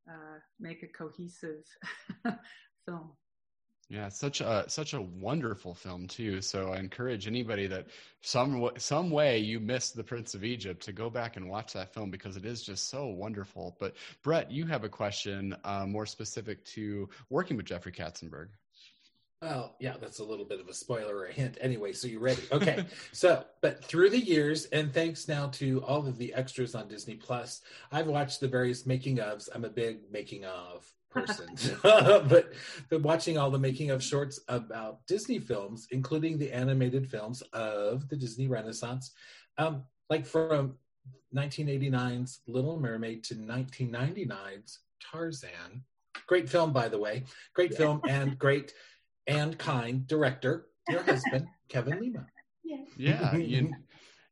uh, 0.09 0.39
make 0.59 0.83
a 0.83 0.87
cohesive 0.87 1.63
film. 2.85 3.11
Yeah, 3.89 4.09
such 4.09 4.41
a 4.41 4.63
such 4.67 4.93
a 4.93 5.01
wonderful 5.01 5.75
film 5.75 6.07
too. 6.07 6.41
So 6.41 6.71
I 6.71 6.77
encourage 6.77 7.27
anybody 7.27 7.67
that 7.67 7.87
some 8.21 8.69
some 8.77 9.11
way 9.11 9.37
you 9.39 9.59
missed 9.59 9.95
the 9.95 10.03
Prince 10.03 10.33
of 10.33 10.43
Egypt 10.43 10.83
to 10.85 10.93
go 10.93 11.09
back 11.09 11.35
and 11.35 11.49
watch 11.49 11.73
that 11.73 11.93
film 11.93 12.09
because 12.09 12.37
it 12.37 12.45
is 12.45 12.63
just 12.63 12.89
so 12.89 13.07
wonderful. 13.07 13.75
But 13.79 13.95
Brett, 14.23 14.49
you 14.51 14.65
have 14.67 14.83
a 14.83 14.89
question 14.89 15.55
uh, 15.63 15.85
more 15.85 16.05
specific 16.05 16.63
to 16.67 17.09
working 17.29 17.57
with 17.57 17.65
Jeffrey 17.65 17.91
Katzenberg. 17.91 18.47
Well, 19.43 19.75
yeah, 19.77 19.95
that's 19.99 20.19
a 20.19 20.23
little 20.23 20.45
bit 20.45 20.62
of 20.62 20.69
a 20.69 20.73
spoiler 20.73 21.17
or 21.17 21.25
a 21.25 21.34
hint. 21.34 21.58
Anyway, 21.60 21.91
so 21.91 22.08
you 22.08 22.19
ready? 22.19 22.43
Okay. 22.49 22.86
so, 23.12 23.43
but 23.60 23.84
through 23.84 24.12
the 24.12 24.19
years, 24.19 24.67
and 24.67 24.93
thanks 24.93 25.27
now 25.27 25.47
to 25.47 25.84
all 25.84 26.08
of 26.08 26.17
the 26.17 26.34
extras 26.34 26.75
on 26.75 26.88
Disney 26.88 27.15
Plus, 27.15 27.60
I've 27.91 28.08
watched 28.08 28.39
the 28.39 28.47
various 28.47 28.86
making 28.86 29.17
ofs. 29.17 29.49
I'm 29.53 29.65
a 29.65 29.69
big 29.69 30.10
making 30.10 30.45
of 30.45 30.89
person, 31.10 31.47
but 31.84 32.53
but 32.89 33.01
watching 33.01 33.38
all 33.38 33.51
the 33.51 33.60
making 33.60 33.91
of 33.91 34.01
shorts 34.01 34.39
about 34.47 35.06
Disney 35.08 35.39
films, 35.39 35.88
including 35.91 36.38
the 36.38 36.53
animated 36.53 37.10
films 37.10 37.41
of 37.51 38.08
the 38.08 38.15
Disney 38.15 38.47
Renaissance, 38.47 39.12
um, 39.58 39.84
like 40.10 40.25
from 40.25 40.75
1989's 41.36 42.39
Little 42.47 42.79
Mermaid 42.79 43.25
to 43.25 43.36
1999's 43.36 44.79
Tarzan. 45.01 45.84
Great 46.27 46.47
film, 46.47 46.71
by 46.71 46.88
the 46.88 46.97
way. 46.97 47.23
Great 47.53 47.71
yeah. 47.71 47.77
film 47.77 48.01
and 48.08 48.39
great 48.39 48.71
and 49.27 49.57
kind 49.57 50.07
director, 50.07 50.67
your 50.89 51.03
husband, 51.03 51.47
Kevin 51.69 51.99
Lima. 51.99 52.25
Yeah. 52.63 52.77
Yeah. 52.97 53.36
You, 53.38 53.73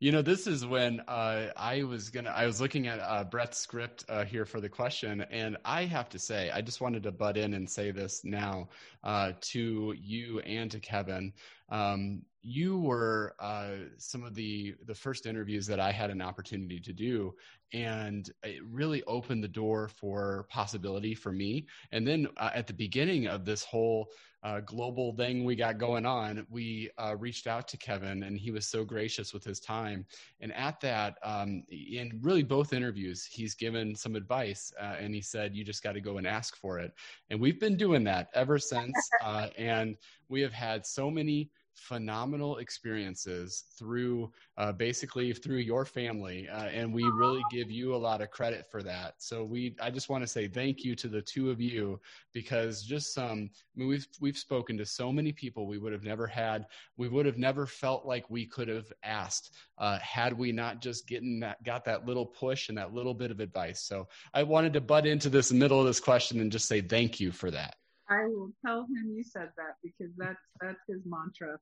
you 0.01 0.11
know, 0.11 0.23
this 0.23 0.47
is 0.47 0.65
when 0.65 0.99
uh, 1.01 1.51
I 1.55 1.83
was 1.83 2.09
gonna. 2.09 2.31
I 2.31 2.47
was 2.47 2.59
looking 2.59 2.87
at 2.87 2.99
uh, 2.99 3.23
Brett's 3.23 3.59
script 3.59 4.03
uh, 4.09 4.25
here 4.25 4.47
for 4.47 4.59
the 4.59 4.67
question, 4.67 5.21
and 5.29 5.57
I 5.63 5.85
have 5.85 6.09
to 6.09 6.17
say, 6.17 6.49
I 6.49 6.59
just 6.61 6.81
wanted 6.81 7.03
to 7.03 7.11
butt 7.11 7.37
in 7.37 7.53
and 7.53 7.69
say 7.69 7.91
this 7.91 8.21
now 8.23 8.69
uh, 9.03 9.33
to 9.41 9.93
you 9.95 10.39
and 10.39 10.71
to 10.71 10.79
Kevin. 10.79 11.31
Um, 11.69 12.23
you 12.41 12.79
were 12.79 13.35
uh, 13.39 13.73
some 13.99 14.23
of 14.23 14.33
the 14.33 14.73
the 14.87 14.95
first 14.95 15.27
interviews 15.27 15.67
that 15.67 15.79
I 15.79 15.91
had 15.91 16.09
an 16.09 16.23
opportunity 16.23 16.79
to 16.79 16.93
do, 16.93 17.35
and 17.71 18.27
it 18.41 18.63
really 18.67 19.03
opened 19.03 19.43
the 19.43 19.47
door 19.47 19.87
for 19.87 20.47
possibility 20.49 21.13
for 21.13 21.31
me. 21.31 21.67
And 21.91 22.07
then 22.07 22.27
uh, 22.37 22.49
at 22.55 22.65
the 22.65 22.73
beginning 22.73 23.27
of 23.27 23.45
this 23.45 23.63
whole 23.63 24.09
uh, 24.43 24.59
global 24.61 25.13
thing 25.13 25.43
we 25.45 25.55
got 25.55 25.77
going 25.77 26.05
on, 26.05 26.45
we 26.49 26.89
uh, 26.97 27.15
reached 27.17 27.45
out 27.47 27.67
to 27.67 27.77
Kevin, 27.77 28.23
and 28.23 28.37
he 28.37 28.49
was 28.51 28.65
so 28.65 28.83
gracious 28.83 29.33
with 29.33 29.43
his 29.43 29.59
time. 29.59 30.05
And 30.39 30.51
at 30.53 30.79
that, 30.81 31.17
um, 31.23 31.63
in 31.69 32.19
really 32.21 32.43
both 32.43 32.73
interviews, 32.73 33.23
he's 33.23 33.53
given 33.53 33.95
some 33.95 34.15
advice, 34.15 34.73
uh, 34.79 34.95
and 34.99 35.13
he 35.13 35.21
said, 35.21 35.55
"You 35.55 35.63
just 35.63 35.83
got 35.83 35.93
to 35.93 36.01
go 36.01 36.17
and 36.17 36.25
ask 36.25 36.55
for 36.55 36.79
it." 36.79 36.91
And 37.29 37.39
we've 37.39 37.59
been 37.59 37.77
doing 37.77 38.03
that 38.05 38.29
ever 38.33 38.57
since, 38.57 38.95
uh, 39.23 39.49
and 39.57 39.95
we 40.27 40.41
have 40.41 40.53
had 40.53 40.85
so 40.85 41.11
many 41.11 41.51
phenomenal 41.75 42.57
experiences 42.57 43.63
through 43.77 44.31
uh, 44.57 44.71
basically 44.71 45.33
through 45.33 45.57
your 45.57 45.85
family 45.85 46.47
uh, 46.49 46.65
and 46.65 46.93
we 46.93 47.03
really 47.03 47.41
give 47.51 47.71
you 47.71 47.95
a 47.95 47.97
lot 47.97 48.21
of 48.21 48.29
credit 48.29 48.65
for 48.69 48.83
that. 48.83 49.15
So 49.17 49.43
we 49.43 49.75
i 49.81 49.89
just 49.89 50.09
want 50.09 50.23
to 50.23 50.27
say 50.27 50.47
thank 50.47 50.83
you 50.83 50.95
to 50.95 51.07
the 51.07 51.21
two 51.21 51.49
of 51.49 51.59
you 51.59 51.99
because 52.33 52.83
just 52.83 53.13
some 53.13 53.49
I 53.75 53.79
mean, 53.79 53.87
we've 53.87 54.07
we've 54.19 54.37
spoken 54.37 54.77
to 54.77 54.85
so 54.85 55.11
many 55.11 55.31
people 55.31 55.67
we 55.67 55.77
would 55.77 55.93
have 55.93 56.03
never 56.03 56.27
had 56.27 56.65
we 56.97 57.07
would 57.07 57.25
have 57.25 57.37
never 57.37 57.65
felt 57.65 58.05
like 58.05 58.29
we 58.29 58.45
could 58.45 58.67
have 58.67 58.91
asked 59.03 59.55
uh, 59.77 59.97
had 59.99 60.37
we 60.37 60.51
not 60.51 60.81
just 60.81 61.07
getting 61.07 61.39
that 61.39 61.63
got 61.63 61.85
that 61.85 62.05
little 62.05 62.25
push 62.25 62.69
and 62.69 62.77
that 62.77 62.93
little 62.93 63.13
bit 63.13 63.31
of 63.31 63.39
advice. 63.39 63.81
So 63.81 64.07
i 64.33 64.43
wanted 64.43 64.73
to 64.73 64.81
butt 64.81 65.05
into 65.05 65.29
this 65.29 65.51
middle 65.51 65.79
of 65.79 65.85
this 65.85 65.99
question 65.99 66.39
and 66.39 66.51
just 66.51 66.67
say 66.67 66.81
thank 66.81 67.19
you 67.19 67.31
for 67.31 67.51
that 67.51 67.75
I 68.11 68.25
will 68.25 68.51
tell 68.65 68.81
him 68.81 69.13
you 69.15 69.23
said 69.23 69.49
that 69.55 69.75
because 69.81 70.13
that's 70.17 70.39
that's 70.59 70.79
his 70.87 70.99
mantra. 71.05 71.57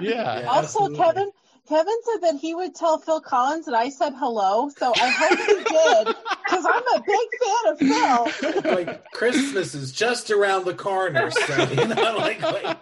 yeah 0.42 0.48
also, 0.48 0.86
absolutely. 0.86 0.96
Kevin 0.96 1.30
Kevin 1.68 1.94
said 2.04 2.22
that 2.22 2.40
he 2.40 2.54
would 2.54 2.74
tell 2.74 2.98
Phil 2.98 3.20
Collins 3.20 3.66
that 3.66 3.74
I 3.74 3.90
said 3.90 4.14
hello, 4.16 4.70
so 4.74 4.94
I 4.96 5.08
hope 5.10 5.38
he 5.38 5.54
did 5.54 6.16
because 6.44 6.66
I'm 6.66 6.82
a 6.96 7.02
big 7.06 7.28
fan 7.42 8.22
of 8.22 8.32
Phil. 8.32 8.64
Like 8.74 9.10
Christmas 9.10 9.74
is 9.74 9.92
just 9.92 10.30
around 10.30 10.64
the 10.64 10.74
corner, 10.74 11.30
so 11.30 11.62
you 11.64 11.86
know, 11.88 12.16
like. 12.18 12.40
like 12.40 12.78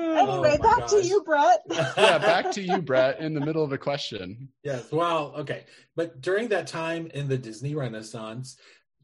Anyway, 0.00 0.56
oh 0.60 0.62
back 0.62 0.78
gosh. 0.78 0.90
to 0.90 1.04
you, 1.04 1.22
Brett. 1.22 1.60
yeah, 1.70 2.18
back 2.18 2.52
to 2.52 2.62
you, 2.62 2.80
Brett, 2.80 3.18
in 3.20 3.34
the 3.34 3.40
middle 3.40 3.64
of 3.64 3.72
a 3.72 3.78
question. 3.78 4.48
Yes. 4.62 4.90
Well, 4.92 5.34
okay. 5.38 5.64
But 5.96 6.20
during 6.20 6.48
that 6.48 6.68
time 6.68 7.10
in 7.14 7.28
the 7.28 7.36
Disney 7.36 7.74
Renaissance, 7.74 8.56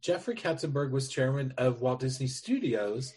Jeffrey 0.05 0.35
Katzenberg 0.35 0.91
was 0.91 1.09
chairman 1.09 1.55
of 1.57 1.81
Walt 1.81 2.01
Disney 2.01 2.27
Studios. 2.27 3.15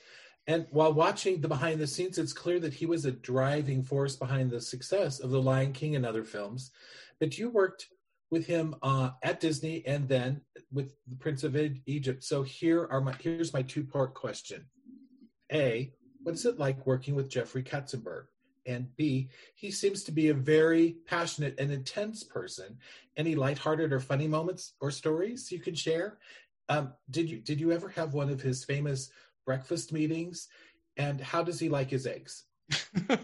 And 0.47 0.65
while 0.71 0.93
watching 0.93 1.41
the 1.41 1.49
behind 1.49 1.81
the 1.81 1.85
scenes, 1.85 2.17
it's 2.17 2.31
clear 2.31 2.61
that 2.61 2.73
he 2.73 2.85
was 2.85 3.03
a 3.03 3.11
driving 3.11 3.83
force 3.83 4.15
behind 4.15 4.49
the 4.49 4.61
success 4.61 5.19
of 5.19 5.29
The 5.29 5.41
Lion 5.41 5.73
King 5.73 5.97
and 5.97 6.05
other 6.05 6.23
films. 6.23 6.71
But 7.19 7.37
you 7.37 7.49
worked 7.49 7.89
with 8.31 8.45
him 8.45 8.73
uh, 8.81 9.09
at 9.21 9.41
Disney 9.41 9.85
and 9.85 10.07
then 10.07 10.39
with 10.71 10.93
the 11.09 11.17
Prince 11.17 11.43
of 11.43 11.57
Egypt. 11.57 12.23
So 12.23 12.41
here 12.41 12.87
are 12.89 13.01
my 13.01 13.13
here's 13.19 13.53
my 13.53 13.63
two 13.63 13.83
part 13.83 14.13
question. 14.13 14.65
A, 15.51 15.91
what 16.23 16.35
is 16.35 16.45
it 16.45 16.57
like 16.57 16.87
working 16.87 17.15
with 17.15 17.29
Jeffrey 17.29 17.63
Katzenberg? 17.63 18.27
And 18.65 18.93
B, 18.97 19.29
he 19.55 19.71
seems 19.71 20.03
to 20.03 20.11
be 20.11 20.27
a 20.29 20.33
very 20.33 20.97
passionate 21.05 21.57
and 21.57 21.71
intense 21.71 22.23
person. 22.23 22.77
Any 23.15 23.35
lighthearted 23.35 23.93
or 23.93 23.99
funny 24.01 24.27
moments 24.27 24.73
or 24.81 24.91
stories 24.91 25.51
you 25.51 25.59
can 25.59 25.73
share? 25.73 26.17
Um, 26.69 26.93
did 27.09 27.29
you 27.29 27.39
did 27.39 27.59
you 27.59 27.71
ever 27.71 27.89
have 27.89 28.13
one 28.13 28.29
of 28.29 28.41
his 28.41 28.63
famous 28.63 29.09
breakfast 29.45 29.93
meetings? 29.93 30.47
And 30.97 31.21
how 31.21 31.43
does 31.43 31.59
he 31.59 31.69
like 31.69 31.89
his 31.89 32.07
eggs? 32.07 32.43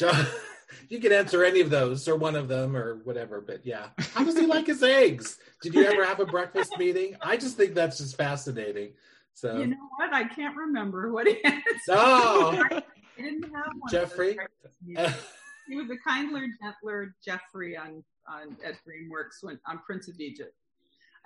you 0.88 1.00
can 1.00 1.12
answer 1.12 1.44
any 1.44 1.60
of 1.60 1.70
those 1.70 2.08
or 2.08 2.16
one 2.16 2.36
of 2.36 2.48
them 2.48 2.76
or 2.76 2.96
whatever, 3.04 3.40
but 3.40 3.64
yeah. 3.64 3.86
How 4.14 4.24
does 4.24 4.38
he 4.38 4.46
like 4.46 4.66
his 4.66 4.82
eggs? 4.82 5.38
Did 5.62 5.74
you 5.74 5.84
ever 5.84 6.04
have 6.04 6.20
a 6.20 6.26
breakfast 6.26 6.76
meeting? 6.78 7.16
I 7.22 7.36
just 7.36 7.56
think 7.56 7.74
that's 7.74 7.98
just 7.98 8.16
fascinating. 8.16 8.92
So 9.34 9.58
you 9.58 9.68
know 9.68 9.76
what? 9.96 10.12
I 10.12 10.24
can't 10.24 10.56
remember 10.56 11.10
what 11.12 11.26
he 11.26 11.38
had. 11.44 11.62
Oh, 11.88 12.62
I 12.70 12.82
didn't 13.16 13.44
have 13.44 13.72
one. 13.78 13.90
Jeffrey. 13.90 14.36
he 14.86 15.76
was 15.76 15.88
a 15.90 16.08
kindler, 16.08 16.46
gentler 16.62 17.14
Jeffrey 17.24 17.76
on 17.76 18.04
on 18.28 18.56
at 18.64 18.74
DreamWorks 18.86 19.42
when 19.42 19.58
on 19.66 19.78
Prince 19.86 20.08
of 20.08 20.20
Egypt. 20.20 20.54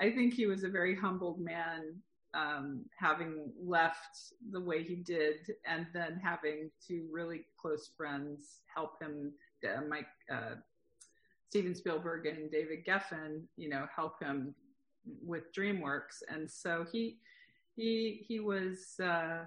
I 0.00 0.10
think 0.10 0.34
he 0.34 0.46
was 0.46 0.64
a 0.64 0.68
very 0.68 0.94
humbled 0.94 1.40
man 1.40 1.94
um, 2.34 2.84
having 2.98 3.50
left 3.62 4.32
the 4.50 4.60
way 4.60 4.82
he 4.82 4.96
did, 4.96 5.54
and 5.64 5.86
then 5.94 6.20
having 6.22 6.70
two 6.86 7.06
really 7.10 7.46
close 7.58 7.90
friends 7.96 8.60
help 8.72 9.00
him, 9.00 9.32
uh, 9.64 9.80
Mike, 9.88 10.08
uh, 10.30 10.56
Steven 11.48 11.74
Spielberg 11.74 12.26
and 12.26 12.50
David 12.50 12.84
Geffen, 12.84 13.42
you 13.56 13.68
know, 13.68 13.86
help 13.94 14.22
him 14.22 14.54
with 15.24 15.54
DreamWorks, 15.54 16.22
and 16.28 16.50
so 16.50 16.84
he 16.92 17.16
he 17.74 18.24
he 18.28 18.40
was 18.40 19.00
uh, 19.00 19.44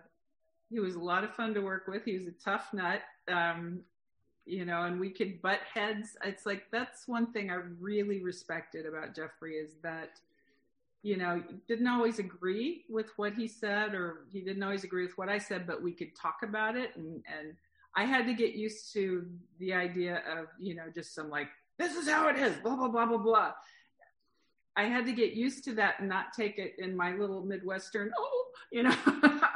he 0.69 0.79
was 0.79 0.95
a 0.95 0.99
lot 0.99 1.23
of 1.23 1.35
fun 1.35 1.53
to 1.53 1.61
work 1.61 1.87
with. 1.87 2.05
He 2.05 2.13
was 2.13 2.27
a 2.27 2.43
tough 2.43 2.67
nut, 2.73 3.01
um, 3.27 3.81
you 4.45 4.65
know, 4.65 4.83
and 4.83 4.99
we 4.99 5.11
could 5.11 5.41
butt 5.41 5.59
heads. 5.71 6.17
It's 6.23 6.45
like 6.45 6.63
that's 6.71 7.07
one 7.07 7.31
thing 7.33 7.51
I 7.51 7.59
really 7.79 8.23
respected 8.23 8.87
about 8.87 9.15
Jeffrey 9.15 9.55
is 9.55 9.73
that 9.83 10.19
you 11.01 11.17
know 11.17 11.41
didn't 11.67 11.87
always 11.87 12.19
agree 12.19 12.83
with 12.89 13.07
what 13.17 13.33
he 13.33 13.47
said 13.47 13.93
or 13.93 14.25
he 14.31 14.41
didn't 14.41 14.63
always 14.63 14.83
agree 14.83 15.05
with 15.05 15.17
what 15.17 15.29
I 15.29 15.37
said, 15.37 15.65
but 15.65 15.81
we 15.81 15.91
could 15.91 16.15
talk 16.15 16.39
about 16.43 16.75
it. 16.75 16.95
And 16.95 17.23
and 17.39 17.55
I 17.95 18.05
had 18.05 18.25
to 18.27 18.33
get 18.33 18.53
used 18.53 18.93
to 18.93 19.25
the 19.59 19.73
idea 19.73 20.21
of 20.29 20.47
you 20.59 20.75
know 20.75 20.85
just 20.93 21.15
some 21.15 21.29
like 21.29 21.47
this 21.77 21.95
is 21.95 22.09
how 22.09 22.27
it 22.27 22.37
is 22.37 22.55
blah 22.57 22.75
blah 22.75 22.89
blah 22.89 23.05
blah 23.05 23.17
blah. 23.17 23.51
I 24.75 24.83
had 24.83 25.05
to 25.05 25.11
get 25.11 25.33
used 25.33 25.65
to 25.65 25.73
that 25.75 25.95
and 25.99 26.07
not 26.07 26.33
take 26.33 26.57
it 26.57 26.75
in 26.77 26.95
my 26.95 27.13
little 27.13 27.41
Midwestern, 27.41 28.11
oh, 28.17 28.45
you 28.71 28.83
know, 28.83 28.91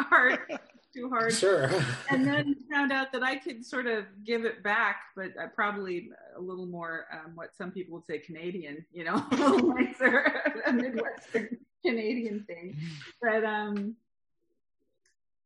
heart 0.10 0.52
too 0.94 1.10
hard. 1.10 1.34
Sure. 1.34 1.70
and 2.10 2.26
then 2.26 2.56
found 2.72 2.92
out 2.92 3.12
that 3.12 3.24
I 3.24 3.36
could 3.36 3.66
sort 3.66 3.88
of 3.88 4.06
give 4.24 4.46
it 4.46 4.64
back, 4.64 5.04
but 5.16 5.32
uh, 5.42 5.48
probably 5.56 6.10
a 6.38 6.42
little 6.42 6.66
more 6.66 7.06
um, 7.12 7.32
what 7.36 7.56
some 7.56 7.72
people 7.72 7.96
would 7.96 8.06
say 8.06 8.20
Canadian, 8.20 8.86
you 8.94 9.04
know, 9.04 9.16
a 9.32 9.62
nicer, 9.62 10.42
a 10.66 10.74
Midwestern 10.74 11.58
Canadian 11.86 12.44
thing. 12.44 12.78
But 13.22 13.44
um, 13.44 13.96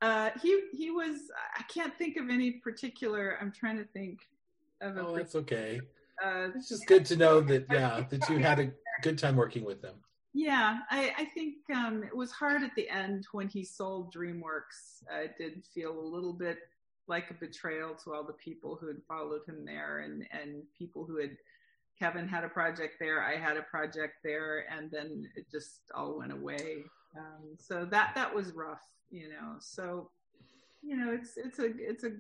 uh, 0.02 0.32
he 0.42 0.62
he 0.74 0.92
was. 0.92 1.32
I 1.58 1.64
can't 1.64 1.98
think 1.98 2.18
of 2.18 2.30
any 2.30 2.52
particular. 2.52 3.38
I'm 3.42 3.52
trying 3.52 3.78
to 3.78 3.86
think 3.86 4.20
of. 4.82 4.98
A 4.98 5.08
oh, 5.08 5.16
that's 5.16 5.36
okay. 5.36 5.80
Uh, 6.24 6.50
it's 6.56 6.70
just 6.70 6.86
good 6.88 7.06
to 7.06 7.16
know 7.16 7.42
that 7.42 7.66
yeah 7.72 8.04
that 8.10 8.28
you 8.30 8.40
had 8.40 8.60
a 8.60 8.72
good 9.02 9.18
time 9.18 9.36
working 9.36 9.64
with 9.64 9.82
them. 9.82 9.96
Yeah, 10.38 10.80
I, 10.92 11.14
I 11.18 11.26
think 11.26 11.56
um, 11.74 12.04
it 12.04 12.16
was 12.16 12.32
hard 12.32 12.62
at 12.62 12.76
the 12.76 12.88
end 12.88 13.26
when 13.32 13.48
he 13.48 13.64
sold 13.66 14.14
DreamWorks. 14.14 15.02
Uh, 15.12 15.22
it 15.22 15.36
did 15.40 15.66
feel 15.74 16.00
a 16.00 16.00
little 16.00 16.34
bit 16.34 16.60
like 17.08 17.32
a 17.32 17.34
betrayal 17.34 17.96
to 18.04 18.14
all 18.14 18.24
the 18.24 18.34
people 18.34 18.78
who 18.80 18.86
had 18.88 19.02
followed 19.08 19.42
him 19.48 19.66
there 19.66 20.00
and, 20.00 20.28
and 20.32 20.62
people 20.78 21.06
who 21.06 21.20
had 21.20 21.38
Kevin 21.98 22.28
had 22.28 22.44
a 22.44 22.50
project 22.50 22.98
there, 23.00 23.24
I 23.24 23.38
had 23.38 23.58
a 23.58 23.64
project 23.64 24.18
there, 24.24 24.66
and 24.72 24.92
then 24.92 25.28
it 25.36 25.50
just 25.50 25.80
all 25.96 26.20
went 26.20 26.32
away. 26.32 26.84
Um, 27.18 27.56
so 27.58 27.86
that 27.86 28.12
that 28.14 28.36
was 28.36 28.52
rough, 28.52 28.84
you 29.10 29.30
know. 29.30 29.56
So 29.60 30.12
you 30.84 30.96
know, 30.96 31.12
it's 31.12 31.38
it's 31.38 31.58
a 31.58 31.72
it's 31.78 32.04
a 32.04 32.12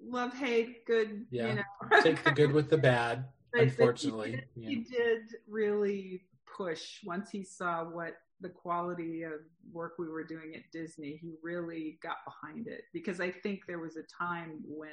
love 0.00 0.32
hate 0.34 0.86
good. 0.86 1.26
Yeah, 1.32 1.48
you 1.48 1.54
know. 1.56 2.02
take 2.02 2.22
the 2.22 2.30
good 2.30 2.52
with 2.52 2.70
the 2.70 2.78
bad. 2.78 3.24
Unfortunately, 3.54 4.30
he, 4.30 4.36
did, 4.36 4.44
yeah. 4.54 4.68
he 4.68 4.76
did 4.76 5.22
really 5.48 6.22
push 6.58 6.98
once 7.04 7.30
he 7.30 7.44
saw 7.44 7.84
what 7.84 8.14
the 8.40 8.48
quality 8.48 9.22
of 9.22 9.40
work 9.72 9.94
we 9.98 10.08
were 10.08 10.24
doing 10.24 10.54
at 10.54 10.70
Disney. 10.72 11.18
He 11.20 11.32
really 11.42 11.98
got 12.02 12.16
behind 12.26 12.66
it 12.66 12.82
because 12.92 13.20
I 13.20 13.30
think 13.30 13.60
there 13.66 13.78
was 13.78 13.96
a 13.96 14.02
time 14.02 14.60
when 14.66 14.90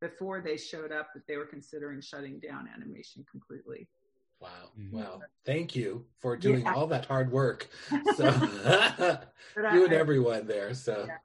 before 0.00 0.40
they 0.40 0.56
showed 0.56 0.92
up 0.92 1.08
that 1.14 1.26
they 1.26 1.36
were 1.36 1.46
considering 1.46 2.00
shutting 2.00 2.40
down 2.40 2.68
animation 2.74 3.24
completely. 3.30 3.88
Wow. 4.40 4.48
Mm-hmm. 4.78 4.96
Wow. 4.96 5.20
Thank 5.46 5.74
you 5.74 6.04
for 6.18 6.36
doing 6.36 6.62
yeah. 6.62 6.74
all 6.74 6.86
that 6.88 7.06
hard 7.06 7.32
work. 7.32 7.68
So 8.16 8.24
you 9.56 9.84
and 9.84 9.92
everyone 9.92 10.46
there. 10.46 10.74
So 10.74 11.06
yeah. 11.08 11.16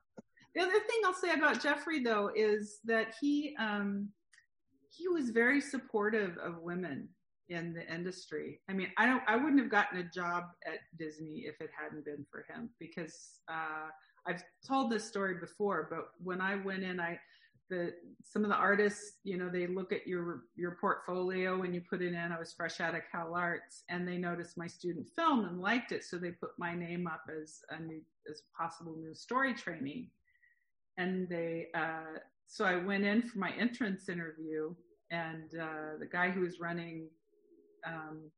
the 0.55 0.61
other 0.61 0.79
thing 0.79 1.01
I'll 1.05 1.13
say 1.13 1.33
about 1.33 1.61
Jeffrey 1.61 2.03
though 2.03 2.31
is 2.35 2.79
that 2.85 3.15
he 3.19 3.55
um 3.59 4.09
he 4.89 5.07
was 5.07 5.29
very 5.29 5.61
supportive 5.61 6.37
of 6.37 6.59
women 6.59 7.09
in 7.49 7.73
the 7.73 7.93
industry. 7.93 8.59
I 8.69 8.73
mean, 8.73 8.89
I 8.97 9.05
don't, 9.05 9.23
I 9.27 9.35
wouldn't 9.35 9.59
have 9.59 9.71
gotten 9.71 9.99
a 9.99 10.03
job 10.03 10.45
at 10.65 10.79
Disney 10.97 11.45
if 11.47 11.59
it 11.61 11.69
hadn't 11.77 12.05
been 12.05 12.25
for 12.31 12.45
him 12.47 12.69
because 12.79 13.39
uh, 13.47 13.89
I've 14.27 14.43
told 14.67 14.91
this 14.91 15.05
story 15.05 15.35
before. 15.35 15.87
But 15.89 16.09
when 16.23 16.41
I 16.41 16.55
went 16.55 16.83
in, 16.83 16.99
I 16.99 17.19
the 17.69 17.93
some 18.23 18.43
of 18.43 18.49
the 18.49 18.55
artists, 18.55 19.17
you 19.23 19.37
know, 19.37 19.49
they 19.49 19.67
look 19.67 19.91
at 19.91 20.07
your 20.07 20.41
your 20.55 20.77
portfolio 20.81 21.57
when 21.59 21.73
you 21.73 21.81
put 21.87 22.01
it 22.01 22.13
in. 22.13 22.31
I 22.31 22.39
was 22.39 22.53
fresh 22.53 22.79
out 22.81 22.95
of 22.95 23.01
Cal 23.11 23.35
Arts, 23.35 23.83
and 23.89 24.07
they 24.07 24.17
noticed 24.17 24.57
my 24.57 24.67
student 24.67 25.07
film 25.15 25.45
and 25.45 25.61
liked 25.61 25.91
it, 25.91 26.03
so 26.03 26.17
they 26.17 26.31
put 26.31 26.51
my 26.57 26.73
name 26.73 27.07
up 27.07 27.23
as 27.29 27.59
a 27.69 27.79
new 27.79 28.01
as 28.29 28.41
possible 28.57 28.95
new 28.95 29.13
story 29.13 29.53
trainee. 29.53 30.09
And 30.97 31.29
they, 31.29 31.67
uh, 31.73 32.19
so 32.45 32.65
I 32.65 32.75
went 32.75 33.05
in 33.05 33.21
for 33.21 33.39
my 33.39 33.51
entrance 33.51 34.09
interview 34.09 34.73
and 35.11 35.55
uh, 35.59 35.97
the 35.99 36.05
guy 36.11 36.29
who 36.29 36.41
was 36.41 36.59
running, 36.59 37.07
um, 37.85 38.31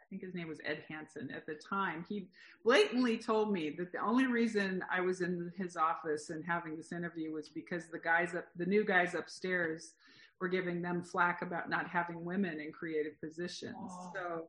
I 0.00 0.04
think 0.10 0.22
his 0.22 0.34
name 0.34 0.48
was 0.48 0.58
Ed 0.64 0.84
Hansen 0.88 1.30
at 1.34 1.46
the 1.46 1.54
time, 1.54 2.04
he 2.08 2.28
blatantly 2.64 3.16
told 3.16 3.52
me 3.52 3.74
that 3.78 3.92
the 3.92 4.00
only 4.00 4.26
reason 4.26 4.84
I 4.90 5.00
was 5.00 5.20
in 5.20 5.50
his 5.56 5.76
office 5.76 6.30
and 6.30 6.44
having 6.46 6.76
this 6.76 6.92
interview 6.92 7.32
was 7.32 7.48
because 7.48 7.88
the 7.88 7.98
guys 7.98 8.34
up, 8.34 8.44
the 8.56 8.66
new 8.66 8.84
guys 8.84 9.14
upstairs, 9.14 9.94
were 10.40 10.48
giving 10.48 10.82
them 10.82 11.02
flack 11.02 11.40
about 11.42 11.70
not 11.70 11.88
having 11.88 12.24
women 12.24 12.60
in 12.60 12.72
creative 12.72 13.18
positions. 13.20 13.76
Oh. 13.78 14.12
So, 14.14 14.48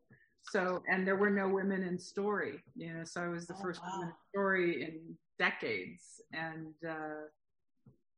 so 0.52 0.84
and 0.90 1.08
there 1.08 1.16
were 1.16 1.30
no 1.30 1.48
women 1.48 1.84
in 1.84 1.98
story, 2.00 2.60
you 2.76 2.94
know. 2.94 3.04
So 3.04 3.22
I 3.22 3.28
was 3.28 3.46
the 3.46 3.54
oh, 3.54 3.62
first 3.62 3.82
wow. 3.84 3.92
woman 3.94 4.08
in 4.10 4.16
story 4.32 4.84
in 4.84 5.18
decades, 5.38 6.20
and 6.34 6.74
uh, 6.88 7.28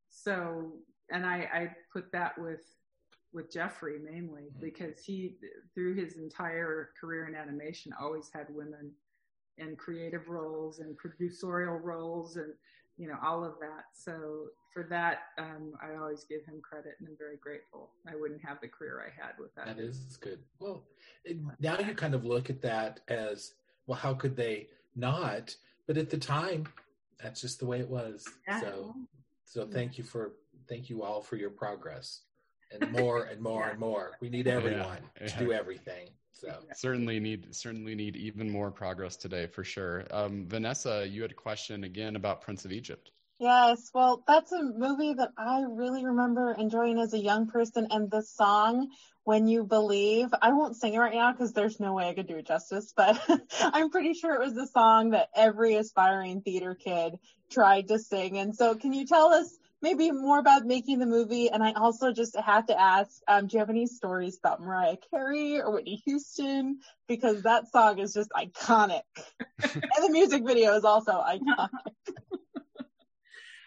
so 0.09 0.71
and 1.11 1.25
I, 1.25 1.49
I 1.53 1.69
put 1.93 2.11
that 2.13 2.37
with 2.37 2.61
with 3.35 3.51
Jeffrey 3.51 3.99
mainly 3.99 4.43
mm-hmm. 4.43 4.61
because 4.61 5.03
he, 5.03 5.35
through 5.75 5.95
his 5.95 6.15
entire 6.15 6.89
career 6.99 7.27
in 7.27 7.35
animation, 7.35 7.93
always 8.01 8.31
had 8.33 8.47
women 8.49 8.91
in 9.57 9.75
creative 9.75 10.27
roles 10.29 10.79
and 10.79 10.97
producerial 10.97 11.81
roles 11.81 12.37
and 12.37 12.53
you 12.97 13.07
know 13.07 13.17
all 13.23 13.43
of 13.43 13.53
that. 13.59 13.85
So 13.93 14.47
for 14.73 14.83
that, 14.83 15.19
um, 15.37 15.73
I 15.83 15.97
always 15.97 16.23
give 16.23 16.45
him 16.45 16.61
credit 16.61 16.95
and 16.99 17.09
I'm 17.09 17.17
very 17.17 17.37
grateful. 17.37 17.91
I 18.07 18.15
wouldn't 18.15 18.43
have 18.43 18.59
the 18.61 18.69
career 18.69 19.03
I 19.05 19.21
had 19.21 19.33
with 19.37 19.53
that. 19.55 19.67
That 19.67 19.79
is 19.79 20.17
good. 20.19 20.39
Well, 20.59 20.83
now 21.59 21.77
you 21.77 21.93
kind 21.93 22.15
of 22.15 22.25
look 22.25 22.49
at 22.49 22.61
that 22.61 23.01
as 23.09 23.53
well. 23.85 23.97
How 23.97 24.13
could 24.13 24.35
they 24.35 24.69
not? 24.95 25.55
But 25.87 25.97
at 25.97 26.09
the 26.09 26.17
time, 26.17 26.67
that's 27.21 27.41
just 27.41 27.59
the 27.59 27.65
way 27.65 27.79
it 27.79 27.89
was. 27.89 28.25
Yeah. 28.47 28.61
So, 28.61 28.95
so 29.43 29.67
thank 29.67 29.97
you 29.97 30.03
for 30.03 30.33
thank 30.69 30.89
you 30.89 31.03
all 31.03 31.21
for 31.21 31.35
your 31.35 31.49
progress 31.51 32.21
and 32.71 32.91
more 32.91 33.23
and 33.23 33.41
more 33.41 33.61
yeah. 33.61 33.71
and 33.71 33.79
more. 33.79 34.11
We 34.19 34.29
need 34.29 34.47
everyone 34.47 34.99
yeah. 35.19 35.27
to 35.27 35.39
do 35.39 35.51
everything. 35.51 36.09
So 36.33 36.53
certainly 36.73 37.19
need 37.19 37.55
certainly 37.55 37.95
need 37.95 38.15
even 38.17 38.49
more 38.51 38.69
progress 38.69 39.15
today 39.15 39.47
for 39.47 39.63
sure. 39.63 40.05
Um, 40.11 40.45
Vanessa, 40.47 41.07
you 41.07 41.21
had 41.21 41.31
a 41.31 41.35
question 41.35 41.85
again 41.85 42.15
about 42.15 42.41
Prince 42.41 42.65
of 42.65 42.71
Egypt. 42.71 43.11
Yes, 43.39 43.91
well, 43.93 44.23
that's 44.27 44.53
a 44.53 44.63
movie 44.63 45.13
that 45.13 45.31
I 45.37 45.63
really 45.67 46.05
remember 46.05 46.53
enjoying 46.57 46.99
as 46.99 47.13
a 47.13 47.19
young 47.19 47.47
person, 47.47 47.87
and 47.91 48.09
the 48.09 48.21
song 48.21 48.89
"When 49.23 49.47
You 49.47 49.63
Believe." 49.63 50.27
I 50.41 50.51
won't 50.53 50.77
sing 50.77 50.93
it 50.93 50.99
right 50.99 51.13
now 51.13 51.31
because 51.31 51.51
there's 51.51 51.79
no 51.79 51.93
way 51.93 52.07
I 52.07 52.13
could 52.13 52.27
do 52.27 52.37
it 52.37 52.47
justice, 52.47 52.93
but 52.95 53.19
I'm 53.59 53.89
pretty 53.89 54.13
sure 54.13 54.33
it 54.33 54.39
was 54.39 54.53
the 54.53 54.67
song 54.67 55.11
that 55.11 55.29
every 55.35 55.75
aspiring 55.75 56.41
theater 56.41 56.75
kid 56.75 57.17
tried 57.49 57.89
to 57.89 57.99
sing. 57.99 58.37
And 58.37 58.55
so, 58.55 58.75
can 58.75 58.93
you 58.93 59.05
tell 59.05 59.33
us 59.33 59.57
maybe 59.81 60.11
more 60.11 60.39
about 60.39 60.65
making 60.65 60.99
the 60.99 61.05
movie. 61.05 61.49
And 61.49 61.63
I 61.63 61.73
also 61.73 62.11
just 62.11 62.35
have 62.35 62.65
to 62.67 62.79
ask, 62.79 63.21
um, 63.27 63.47
do 63.47 63.55
you 63.55 63.59
have 63.59 63.69
any 63.69 63.87
stories 63.87 64.37
about 64.37 64.61
Mariah 64.61 64.97
Carey 65.11 65.61
or 65.61 65.71
Whitney 65.71 66.01
Houston? 66.05 66.79
Because 67.07 67.43
that 67.43 67.69
song 67.71 67.99
is 67.99 68.13
just 68.13 68.31
iconic. 68.31 69.01
and 69.63 69.83
the 69.83 70.09
music 70.09 70.45
video 70.45 70.75
is 70.75 70.83
also 70.83 71.11
iconic. 71.11 71.69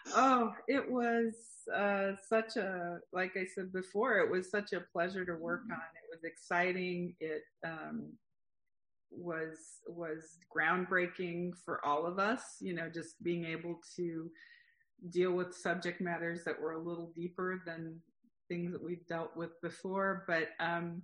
oh, 0.14 0.52
it 0.66 0.90
was 0.90 1.34
uh, 1.74 2.12
such 2.28 2.56
a, 2.56 2.98
like 3.12 3.36
I 3.36 3.44
said 3.54 3.72
before, 3.72 4.18
it 4.18 4.30
was 4.30 4.50
such 4.50 4.72
a 4.72 4.80
pleasure 4.92 5.24
to 5.24 5.36
work 5.36 5.62
mm-hmm. 5.64 5.72
on. 5.72 5.78
It 5.78 6.16
was 6.16 6.24
exciting. 6.24 7.14
It 7.20 7.42
um, 7.64 8.12
was 9.10 9.80
was 9.86 10.38
groundbreaking 10.54 11.52
for 11.64 11.84
all 11.84 12.06
of 12.06 12.18
us. 12.18 12.42
You 12.60 12.74
know, 12.74 12.88
just 12.92 13.22
being 13.22 13.44
able 13.44 13.80
to 13.96 14.30
deal 15.10 15.32
with 15.32 15.54
subject 15.54 16.00
matters 16.00 16.44
that 16.44 16.60
were 16.60 16.72
a 16.72 16.78
little 16.78 17.12
deeper 17.14 17.62
than 17.66 18.00
things 18.48 18.72
that 18.72 18.82
we've 18.82 19.06
dealt 19.06 19.36
with 19.36 19.60
before. 19.60 20.24
But 20.26 20.48
um, 20.60 21.02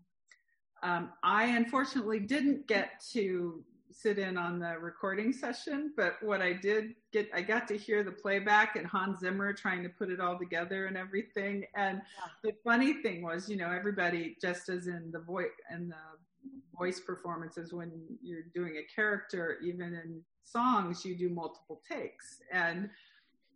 um, 0.82 1.10
I 1.22 1.44
unfortunately 1.44 2.20
didn't 2.20 2.66
get 2.66 3.02
to 3.12 3.64
sit 3.90 4.18
in 4.18 4.36
on 4.36 4.58
the 4.58 4.76
recording 4.78 5.32
session, 5.32 5.92
but 5.96 6.16
what 6.20 6.42
I 6.42 6.52
did 6.52 6.94
get, 7.12 7.28
I 7.32 7.42
got 7.42 7.68
to 7.68 7.76
hear 7.76 8.02
the 8.02 8.10
playback 8.10 8.74
and 8.76 8.86
Hans 8.86 9.20
Zimmer 9.20 9.52
trying 9.52 9.84
to 9.84 9.88
put 9.88 10.10
it 10.10 10.20
all 10.20 10.36
together 10.36 10.86
and 10.86 10.96
everything. 10.96 11.64
And 11.76 11.98
yeah. 11.98 12.32
the 12.42 12.52
funny 12.64 12.94
thing 13.02 13.22
was, 13.22 13.48
you 13.48 13.56
know, 13.56 13.70
everybody, 13.70 14.36
just 14.40 14.68
as 14.68 14.88
in 14.88 15.10
the 15.12 15.20
voice 15.20 15.46
and 15.70 15.92
the 15.92 15.96
voice 16.76 17.00
performances 17.00 17.72
when 17.72 17.92
you're 18.22 18.42
doing 18.52 18.76
a 18.78 18.94
character, 18.94 19.58
even 19.62 19.94
in 19.94 20.22
songs, 20.42 21.04
you 21.04 21.16
do 21.16 21.28
multiple 21.28 21.80
takes. 21.88 22.40
And 22.52 22.90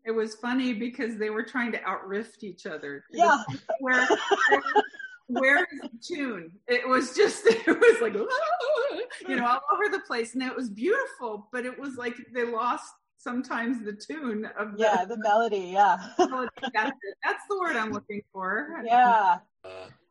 it 0.04 0.11
was 0.11 0.34
funny 0.37 0.72
because 0.72 1.16
they 1.16 1.30
were 1.30 1.42
trying 1.42 1.72
to 1.72 1.78
outriff 1.78 2.42
each 2.42 2.66
other. 2.66 3.04
Yeah. 3.11 3.42
Where, 3.80 4.08
where 5.28 5.58
is 5.64 5.80
the 5.80 5.90
tune? 6.02 6.52
It 6.66 6.88
was 6.88 7.14
just, 7.14 7.42
it 7.46 7.66
was 7.66 8.00
like, 8.00 8.14
you 9.28 9.37
know, 9.37 9.46
all 9.46 9.61
over 9.72 9.88
the 9.90 10.00
place. 10.06 10.34
And 10.34 10.42
it 10.42 10.54
was 10.54 10.70
beautiful, 10.70 11.48
but 11.52 11.66
it 11.66 11.78
was 11.78 11.96
like 11.96 12.14
they 12.32 12.44
lost 12.44 12.92
sometimes 13.18 13.84
the 13.84 13.92
tune 13.92 14.48
of 14.58 14.76
the, 14.76 14.84
yeah, 14.84 15.04
the 15.04 15.18
melody. 15.18 15.70
Yeah. 15.72 15.98
that's, 16.18 16.98
that's 17.24 17.42
the 17.48 17.58
word 17.61 17.76
I'm 17.76 17.92
looking 17.92 18.22
for. 18.32 18.82
Yeah. 18.84 19.38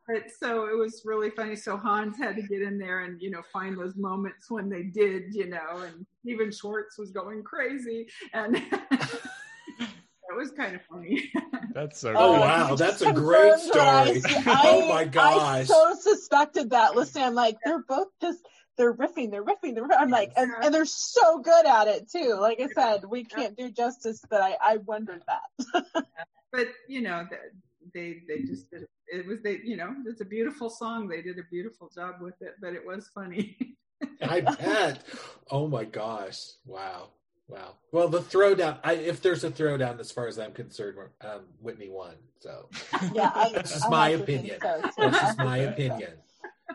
But 0.08 0.30
so 0.30 0.68
it 0.68 0.78
was 0.78 1.02
really 1.04 1.30
funny. 1.30 1.54
So 1.54 1.76
Hans 1.76 2.16
had 2.16 2.36
to 2.36 2.42
get 2.42 2.62
in 2.62 2.78
there 2.78 3.00
and, 3.00 3.20
you 3.20 3.30
know, 3.30 3.42
find 3.52 3.76
those 3.76 3.96
moments 3.96 4.50
when 4.50 4.70
they 4.70 4.84
did, 4.84 5.34
you 5.34 5.48
know, 5.50 5.82
and 5.84 6.06
Stephen 6.20 6.50
Schwartz 6.50 6.96
was 6.96 7.10
going 7.10 7.42
crazy. 7.42 8.06
And 8.32 8.62
that 10.28 10.36
was 10.36 10.50
kind 10.52 10.74
of 10.76 10.82
funny. 10.90 11.30
That's 11.74 11.98
so. 12.00 12.12
Oh, 12.16 12.32
good. 12.32 12.40
wow, 12.40 12.74
that's 12.74 13.02
a 13.02 13.12
great 13.12 13.52
confirmed 13.52 13.68
what 13.68 13.78
I- 13.78 14.18
story. 14.18 14.44
I- 14.46 14.62
Oh, 14.64 14.88
my 14.88 15.04
gosh, 15.04 15.40
I 15.42 15.64
so 15.64 15.94
suspected 16.00 16.70
that. 16.70 16.96
Listen, 16.96 17.22
I'm 17.22 17.34
like, 17.34 17.56
they're 17.64 17.82
both 17.86 18.08
just 18.20 18.40
they're 18.76 18.94
riffing, 18.94 19.30
they're 19.30 19.44
riffing, 19.44 19.74
they're 19.74 19.86
riffing. 19.86 19.98
I'm 20.00 20.10
like, 20.10 20.32
and, 20.36 20.50
and 20.62 20.72
they're 20.74 20.84
so 20.86 21.40
good 21.40 21.66
at 21.66 21.88
it 21.88 22.10
too. 22.10 22.36
Like 22.40 22.60
I 22.60 22.68
said, 22.68 23.04
we 23.04 23.24
can't 23.24 23.56
do 23.56 23.70
justice, 23.70 24.22
but 24.28 24.40
I, 24.40 24.56
I 24.62 24.76
wondered 24.78 25.22
that. 25.26 25.84
but 26.52 26.68
you 26.88 27.02
know, 27.02 27.26
th- 27.28 27.40
they 27.94 28.22
they 28.28 28.42
just 28.44 28.70
did 28.70 28.82
it. 28.82 28.90
it 29.08 29.26
was 29.26 29.40
they 29.42 29.60
you 29.64 29.76
know 29.76 29.94
it's 30.06 30.20
a 30.20 30.24
beautiful 30.24 30.70
song. 30.70 31.06
They 31.08 31.22
did 31.22 31.38
a 31.38 31.44
beautiful 31.50 31.90
job 31.94 32.16
with 32.20 32.40
it, 32.40 32.54
but 32.60 32.72
it 32.72 32.84
was 32.84 33.08
funny. 33.14 33.76
I 34.22 34.40
bet. 34.40 35.02
Oh 35.50 35.68
my 35.68 35.84
gosh! 35.84 36.38
Wow, 36.64 37.08
wow. 37.48 37.74
Well, 37.92 38.08
the 38.08 38.20
throwdown. 38.20 38.78
I, 38.84 38.94
if 38.94 39.20
there's 39.22 39.44
a 39.44 39.50
throwdown, 39.50 39.98
as 40.00 40.10
far 40.10 40.26
as 40.28 40.38
I'm 40.38 40.52
concerned, 40.52 40.98
um, 41.22 41.40
Whitney 41.60 41.88
won. 41.90 42.14
So 42.40 42.68
yeah, 43.12 43.32
I, 43.34 43.50
That's 43.54 43.72
just 43.72 43.86
I 43.86 43.88
my 43.90 44.10
have 44.10 44.20
to 44.20 44.26
think 44.26 44.38
opinion. 44.52 44.60
so, 44.62 44.80
that's 45.10 45.20
just 45.20 45.38
my 45.38 45.56
opinion. 45.58 46.12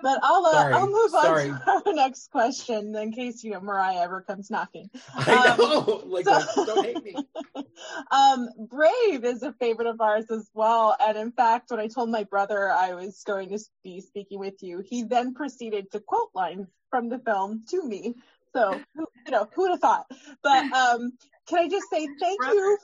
But 0.02 0.20
I'll 0.24 0.44
uh, 0.46 0.52
Sorry, 0.54 0.74
I'll 0.74 0.88
move 0.90 1.12
sorry. 1.12 1.50
on 1.52 1.60
to 1.84 1.84
our 1.90 1.94
next 1.94 2.32
question 2.32 2.96
in 2.96 3.12
case 3.14 3.44
you 3.44 3.52
know 3.52 3.62
Mariah 3.62 4.00
ever 4.02 4.22
comes 4.22 4.50
knocking. 4.50 4.90
I 5.16 5.50
Um, 5.50 5.58
know. 5.60 6.02
Like, 6.08 6.26
so- 6.26 6.40
don't, 6.56 6.66
don't 6.68 6.86
hate 6.86 7.04
me. 7.04 7.16
um, 8.12 8.50
Brave 8.70 9.24
is 9.24 9.44
a 9.44 9.54
favorite 9.54 9.88
of 9.88 10.02
ours 10.02 10.26
as 10.32 10.50
well. 10.56 10.96
And 11.00 11.16
in 11.18 11.32
fact, 11.32 11.70
when 11.70 11.80
I 11.80 11.88
told 11.88 12.10
my 12.10 12.24
brother 12.24 12.72
I 12.72 12.96
was 12.96 13.22
going 13.26 13.50
to 13.50 13.60
be 13.84 14.02
speaking 14.02 14.40
with 14.40 14.62
you, 14.64 14.82
he 14.84 15.04
then 15.04 15.36
proceeded 15.36 15.92
to 15.92 16.00
quote 16.00 16.30
lines 16.34 16.68
from 16.90 17.10
the 17.10 17.20
film 17.20 17.64
to 17.70 17.84
me. 17.84 18.16
So, 18.54 18.80
who- 18.96 19.08
you 19.26 19.32
know, 19.32 19.48
who'd 19.56 19.72
have 19.72 19.80
thought? 19.80 20.06
But 20.42 20.72
um, 20.74 21.14
can 21.48 21.60
I 21.60 21.68
just 21.70 21.90
say 21.90 22.08
thank 22.20 22.40
Brother. 22.40 22.56
you? 22.56 22.78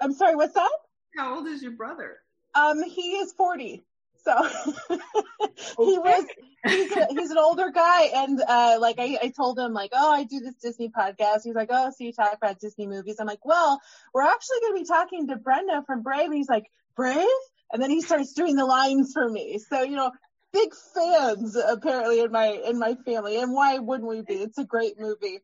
I'm 0.00 0.12
sorry, 0.12 0.34
what's 0.36 0.54
that? 0.54 0.70
How 1.16 1.36
old 1.36 1.46
is 1.48 1.62
your 1.62 1.72
brother? 1.72 2.18
Um, 2.54 2.82
he 2.82 3.12
is 3.16 3.32
40. 3.32 3.84
So 4.24 4.42
he 4.90 5.98
was 5.98 6.26
he's 6.66 6.92
a, 6.92 7.06
he's 7.10 7.30
an 7.30 7.38
older 7.38 7.70
guy 7.70 8.02
and 8.14 8.40
uh 8.46 8.76
like 8.80 8.96
I, 8.98 9.16
I 9.22 9.28
told 9.34 9.58
him 9.58 9.72
like 9.72 9.90
oh 9.94 10.12
I 10.12 10.24
do 10.24 10.40
this 10.40 10.56
Disney 10.56 10.90
podcast 10.90 11.42
he's 11.44 11.54
like 11.54 11.68
oh 11.70 11.90
so 11.90 12.04
you 12.04 12.12
talk 12.12 12.34
about 12.36 12.58
Disney 12.58 12.86
movies 12.88 13.16
I'm 13.20 13.26
like 13.26 13.46
well 13.46 13.80
we're 14.12 14.22
actually 14.22 14.60
going 14.60 14.74
to 14.74 14.80
be 14.82 14.86
talking 14.86 15.28
to 15.28 15.36
Brenda 15.36 15.82
from 15.86 16.02
Brave 16.02 16.26
and 16.26 16.34
he's 16.34 16.48
like 16.48 16.66
Brave 16.96 17.26
and 17.72 17.80
then 17.80 17.90
he 17.90 18.00
starts 18.02 18.34
doing 18.34 18.56
the 18.56 18.66
lines 18.66 19.12
for 19.12 19.26
me 19.26 19.58
so 19.60 19.82
you 19.82 19.96
know 19.96 20.10
big 20.58 20.74
fans 20.94 21.56
apparently 21.56 22.20
in 22.20 22.32
my 22.32 22.46
in 22.46 22.78
my 22.78 22.94
family 23.04 23.40
and 23.40 23.52
why 23.52 23.78
wouldn't 23.78 24.08
we 24.08 24.22
be 24.22 24.34
it's 24.34 24.58
a 24.58 24.64
great 24.64 24.98
movie 24.98 25.40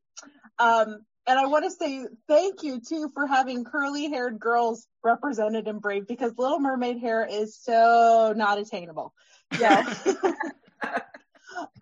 um 0.58 0.98
and 1.26 1.38
I 1.38 1.46
want 1.46 1.64
to 1.64 1.70
say 1.70 2.06
thank 2.28 2.62
you 2.62 2.80
too 2.80 3.10
for 3.14 3.26
having 3.26 3.64
curly 3.64 4.10
haired 4.10 4.38
girls 4.38 4.86
represented 5.02 5.66
in 5.68 5.78
Brave 5.78 6.06
because 6.06 6.32
Little 6.36 6.60
Mermaid 6.60 6.98
hair 6.98 7.26
is 7.28 7.56
so 7.56 8.34
not 8.36 8.58
attainable. 8.58 9.14
Yeah. 9.60 9.84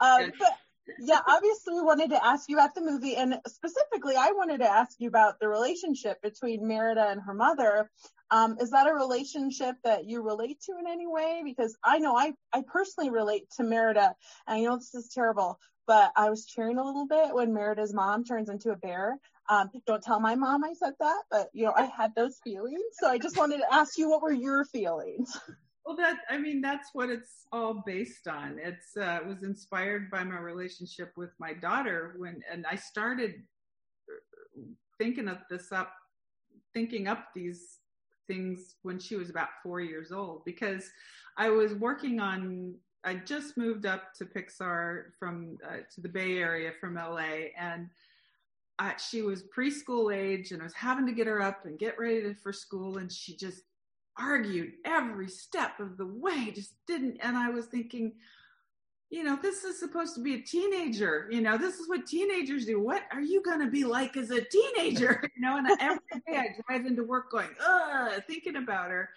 um, 0.01 0.33
but 0.39 0.53
yeah, 0.99 1.21
obviously 1.27 1.75
we 1.75 1.83
wanted 1.83 2.11
to 2.11 2.25
ask 2.25 2.49
you 2.49 2.57
about 2.57 2.75
the 2.75 2.81
movie 2.81 3.17
and 3.17 3.39
specifically 3.47 4.15
I 4.17 4.33
wanted 4.33 4.59
to 4.59 4.71
ask 4.71 4.97
you 4.99 5.09
about 5.09 5.39
the 5.41 5.49
relationship 5.49 6.21
between 6.23 6.67
Merida 6.67 7.09
and 7.09 7.21
her 7.23 7.35
mother. 7.35 7.91
Um, 8.31 8.57
is 8.61 8.71
that 8.71 8.89
a 8.89 8.95
relationship 8.95 9.77
that 9.85 10.07
you 10.07 10.23
relate 10.23 10.61
to 10.63 10.73
in 10.79 10.87
any 10.91 11.07
way? 11.07 11.43
Because 11.45 11.77
I 11.85 11.99
know 11.99 12.17
I, 12.17 12.33
I 12.53 12.63
personally 12.67 13.11
relate 13.11 13.45
to 13.57 13.65
Merida 13.65 14.15
and 14.47 14.59
I 14.59 14.61
know 14.63 14.77
this 14.77 14.95
is 14.95 15.11
terrible, 15.15 15.59
but 15.87 16.13
I 16.17 16.31
was 16.31 16.47
cheering 16.47 16.79
a 16.79 16.85
little 16.85 17.07
bit 17.07 17.35
when 17.35 17.53
Merida's 17.53 17.93
mom 17.93 18.25
turns 18.25 18.49
into 18.49 18.71
a 18.71 18.77
bear. 18.77 19.19
Um, 19.49 19.71
don't 19.87 20.03
tell 20.03 20.21
my 20.21 20.35
mom 20.35 20.65
I 20.65 20.73
said 20.75 20.95
that, 21.01 21.23
but 21.31 21.49
you 21.53 21.65
know, 21.65 21.73
I 21.77 21.85
had 21.85 22.15
those 22.15 22.39
feelings. 22.43 22.81
So 22.95 23.09
I 23.09 23.19
just 23.19 23.37
wanted 23.37 23.59
to 23.59 23.75
ask 23.75 23.99
you, 23.99 24.09
what 24.09 24.23
were 24.23 24.33
your 24.33 24.65
feelings? 24.65 25.37
Well, 25.85 25.97
that 25.97 26.19
I 26.31 26.39
mean, 26.39 26.61
that's 26.61 26.91
what 26.93 27.11
it's 27.11 27.47
all 27.51 27.83
based 27.85 28.29
on. 28.29 28.59
It's 28.63 28.97
uh, 28.97 29.19
it 29.23 29.27
was 29.27 29.43
inspired 29.43 30.11
by 30.11 30.23
my 30.23 30.39
relationship 30.39 31.13
with 31.17 31.31
my 31.39 31.53
daughter 31.55 32.15
when, 32.19 32.41
and 32.51 32.65
I 32.71 32.77
started 32.77 33.43
thinking 34.99 35.29
of 35.29 35.39
this 35.51 35.73
up, 35.73 35.93
thinking 36.73 37.09
up 37.09 37.29
these 37.35 37.79
things 38.29 38.77
when 38.83 39.01
she 39.01 39.17
was 39.17 39.29
about 39.29 39.49
four 39.63 39.81
years 39.81 40.13
old 40.13 40.45
because 40.45 40.89
I 41.37 41.51
was 41.51 41.75
working 41.75 42.21
on. 42.21 42.75
I 43.05 43.15
just 43.15 43.57
moved 43.57 43.85
up 43.85 44.15
to 44.19 44.25
Pixar 44.25 45.07
from 45.19 45.59
uh, 45.69 45.79
to 45.93 46.01
the 46.01 46.09
Bay 46.09 46.39
Area 46.39 46.71
from 46.81 46.95
LA, 46.95 47.49
and 47.59 47.89
uh, 48.79 48.93
she 48.97 49.23
was 49.23 49.43
preschool 49.57 50.15
age, 50.15 50.53
and 50.53 50.63
I 50.63 50.65
was 50.65 50.75
having 50.75 51.07
to 51.07 51.13
get 51.13 51.27
her 51.27 51.43
up 51.43 51.67
and 51.67 51.77
get 51.79 51.99
ready 51.99 52.33
for 52.35 52.53
school, 52.53 52.99
and 52.99 53.11
she 53.11 53.37
just 53.37 53.63
argued 54.19 54.73
every 54.85 55.29
step 55.29 55.81
of 55.81 55.97
the 55.97 56.07
way, 56.07 56.53
just 56.55 56.75
didn't. 56.87 57.19
And 57.23 57.37
I 57.37 57.51
was 57.51 57.67
thinking, 57.67 58.13
you 59.11 59.25
know, 59.25 59.39
this 59.41 59.63
is 59.63 59.79
supposed 59.79 60.15
to 60.15 60.23
be 60.23 60.35
a 60.35 60.41
teenager. 60.41 61.29
You 61.31 61.43
know, 61.43 61.59
this 61.59 61.79
is 61.79 61.89
what 61.89 62.07
teenagers 62.07 62.65
do. 62.65 62.81
What 62.81 63.03
are 63.13 63.21
you 63.21 63.43
going 63.43 63.61
to 63.61 63.71
be 63.71 63.85
like 63.85 64.17
as 64.17 64.31
a 64.31 64.43
teenager? 64.43 65.23
You 65.37 65.49
know, 65.49 65.57
and 65.57 65.67
every 65.81 65.99
day 66.27 66.37
I 66.37 66.47
drive 66.67 66.87
into 66.87 67.05
work 67.05 67.31
going, 67.31 67.49
ugh, 67.67 68.23
thinking 68.27 68.57
about 68.57 68.91
her. 68.91 69.11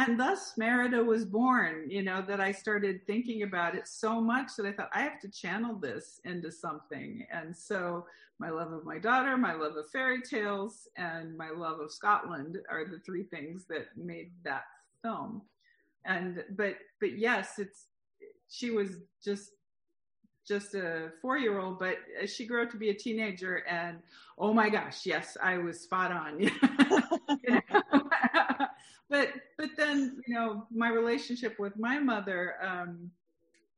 And 0.00 0.18
thus 0.18 0.54
Merida 0.56 1.04
was 1.04 1.26
born, 1.26 1.90
you 1.90 2.02
know, 2.02 2.24
that 2.26 2.40
I 2.40 2.52
started 2.52 3.06
thinking 3.06 3.42
about 3.42 3.74
it 3.74 3.86
so 3.86 4.18
much 4.18 4.52
that 4.56 4.64
I 4.64 4.72
thought 4.72 4.88
I 4.94 5.02
have 5.02 5.20
to 5.20 5.28
channel 5.28 5.74
this 5.74 6.22
into 6.24 6.50
something. 6.50 7.26
And 7.30 7.54
so 7.54 8.06
my 8.38 8.48
love 8.48 8.72
of 8.72 8.86
my 8.86 8.98
daughter, 8.98 9.36
my 9.36 9.52
love 9.52 9.76
of 9.76 9.90
fairy 9.90 10.22
tales, 10.22 10.88
and 10.96 11.36
my 11.36 11.50
love 11.50 11.80
of 11.80 11.92
Scotland 11.92 12.56
are 12.70 12.86
the 12.86 13.00
three 13.00 13.24
things 13.24 13.66
that 13.68 13.88
made 13.94 14.30
that 14.42 14.62
film. 15.02 15.42
And 16.06 16.44
but 16.56 16.76
but 16.98 17.18
yes, 17.18 17.58
it's 17.58 17.84
she 18.48 18.70
was 18.70 18.96
just 19.22 19.50
just 20.48 20.74
a 20.74 21.10
four 21.20 21.36
year 21.36 21.58
old, 21.58 21.78
but 21.78 21.98
she 22.24 22.46
grew 22.46 22.62
up 22.62 22.70
to 22.70 22.78
be 22.78 22.88
a 22.88 22.94
teenager, 22.94 23.56
and 23.68 23.98
oh 24.38 24.54
my 24.54 24.70
gosh, 24.70 25.04
yes, 25.04 25.36
I 25.42 25.58
was 25.58 25.78
spot 25.78 26.10
on. 26.10 26.50
You 27.44 27.60
know? 27.72 27.99
But 29.10 29.30
but 29.58 29.70
then 29.76 30.22
you 30.26 30.34
know 30.34 30.66
my 30.70 30.88
relationship 30.88 31.58
with 31.58 31.76
my 31.78 31.98
mother. 31.98 32.54
Um, 32.62 33.10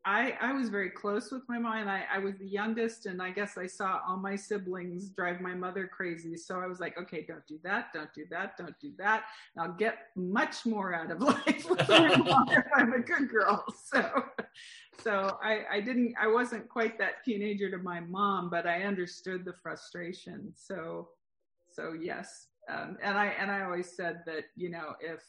I, 0.05 0.37
I 0.41 0.53
was 0.53 0.69
very 0.69 0.91
close 0.91 1.31
with 1.31 1.43
my 1.49 1.59
mom 1.59 1.77
and 1.77 1.91
I, 1.91 2.05
I 2.13 2.19
was 2.19 2.37
the 2.37 2.47
youngest 2.47 3.07
and 3.07 3.23
I 3.23 3.31
guess 3.31 3.57
I 3.57 3.69
saw 3.69 4.01
all 4.07 4.17
my 4.17 4.35
siblings 4.35 5.11
drive 5.11 5.41
my 5.41 5.55
mother 5.55 5.87
crazy. 5.87 6.37
So 6.37 6.59
I 6.59 6.67
was 6.67 6.81
like, 6.81 6.99
okay, 6.99 7.25
don't 7.27 7.47
do 7.47 7.59
that. 7.63 7.93
Don't 7.95 8.13
do 8.13 8.25
that. 8.31 8.57
Don't 8.57 8.75
do 8.81 8.93
that. 8.99 9.25
And 9.55 9.65
I'll 9.65 9.77
get 9.77 10.09
much 10.17 10.67
more 10.67 10.93
out 10.93 11.13
of 11.13 11.21
life 11.21 11.71
with 11.71 11.89
my 11.89 12.17
mom 12.17 12.49
if 12.49 12.65
I'm 12.75 12.93
a 12.95 12.99
good 12.99 13.29
girl. 13.29 13.65
So, 13.85 14.25
so 15.03 15.39
I, 15.43 15.65
I 15.71 15.81
didn't, 15.81 16.15
I 16.21 16.27
wasn't 16.27 16.69
quite 16.69 16.99
that 16.99 17.25
teenager 17.25 17.71
to 17.71 17.79
my 17.79 18.01
mom, 18.01 18.51
but 18.51 18.67
I 18.67 18.83
understood 18.83 19.45
the 19.45 19.55
frustration. 19.63 20.53
So, 20.57 21.11
so 21.71 21.93
yes. 22.01 22.49
Um, 22.69 22.97
and 23.03 23.19
I, 23.19 23.27
and 23.39 23.51
I 23.51 23.63
always 23.63 23.95
said 23.95 24.23
that, 24.27 24.45
you 24.57 24.71
know, 24.71 24.95
if, 25.01 25.21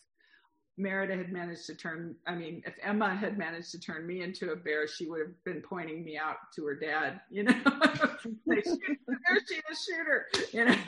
Merida 0.77 1.15
had 1.15 1.31
managed 1.31 1.67
to 1.67 1.75
turn, 1.75 2.15
I 2.25 2.33
mean, 2.33 2.63
if 2.65 2.73
Emma 2.81 3.15
had 3.15 3.37
managed 3.37 3.71
to 3.71 3.79
turn 3.79 4.07
me 4.07 4.23
into 4.23 4.51
a 4.51 4.55
bear, 4.55 4.87
she 4.87 5.07
would 5.07 5.19
have 5.19 5.43
been 5.43 5.61
pointing 5.61 6.03
me 6.03 6.17
out 6.17 6.37
to 6.55 6.65
her 6.65 6.75
dad, 6.75 7.21
you 7.29 7.43
know, 7.43 7.53
they 8.47 8.61
shoot 8.61 8.99
the 9.07 9.41
she 9.47 9.57
a 9.57 9.75
shooter, 9.75 10.25
you 10.51 10.65
know. 10.65 10.75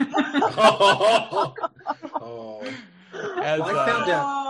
oh, 0.58 1.54
oh. 2.20 2.62
As, 3.40 3.60
I 3.60 3.72
uh, 3.72 3.86
found 3.86 4.10
out. 4.10 4.45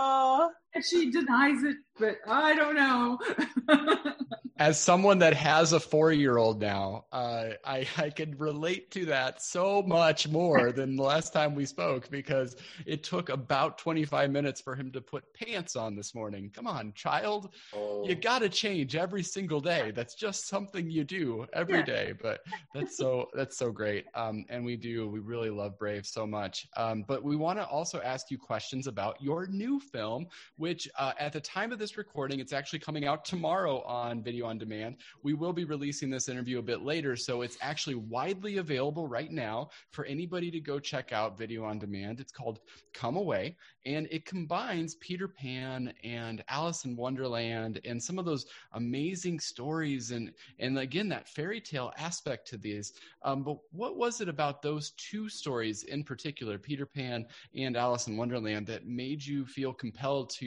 And 0.77 0.85
she 0.85 1.09
denies 1.09 1.63
it, 1.63 1.77
but 1.97 2.19
I 2.27 2.53
don't 2.53 2.75
know. 2.75 3.19
as 4.59 4.79
someone 4.79 5.19
that 5.19 5.33
has 5.33 5.73
a 5.73 5.79
four-year-old 5.79 6.59
now, 6.59 7.05
uh, 7.11 7.45
I 7.65 7.87
I 7.97 8.09
can 8.09 8.37
relate 8.37 8.91
to 8.91 9.05
that 9.05 9.41
so 9.41 9.81
much 9.81 10.27
more 10.27 10.71
than 10.71 10.95
the 10.95 11.03
last 11.03 11.33
time 11.33 11.53
we 11.55 11.65
spoke 11.65 12.09
because 12.09 12.55
it 12.85 13.03
took 13.03 13.29
about 13.29 13.77
25 13.77 14.31
minutes 14.31 14.61
for 14.61 14.75
him 14.75 14.91
to 14.91 15.01
put 15.01 15.23
pants 15.33 15.75
on 15.75 15.95
this 15.95 16.15
morning. 16.15 16.51
Come 16.53 16.67
on, 16.67 16.93
child, 16.93 17.53
oh. 17.75 18.07
you 18.07 18.15
got 18.15 18.39
to 18.39 18.49
change 18.49 18.95
every 18.95 19.23
single 19.23 19.59
day. 19.59 19.91
That's 19.91 20.15
just 20.15 20.47
something 20.47 20.89
you 20.89 21.03
do 21.03 21.45
every 21.53 21.79
yeah. 21.79 21.85
day. 21.85 22.13
But 22.21 22.41
that's 22.73 22.97
so 22.97 23.29
that's 23.33 23.57
so 23.57 23.71
great, 23.71 24.05
um, 24.15 24.45
and 24.49 24.63
we 24.65 24.75
do 24.75 25.07
we 25.07 25.19
really 25.19 25.49
love 25.49 25.77
Brave 25.77 26.05
so 26.05 26.25
much. 26.25 26.67
Um, 26.77 27.03
but 27.07 27.23
we 27.23 27.35
want 27.35 27.59
to 27.59 27.65
also 27.65 27.99
ask 28.01 28.31
you 28.31 28.37
questions 28.37 28.87
about 28.87 29.21
your 29.21 29.47
new 29.47 29.79
film, 29.79 30.27
which 30.55 30.66
uh, 30.97 31.13
at 31.19 31.33
the 31.33 31.39
time 31.39 31.71
of 31.71 31.79
this 31.79 31.97
recording, 31.97 32.39
it's 32.39 32.53
actually 32.53 32.79
coming 32.79 33.05
out 33.05 33.25
tomorrow 33.25 33.81
on 33.83 34.21
video 34.21 34.45
on 34.45 34.57
demand. 34.57 34.97
We 35.23 35.33
will 35.33 35.53
be 35.53 35.63
releasing 35.63 36.09
this 36.09 36.29
interview 36.29 36.59
a 36.59 36.61
bit 36.61 36.81
later, 36.81 37.15
so 37.15 37.41
it's 37.41 37.57
actually 37.61 37.95
widely 37.95 38.57
available 38.57 39.07
right 39.07 39.31
now 39.31 39.69
for 39.91 40.05
anybody 40.05 40.51
to 40.51 40.59
go 40.59 40.79
check 40.79 41.11
out 41.13 41.37
video 41.37 41.63
on 41.63 41.79
demand. 41.79 42.19
It's 42.19 42.31
called 42.31 42.59
Come 42.93 43.15
Away, 43.15 43.55
and 43.85 44.07
it 44.11 44.25
combines 44.25 44.95
Peter 44.95 45.27
Pan 45.27 45.93
and 46.03 46.43
Alice 46.49 46.85
in 46.85 46.95
Wonderland 46.95 47.79
and 47.85 48.01
some 48.01 48.19
of 48.19 48.25
those 48.25 48.47
amazing 48.73 49.39
stories 49.39 50.11
and 50.11 50.31
and 50.59 50.77
again 50.79 51.07
that 51.09 51.29
fairy 51.29 51.61
tale 51.61 51.93
aspect 51.97 52.47
to 52.47 52.57
these. 52.57 52.93
Um, 53.23 53.43
but 53.43 53.57
what 53.71 53.97
was 53.97 54.21
it 54.21 54.29
about 54.29 54.61
those 54.61 54.91
two 54.91 55.29
stories 55.29 55.83
in 55.83 56.03
particular, 56.03 56.57
Peter 56.57 56.85
Pan 56.85 57.25
and 57.55 57.77
Alice 57.77 58.07
in 58.07 58.17
Wonderland, 58.17 58.67
that 58.67 58.85
made 58.85 59.23
you 59.23 59.45
feel 59.45 59.73
compelled 59.73 60.29
to 60.31 60.45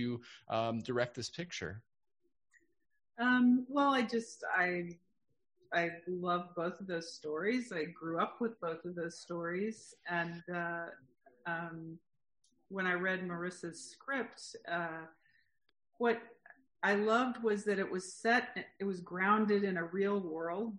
um, 0.48 0.80
direct 0.80 1.14
this 1.14 1.30
picture? 1.30 1.82
Um, 3.18 3.66
well, 3.68 3.92
I 3.92 4.02
just 4.02 4.44
I 4.56 4.96
I 5.72 5.90
love 6.08 6.48
both 6.56 6.80
of 6.80 6.86
those 6.86 7.12
stories. 7.12 7.72
I 7.72 7.84
grew 7.84 8.18
up 8.18 8.40
with 8.40 8.60
both 8.60 8.84
of 8.84 8.94
those 8.94 9.18
stories, 9.18 9.94
and 10.08 10.42
uh, 10.54 10.86
um, 11.46 11.98
when 12.68 12.86
I 12.86 12.94
read 12.94 13.26
Marissa's 13.26 13.80
script, 13.80 14.56
uh, 14.70 15.04
what 15.98 16.20
I 16.82 16.94
loved 16.94 17.42
was 17.42 17.64
that 17.64 17.78
it 17.78 17.90
was 17.90 18.10
set, 18.10 18.56
it 18.78 18.84
was 18.84 19.00
grounded 19.00 19.64
in 19.64 19.76
a 19.76 19.84
real 19.84 20.20
world, 20.20 20.72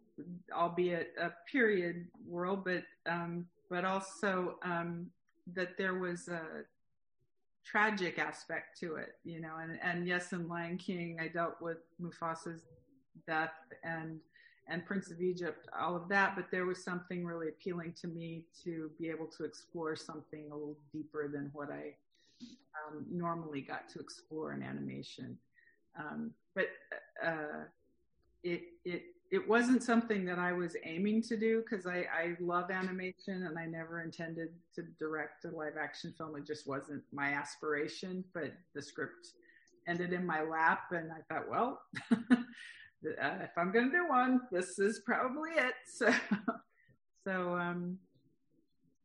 albeit 0.51 1.13
a 1.19 1.32
period 1.49 2.07
world, 2.26 2.65
but 2.65 2.84
um, 3.05 3.45
but 3.69 3.86
also 3.86 4.55
um, 4.63 5.07
that 5.53 5.78
there 5.78 5.95
was 5.95 6.28
a 6.28 6.41
tragic 7.66 8.20
aspect 8.20 8.80
to 8.80 8.95
it, 8.95 9.16
you 9.24 9.39
know. 9.39 9.55
And, 9.62 9.80
and 9.82 10.07
yes, 10.07 10.34
in 10.34 10.47
Lion 10.47 10.78
King, 10.78 11.18
I 11.22 11.28
dealt 11.28 11.62
with 11.62 11.78
Mufasa's 12.01 12.62
death 13.28 13.53
and 13.84 14.20
and 14.68 14.86
Prince 14.86 15.12
of 15.12 15.20
Egypt, 15.22 15.68
all 15.78 15.95
of 15.95 16.07
that. 16.09 16.36
But 16.36 16.45
there 16.51 16.66
was 16.66 16.84
something 16.84 17.26
really 17.26 17.49
appealing 17.49 17.93
to 18.01 18.07
me 18.07 18.43
to 18.64 18.89
be 18.99 19.09
able 19.09 19.26
to 19.38 19.43
explore 19.43 19.95
something 19.95 20.45
a 20.51 20.55
little 20.55 20.78
deeper 20.93 21.28
than 21.28 21.49
what 21.53 21.70
I 21.72 21.95
um, 22.88 23.05
normally 23.12 23.62
got 23.62 23.89
to 23.89 23.99
explore 23.99 24.53
in 24.53 24.64
animation. 24.64 25.38
Um, 25.99 26.32
but 26.55 26.68
uh, 27.26 27.66
it 28.43 28.62
it 28.86 29.03
it 29.32 29.47
wasn't 29.47 29.82
something 29.82 30.25
that 30.25 30.39
I 30.39 30.51
was 30.51 30.75
aiming 30.84 31.21
to 31.23 31.38
do 31.38 31.63
because 31.63 31.88
I, 31.88 32.05
I 32.13 32.36
love 32.41 32.69
animation 32.69 33.43
and 33.47 33.57
I 33.57 33.65
never 33.65 34.01
intended 34.01 34.49
to 34.75 34.84
direct 34.99 35.45
a 35.45 35.49
live 35.49 35.77
action 35.82 36.13
film. 36.17 36.36
It 36.36 36.45
just 36.45 36.67
wasn't 36.67 37.01
my 37.13 37.29
aspiration, 37.29 38.25
but 38.34 38.51
the 38.75 38.82
script 38.82 39.29
ended 39.88 40.11
in 40.11 40.25
my 40.25 40.41
lap 40.41 40.82
and 40.91 41.11
I 41.11 41.34
thought, 41.34 41.49
well, 41.49 41.82
uh, 42.11 42.17
if 43.03 43.57
I'm 43.57 43.71
going 43.71 43.89
to 43.89 43.97
do 43.97 44.09
one, 44.09 44.41
this 44.51 44.77
is 44.77 45.01
probably 45.05 45.51
it. 45.51 45.73
So, 45.88 46.13
so, 47.23 47.55
um, 47.55 47.99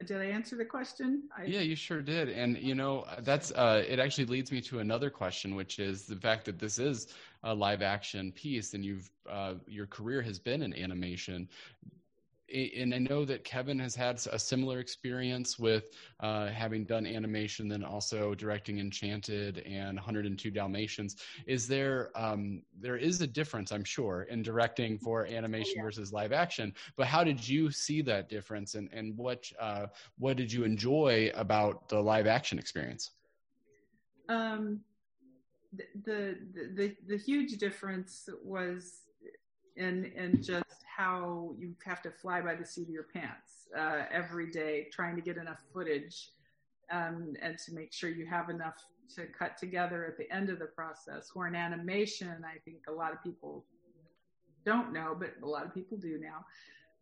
did 0.05 0.21
I 0.21 0.27
answer 0.27 0.57
the 0.57 0.65
question? 0.65 1.23
I... 1.37 1.45
Yeah, 1.45 1.61
you 1.61 1.75
sure 1.75 2.03
did. 2.03 2.29
And 2.29 2.59
you 2.59 2.75
know, 2.75 3.07
that's 3.21 3.51
uh, 3.53 3.83
it. 3.89 3.99
Actually, 3.99 4.27
leads 4.27 4.53
me 4.53 4.61
to 4.63 4.81
another 4.81 5.11
question, 5.11 5.55
which 5.55 5.79
is 5.79 6.05
the 6.05 6.17
fact 6.17 6.45
that 6.47 6.59
this 6.59 6.79
is 6.79 7.09
a 7.43 7.55
live 7.55 7.83
action 7.83 8.33
piece, 8.33 8.75
and 8.75 8.85
you've 8.85 9.11
uh, 9.29 9.55
your 9.67 9.87
career 9.87 10.21
has 10.23 10.39
been 10.39 10.63
in 10.63 10.75
animation 10.75 11.49
and 12.53 12.95
I 12.95 12.99
know 12.99 13.25
that 13.25 13.45
Kevin 13.45 13.79
has 13.81 13.95
had 13.95 14.21
a 14.31 14.39
similar 14.39 14.79
experience 14.79 15.59
with 15.59 15.91
uh, 16.21 16.47
having 16.49 16.85
done 16.85 17.07
animation, 17.07 17.69
then 17.69 17.83
also 17.83 18.35
directing 18.35 18.79
Enchanted 18.79 19.59
and 19.67 19.97
102 19.97 20.51
Dalmatians. 20.51 21.17
Is 21.47 21.67
there 21.67 22.11
um, 22.15 22.63
there 22.79 22.97
is 22.97 23.21
a 23.21 23.27
difference, 23.27 23.73
I'm 23.73 23.85
sure, 23.85 24.23
in 24.25 24.43
directing 24.43 24.99
for 24.99 25.27
animation 25.27 25.75
oh, 25.77 25.81
yeah. 25.81 25.85
versus 25.85 26.13
live 26.13 26.33
action. 26.33 26.73
But 26.97 27.09
how 27.09 27.25
did 27.25 27.47
you 27.47 27.71
see 27.71 28.01
that 28.03 28.29
difference, 28.29 28.75
and 28.75 28.89
and 28.93 29.17
what 29.17 29.51
uh, 29.61 29.87
what 30.19 30.37
did 30.37 30.53
you 30.53 30.65
enjoy 30.65 31.33
about 31.35 31.89
the 31.89 32.01
live 32.01 32.27
action 32.27 32.59
experience? 32.59 33.11
Um, 34.29 34.81
the, 35.73 35.85
the 36.05 36.37
the 36.75 36.97
the 37.09 37.17
huge 37.17 37.59
difference 37.59 38.29
was 38.45 39.01
in 39.77 40.05
in 40.17 40.43
just 40.43 40.65
how 40.97 41.55
you 41.59 41.75
have 41.85 42.01
to 42.03 42.11
fly 42.11 42.41
by 42.41 42.55
the 42.55 42.65
seat 42.65 42.89
of 42.89 42.95
your 42.95 43.07
pants 43.13 43.69
uh, 43.77 44.05
every 44.11 44.51
day, 44.51 44.87
trying 44.93 45.15
to 45.17 45.23
get 45.23 45.37
enough 45.37 45.59
footage 45.73 46.31
um, 46.91 47.35
and 47.43 47.59
to 47.59 47.75
make 47.75 47.93
sure 47.93 48.09
you 48.09 48.27
have 48.27 48.49
enough 48.49 48.77
to 49.15 49.27
cut 49.27 49.57
together 49.59 50.07
at 50.07 50.17
the 50.17 50.31
end 50.35 50.49
of 50.49 50.59
the 50.59 50.67
process. 50.67 51.31
Where 51.35 51.47
in 51.49 51.55
animation, 51.55 52.45
I 52.45 52.59
think 52.65 52.79
a 52.89 52.93
lot 52.93 53.13
of 53.13 53.23
people 53.23 53.65
don't 54.65 54.93
know, 54.93 55.17
but 55.19 55.35
a 55.43 55.47
lot 55.47 55.65
of 55.65 55.75
people 55.75 55.97
do 55.99 56.19
now, 56.19 56.45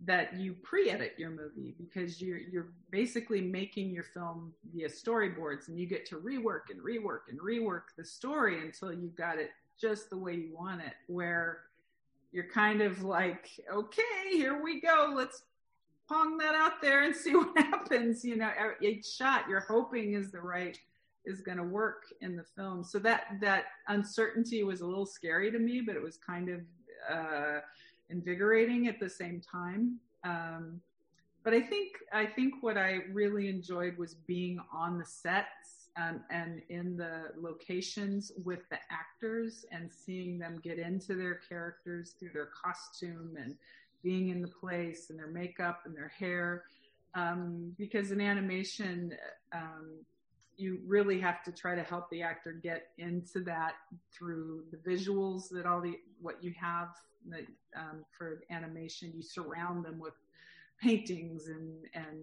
that 0.04 0.34
you 0.34 0.54
pre-edit 0.62 1.14
your 1.16 1.30
movie 1.30 1.74
because 1.78 2.20
you're 2.20 2.38
you're 2.38 2.72
basically 2.90 3.40
making 3.40 3.90
your 3.90 4.02
film 4.02 4.52
via 4.72 4.88
storyboards, 4.88 5.68
and 5.68 5.78
you 5.78 5.86
get 5.86 6.04
to 6.06 6.16
rework 6.16 6.68
and 6.70 6.80
rework 6.82 7.28
and 7.30 7.38
rework 7.40 7.94
the 7.96 8.04
story 8.04 8.60
until 8.60 8.92
you've 8.92 9.16
got 9.16 9.38
it 9.38 9.50
just 9.80 10.10
the 10.10 10.16
way 10.16 10.34
you 10.34 10.54
want 10.54 10.80
it. 10.80 10.94
Where 11.06 11.60
you're 12.34 12.48
kind 12.48 12.82
of 12.82 13.04
like, 13.04 13.48
okay, 13.72 14.02
here 14.32 14.60
we 14.60 14.80
go. 14.80 15.14
Let's 15.16 15.44
pong 16.08 16.36
that 16.38 16.56
out 16.56 16.82
there 16.82 17.04
and 17.04 17.14
see 17.24 17.34
what 17.34 17.56
happens. 17.56 18.24
You 18.24 18.36
know, 18.36 18.50
each 18.82 19.06
shot 19.06 19.44
you're 19.48 19.60
hoping 19.60 20.14
is 20.14 20.32
the 20.32 20.40
right 20.40 20.76
is 21.24 21.40
going 21.40 21.58
to 21.58 21.64
work 21.64 22.02
in 22.20 22.36
the 22.36 22.42
film. 22.42 22.82
So 22.82 22.98
that 22.98 23.38
that 23.40 23.66
uncertainty 23.86 24.64
was 24.64 24.80
a 24.80 24.86
little 24.86 25.06
scary 25.06 25.50
to 25.52 25.58
me, 25.60 25.80
but 25.80 25.94
it 25.94 26.02
was 26.02 26.18
kind 26.18 26.48
of 26.48 26.60
uh, 27.08 27.60
invigorating 28.10 28.88
at 28.88 28.98
the 28.98 29.08
same 29.08 29.40
time. 29.40 30.00
Um, 30.24 30.80
but 31.44 31.54
I 31.54 31.60
think 31.60 31.92
I 32.12 32.26
think 32.26 32.54
what 32.62 32.76
I 32.76 33.02
really 33.12 33.48
enjoyed 33.48 33.96
was 33.96 34.14
being 34.14 34.58
on 34.72 34.98
the 34.98 35.06
sets 35.06 35.83
um, 35.96 36.20
and 36.30 36.62
in 36.68 36.96
the 36.96 37.30
locations 37.36 38.32
with 38.44 38.68
the 38.70 38.78
actors 38.90 39.64
and 39.70 39.90
seeing 39.92 40.38
them 40.38 40.60
get 40.62 40.78
into 40.78 41.14
their 41.14 41.40
characters 41.48 42.14
through 42.18 42.30
their 42.32 42.48
costume 42.64 43.36
and 43.40 43.54
being 44.02 44.28
in 44.28 44.42
the 44.42 44.48
place 44.48 45.10
and 45.10 45.18
their 45.18 45.28
makeup 45.28 45.82
and 45.84 45.96
their 45.96 46.12
hair. 46.18 46.64
Um, 47.14 47.72
because 47.78 48.10
in 48.10 48.20
animation, 48.20 49.14
um, 49.54 50.04
you 50.56 50.80
really 50.86 51.20
have 51.20 51.42
to 51.44 51.52
try 51.52 51.74
to 51.74 51.82
help 51.82 52.10
the 52.10 52.22
actor 52.22 52.52
get 52.52 52.88
into 52.98 53.40
that 53.40 53.74
through 54.12 54.64
the 54.70 54.76
visuals 54.78 55.48
that 55.50 55.66
all 55.66 55.80
the 55.80 55.98
what 56.20 56.42
you 56.42 56.52
have 56.60 56.88
that, 57.28 57.46
um, 57.76 58.04
for 58.16 58.40
animation. 58.50 59.12
You 59.14 59.22
surround 59.22 59.84
them 59.84 59.98
with 59.98 60.14
paintings 60.80 61.48
and 61.48 61.72
and 61.94 62.18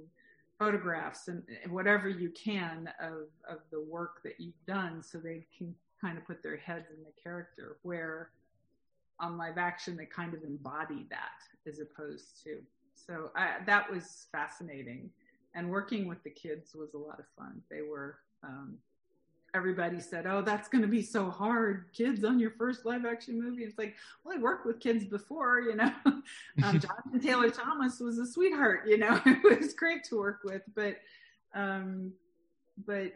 photographs 0.61 1.27
and, 1.27 1.43
whatever 1.69 2.07
you 2.07 2.29
can 2.29 2.87
of, 3.01 3.27
of 3.49 3.59
the 3.71 3.81
work 3.81 4.21
that 4.23 4.39
you've 4.39 4.65
done 4.67 5.01
so 5.01 5.17
they 5.17 5.45
can 5.57 5.73
kind 5.99 6.17
of 6.17 6.25
put 6.25 6.43
their 6.43 6.57
heads 6.57 6.85
in 6.95 7.03
the 7.03 7.21
character 7.21 7.77
where 7.81 8.29
on 9.19 9.37
live 9.37 9.57
action 9.57 9.95
they 9.95 10.05
kind 10.05 10.33
of 10.33 10.43
embody 10.43 11.05
that 11.09 11.39
as 11.67 11.79
opposed 11.79 12.43
to 12.43 12.59
so 13.05 13.31
I, 13.35 13.57
that 13.65 13.91
was 13.91 14.27
fascinating. 14.31 15.09
And 15.53 15.69
working 15.69 16.07
with 16.07 16.23
the 16.23 16.29
kids 16.29 16.75
was 16.75 16.93
a 16.93 16.97
lot 16.97 17.19
of 17.19 17.25
fun. 17.37 17.61
They 17.69 17.81
were 17.81 18.19
um, 18.43 18.77
everybody 19.53 19.99
said, 19.99 20.25
"Oh, 20.25 20.41
that's 20.41 20.67
going 20.67 20.81
to 20.81 20.87
be 20.87 21.01
so 21.01 21.29
hard, 21.29 21.85
kids 21.93 22.23
on 22.23 22.39
your 22.39 22.51
first 22.51 22.85
live 22.85 23.05
action 23.05 23.41
movie." 23.41 23.63
It's 23.63 23.77
like, 23.77 23.95
well, 24.23 24.37
I 24.37 24.41
worked 24.41 24.65
with 24.65 24.79
kids 24.79 25.05
before, 25.05 25.59
you 25.61 25.75
know. 25.75 25.91
um, 26.05 26.23
Jonathan 26.79 27.19
Taylor 27.21 27.49
Thomas 27.49 27.99
was 27.99 28.17
a 28.17 28.25
sweetheart, 28.25 28.83
you 28.87 28.97
know. 28.97 29.19
it 29.25 29.59
was 29.59 29.73
great 29.73 30.03
to 30.05 30.17
work 30.17 30.41
with, 30.43 30.61
but, 30.75 30.97
um, 31.53 32.11
but 32.85 33.13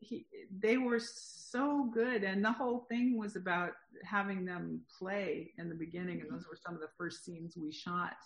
he, 0.00 0.26
they 0.60 0.76
were 0.76 1.00
so 1.00 1.90
good, 1.92 2.24
and 2.24 2.44
the 2.44 2.52
whole 2.52 2.86
thing 2.88 3.18
was 3.18 3.36
about 3.36 3.72
having 4.04 4.44
them 4.44 4.80
play 4.98 5.52
in 5.58 5.68
the 5.68 5.74
beginning, 5.74 6.20
and 6.20 6.30
those 6.30 6.46
were 6.48 6.56
some 6.56 6.74
of 6.74 6.80
the 6.80 6.90
first 6.96 7.24
scenes 7.24 7.56
we 7.56 7.72
shot. 7.72 8.16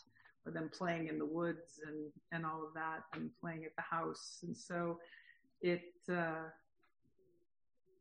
With 0.45 0.55
them 0.55 0.71
playing 0.73 1.09
in 1.09 1.19
the 1.19 1.27
woods 1.27 1.81
and 1.87 2.11
and 2.33 2.47
all 2.47 2.65
of 2.67 2.73
that, 2.73 3.03
and 3.13 3.31
playing 3.39 3.65
at 3.65 3.77
the 3.77 3.83
house, 3.83 4.39
and 4.43 4.57
so 4.57 4.99
it 5.61 5.83
uh, 6.11 6.49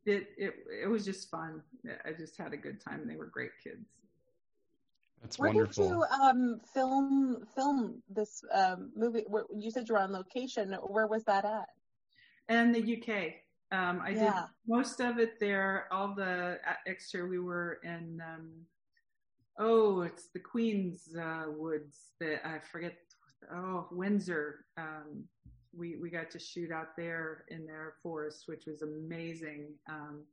it, 0.08 0.28
it 0.36 0.54
it 0.84 0.88
was 0.88 1.04
just 1.04 1.30
fun. 1.30 1.62
I 2.04 2.12
just 2.12 2.36
had 2.36 2.52
a 2.52 2.56
good 2.56 2.80
time, 2.80 3.06
they 3.06 3.16
were 3.16 3.26
great 3.26 3.52
kids. 3.62 3.86
That's 5.22 5.38
Where 5.38 5.50
wonderful. 5.50 5.84
did 5.84 5.90
you 5.90 6.04
um, 6.22 6.60
film 6.72 7.46
film 7.54 8.02
this 8.08 8.42
um, 8.52 8.90
movie? 8.96 9.24
Where, 9.26 9.44
you 9.56 9.70
said 9.70 9.88
you 9.88 9.94
were 9.94 10.00
on 10.00 10.12
location. 10.12 10.72
Where 10.86 11.06
was 11.06 11.24
that 11.24 11.44
at? 11.44 11.68
And 12.48 12.74
the 12.74 12.80
UK. 12.80 13.34
Um, 13.70 14.00
I 14.02 14.14
did 14.14 14.32
most 14.66 15.00
of 15.00 15.18
it 15.18 15.38
there. 15.38 15.88
All 15.90 16.14
the 16.14 16.58
uh, 16.66 16.74
extra 16.86 17.26
we 17.26 17.38
were 17.38 17.80
in. 17.82 18.22
Um, 18.26 18.50
oh, 19.58 20.02
it's 20.02 20.28
the 20.32 20.40
Queen's 20.40 21.14
uh, 21.16 21.44
Woods. 21.48 21.98
That 22.20 22.46
I 22.46 22.58
forget. 22.58 22.96
Oh, 23.52 23.88
Windsor. 23.90 24.64
We 25.78 25.96
we 25.96 26.10
got 26.10 26.30
to 26.32 26.38
shoot 26.38 26.72
out 26.72 26.96
there 26.96 27.44
in 27.48 27.66
their 27.66 27.94
forest, 28.02 28.44
which 28.46 28.64
was 28.66 28.82
amazing. 28.82 29.68
Um, 29.88 30.24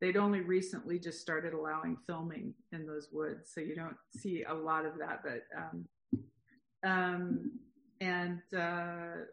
they'd 0.00 0.16
only 0.16 0.40
recently 0.40 0.98
just 0.98 1.20
started 1.20 1.54
allowing 1.54 1.96
filming 2.06 2.54
in 2.72 2.86
those 2.86 3.08
woods, 3.12 3.50
so 3.52 3.60
you 3.60 3.74
don't 3.74 3.96
see 4.16 4.44
a 4.44 4.54
lot 4.54 4.86
of 4.86 4.98
that. 4.98 5.22
But 5.24 5.44
um, 5.56 5.88
um, 6.84 7.52
and 8.00 8.40
uh, 8.56 9.24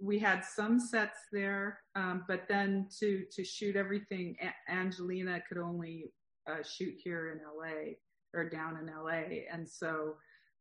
we 0.00 0.18
had 0.18 0.44
some 0.44 0.78
sets 0.78 1.18
there, 1.32 1.80
um, 1.94 2.24
but 2.28 2.42
then 2.48 2.88
to 3.00 3.24
to 3.32 3.44
shoot 3.44 3.76
everything, 3.76 4.36
A- 4.42 4.72
Angelina 4.72 5.42
could 5.48 5.58
only 5.58 6.12
uh, 6.48 6.62
shoot 6.62 6.94
here 7.02 7.32
in 7.32 7.38
LA 7.38 7.94
or 8.34 8.48
down 8.48 8.78
in 8.78 8.86
LA, 8.86 9.44
and 9.52 9.68
so 9.68 10.14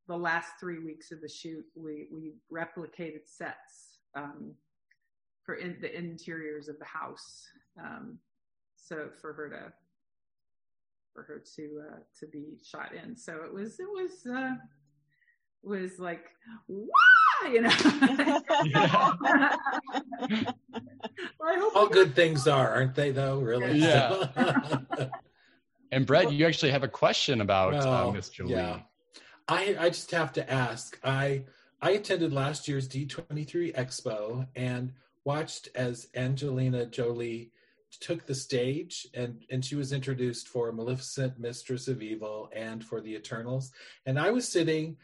the 0.08 0.18
last 0.18 0.54
three 0.60 0.80
weeks 0.84 1.12
of 1.12 1.22
the 1.22 1.30
shoot, 1.30 1.66
we 1.76 2.08
we 2.12 2.34
replicated 2.52 3.22
sets 3.26 3.91
um, 4.16 4.54
for 5.44 5.56
in, 5.56 5.78
the 5.82 5.96
interiors 5.96 6.68
of 6.68 6.78
the 6.80 6.86
house. 6.86 7.48
Um, 7.80 8.18
so 8.76 9.10
for 9.20 9.34
her 9.34 9.50
to 9.50 9.74
for 11.14 11.24
her 11.24 11.44
to 11.56 11.84
uh, 11.90 12.00
to 12.20 12.28
be 12.28 12.58
shot 12.64 12.94
in, 12.94 13.16
so 13.16 13.44
it 13.46 13.54
was 13.54 13.80
it 13.80 13.88
was 13.90 14.26
uh, 14.26 14.56
was 15.64 16.00
like 16.00 16.26
wow, 16.68 17.52
you 17.52 17.62
know. 17.62 17.72
Yeah. 18.66 19.16
I 21.44 21.58
hope 21.58 21.76
All 21.76 21.88
good 21.88 22.16
things 22.16 22.48
are, 22.48 22.70
aren't 22.70 22.96
they? 22.96 23.12
Though, 23.12 23.40
really. 23.40 23.78
Yeah. 23.78 24.28
And 25.94 26.06
Brett, 26.06 26.32
you 26.32 26.48
actually 26.48 26.72
have 26.72 26.84
a 26.84 26.88
question 26.88 27.42
about 27.42 27.74
uh, 27.74 28.12
Miss 28.12 28.30
Jolie. 28.30 28.54
yeah. 28.54 28.80
I 29.48 29.76
I 29.78 29.90
just 29.90 30.12
have 30.12 30.32
to 30.34 30.52
ask. 30.52 30.98
I 31.04 31.44
I 31.84 31.92
attended 31.92 32.32
last 32.32 32.68
year's 32.68 32.88
D23 32.88 33.76
Expo 33.76 34.48
and 34.56 34.94
watched 35.26 35.70
as 35.74 36.08
Angelina 36.16 36.86
Jolie 36.86 37.52
took 38.00 38.26
the 38.26 38.36
stage 38.36 39.08
and 39.14 39.44
and 39.50 39.66
she 39.66 39.76
was 39.76 39.92
introduced 39.92 40.48
for 40.48 40.72
Maleficent, 40.72 41.40
Mistress 41.40 41.88
of 41.88 42.04
Evil, 42.04 42.50
and 42.56 42.86
for 42.86 43.02
the 43.02 43.16
Eternals. 43.16 43.72
And 44.06 44.20
I 44.20 44.30
was 44.30 44.48
sitting 44.48 44.98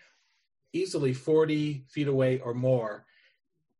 easily 0.71 1.13
40 1.13 1.85
feet 1.89 2.07
away 2.07 2.39
or 2.39 2.53
more, 2.53 3.05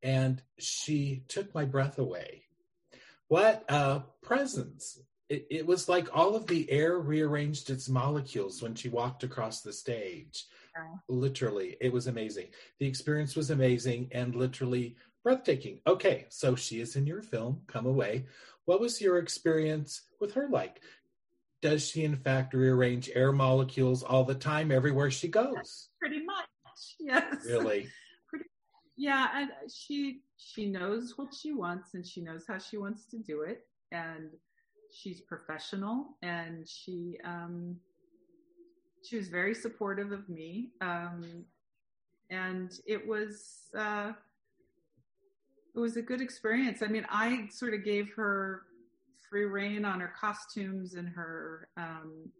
and 0.01 0.41
she 0.57 1.23
took 1.27 1.53
my 1.53 1.65
breath 1.65 1.99
away. 1.99 2.43
What 3.27 3.63
a 3.69 4.03
presence! 4.23 4.99
It, 5.29 5.45
it 5.51 5.67
was 5.67 5.87
like 5.87 6.15
all 6.15 6.35
of 6.35 6.47
the 6.47 6.69
air 6.71 6.97
rearranged 6.97 7.69
its 7.69 7.89
molecules 7.89 8.61
when 8.61 8.73
she 8.73 8.89
walked 8.89 9.23
across 9.23 9.61
the 9.61 9.73
stage. 9.73 10.45
Literally, 11.09 11.77
it 11.81 11.91
was 11.91 12.07
amazing. 12.07 12.47
The 12.79 12.87
experience 12.87 13.35
was 13.35 13.49
amazing 13.49 14.09
and 14.11 14.35
literally 14.35 14.95
breathtaking. 15.23 15.79
Okay, 15.85 16.25
so 16.29 16.55
she 16.55 16.79
is 16.81 16.95
in 16.95 17.05
your 17.05 17.21
film, 17.21 17.61
Come 17.67 17.85
Away. 17.85 18.25
What 18.65 18.79
was 18.81 19.01
your 19.01 19.17
experience 19.17 20.01
with 20.19 20.33
her 20.33 20.47
like? 20.49 20.81
Does 21.61 21.87
she, 21.87 22.03
in 22.03 22.15
fact, 22.15 22.53
rearrange 22.53 23.09
air 23.15 23.31
molecules 23.31 24.03
all 24.03 24.23
the 24.23 24.35
time, 24.35 24.71
everywhere 24.71 25.09
she 25.09 25.27
goes? 25.27 25.89
pretty 25.99 26.23
much 26.23 26.45
yes 26.99 27.45
Really? 27.45 27.87
pretty, 28.29 28.45
yeah 28.97 29.27
and 29.33 29.49
she 29.73 30.21
she 30.37 30.67
knows 30.67 31.13
what 31.17 31.33
she 31.33 31.51
wants 31.53 31.93
and 31.95 32.05
she 32.05 32.21
knows 32.21 32.45
how 32.47 32.57
she 32.59 32.77
wants 32.77 33.05
to 33.07 33.17
do 33.17 33.41
it 33.41 33.65
and 33.91 34.29
she's 34.91 35.21
professional 35.21 36.17
and 36.21 36.67
she 36.67 37.17
um 37.25 37.75
she 39.07 39.15
was 39.17 39.29
very 39.29 39.55
supportive 39.55 40.11
of 40.11 40.27
me 40.27 40.69
um 40.81 41.45
and 42.29 42.79
it 42.85 43.05
was 43.07 43.69
uh 43.77 44.11
it 45.75 45.79
was 45.79 45.95
a 45.95 46.01
good 46.01 46.21
experience. 46.21 46.81
I 46.81 46.87
mean 46.87 47.05
i 47.09 47.47
sort 47.51 47.73
of 47.73 47.83
gave 47.83 48.13
her 48.15 48.63
free 49.29 49.45
reign 49.45 49.85
on 49.85 49.99
her 49.99 50.13
costumes 50.19 50.95
and 50.95 51.07
her 51.09 51.69
um 51.77 52.31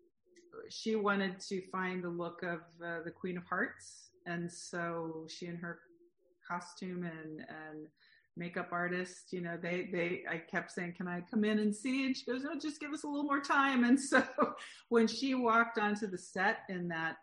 she 0.70 0.96
wanted 0.96 1.40
to 1.40 1.62
find 1.72 2.04
the 2.04 2.10
look 2.10 2.44
of 2.44 2.60
uh, 2.84 3.00
the 3.06 3.12
queen 3.12 3.38
of 3.38 3.44
hearts 3.46 4.10
and 4.26 4.52
so 4.52 5.26
she 5.30 5.46
and 5.46 5.60
her 5.60 5.80
costume 6.48 7.04
and 7.04 7.40
and 7.40 7.88
makeup 8.38 8.70
artist 8.72 9.34
you 9.34 9.42
know 9.42 9.58
they 9.62 9.90
they 9.92 10.22
i 10.30 10.38
kept 10.38 10.72
saying 10.72 10.94
can 10.96 11.08
i 11.08 11.20
come 11.30 11.44
in 11.44 11.60
and 11.60 11.76
see 11.76 12.06
and 12.06 12.16
she 12.16 12.24
goes 12.26 12.44
no 12.44 12.52
just 12.60 12.80
give 12.80 12.92
us 12.94 13.04
a 13.04 13.08
little 13.08 13.24
more 13.24 13.42
time 13.42 13.84
and 13.84 14.00
so 14.00 14.24
when 14.90 15.08
she 15.08 15.34
walked 15.34 15.80
onto 15.80 16.06
the 16.08 16.18
set 16.18 16.60
in 16.70 16.88
that 16.88 17.18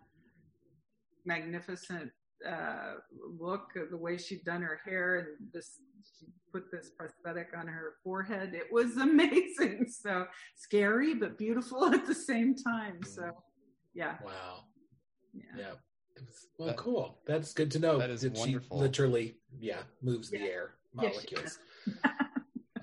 magnificent 1.25 2.11
uh 2.47 2.95
look 3.39 3.69
the 3.91 3.97
way 3.97 4.19
she'd 4.19 4.45
done 4.45 4.61
her 4.62 4.81
hair 4.85 5.17
and 5.19 5.29
this 5.53 5.79
she 6.19 6.27
put 6.53 6.71
this 6.71 6.91
prosthetic 6.91 7.49
on 7.57 7.67
her 7.67 7.95
forehead 8.03 8.53
it 8.55 8.71
was 8.71 8.97
amazing 9.09 9.87
so 9.89 10.27
scary 10.57 11.15
but 11.15 11.39
beautiful 11.39 11.87
at 11.95 12.07
the 12.07 12.15
same 12.15 12.55
time 12.55 12.99
so 13.05 13.31
yeah 13.95 14.17
Wow. 14.25 14.65
yeah, 15.33 15.43
Yeah. 15.57 15.71
Was- 16.17 16.47
Well, 16.59 16.69
That- 16.69 16.77
cool. 16.77 17.19
That's 17.27 17.53
good 17.53 17.71
to 17.73 17.79
know. 17.81 17.99
that 17.99 18.11
is 18.11 18.21
that 18.23 18.35
wonderful. 18.35 18.77
She 18.79 18.83
literally, 18.83 19.37
yeah, 19.59 19.83
moves 20.03 20.31
the 20.31 20.41
air 20.43 20.75
Yeah, 21.01 21.11
she 21.11 21.14
molecules. 21.14 21.59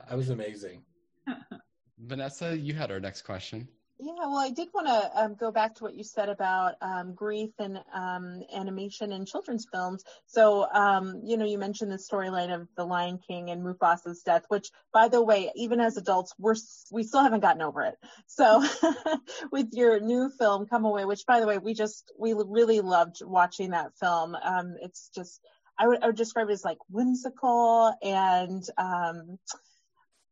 that 0.07 0.18
was 0.18 0.30
amazing. 0.30 0.84
Vanessa, 1.99 2.57
you 2.57 2.74
had 2.74 2.91
our 2.91 2.99
next 2.99 3.22
question. 3.24 3.68
Yeah, 4.03 4.14
well, 4.18 4.39
I 4.39 4.49
did 4.49 4.70
want 4.74 4.88
to 4.88 5.22
um, 5.22 5.36
go 5.36 5.51
back 5.51 5.76
to 5.76 5.84
what 5.84 5.93
you 5.93 6.03
said 6.03 6.28
about 6.28 6.74
um, 6.82 7.14
grief 7.14 7.51
and 7.59 7.80
um, 7.93 8.41
animation 8.51 9.12
in 9.12 9.28
children's 9.28 9.68
films. 9.72 10.03
So, 10.26 10.68
um, 10.74 11.22
you 11.24 11.38
know, 11.38 11.45
you 11.45 11.59
mentioned 11.59 11.91
the 11.91 11.97
storyline 11.97 12.51
of 12.51 12.68
The 12.76 12.84
Lion 12.84 13.20
King 13.20 13.51
and 13.51 13.64
Mufasa's 13.64 14.24
death, 14.24 14.45
which, 14.47 14.72
by 14.91 15.07
the 15.07 15.24
way, 15.24 15.51
even 15.55 15.80
as 15.80 15.97
adults, 15.97 16.34
we're 16.39 16.55
we 16.91 17.03
still 17.03 17.22
haven't 17.22 17.41
gotten 17.41 17.62
over 17.62 17.84
it. 17.84 17.95
So, 18.26 18.66
with 19.51 19.68
your 19.74 19.99
new 19.99 20.32
film, 20.36 20.66
Come 20.66 20.86
Away, 20.86 21.05
which, 21.05 21.28
by 21.28 21.39
the 21.39 21.45
way, 21.45 21.59
we 21.59 21.76
just 21.76 22.12
we 22.18 22.34
really 22.34 22.80
loved 22.80 23.22
watching 23.24 23.70
that 23.70 23.91
film. 23.99 24.34
Um, 24.34 24.78
it's 24.82 25.12
just 25.14 25.39
I 25.78 25.88
would, 25.88 26.04
I 26.04 26.08
would 26.08 26.16
describe 26.16 26.50
it 26.50 26.54
as 26.54 26.64
like 26.64 26.78
whimsical 26.90 27.94
and 28.04 28.64
um, 28.78 29.40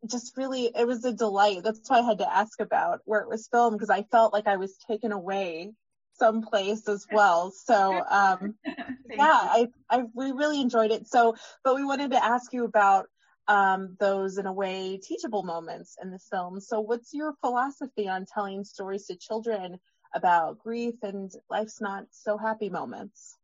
just 0.10 0.38
really 0.38 0.72
it 0.76 0.88
was 0.88 1.04
a 1.06 1.14
delight. 1.14 1.64
That's 1.64 1.90
why 1.90 2.00
i 2.00 2.02
had 2.02 2.20
to 2.20 2.34
ask 2.34 2.60
about 2.62 3.02
where 3.06 3.22
it 3.22 3.30
was 3.30 3.48
filmed 3.48 3.78
because 3.78 3.90
i 3.90 4.04
felt 4.04 4.34
like 4.34 4.48
i 4.48 4.58
was 4.58 4.78
taken 4.88 5.12
away 5.12 5.72
someplace 6.14 6.88
as 6.88 7.08
well. 7.10 7.52
So 7.52 8.04
um 8.10 8.56
yeah 9.16 9.40
i 9.42 9.68
i 9.90 10.04
we 10.14 10.32
really 10.32 10.62
enjoyed 10.62 10.92
it. 10.92 11.08
So 11.08 11.36
but 11.64 11.76
we 11.76 11.84
wanted 11.84 12.12
to 12.12 12.24
ask 12.24 12.54
you 12.54 12.66
about 12.66 13.08
um 13.48 13.96
those 14.00 14.38
in 14.38 14.46
a 14.46 14.54
way 14.54 15.00
teachable 15.04 15.44
moments 15.44 15.98
in 16.02 16.12
the 16.12 16.20
film. 16.20 16.60
So 16.62 16.80
what's 16.80 17.14
your 17.14 17.34
philosophy 17.42 18.08
on 18.08 18.26
telling 18.26 18.64
stories 18.64 19.08
to 19.08 19.16
children 19.18 19.80
about 20.14 20.60
grief 20.60 20.96
and 21.04 21.32
life's 21.50 21.82
not 21.82 22.06
so 22.12 22.38
happy 22.38 22.70
moments? 22.70 23.38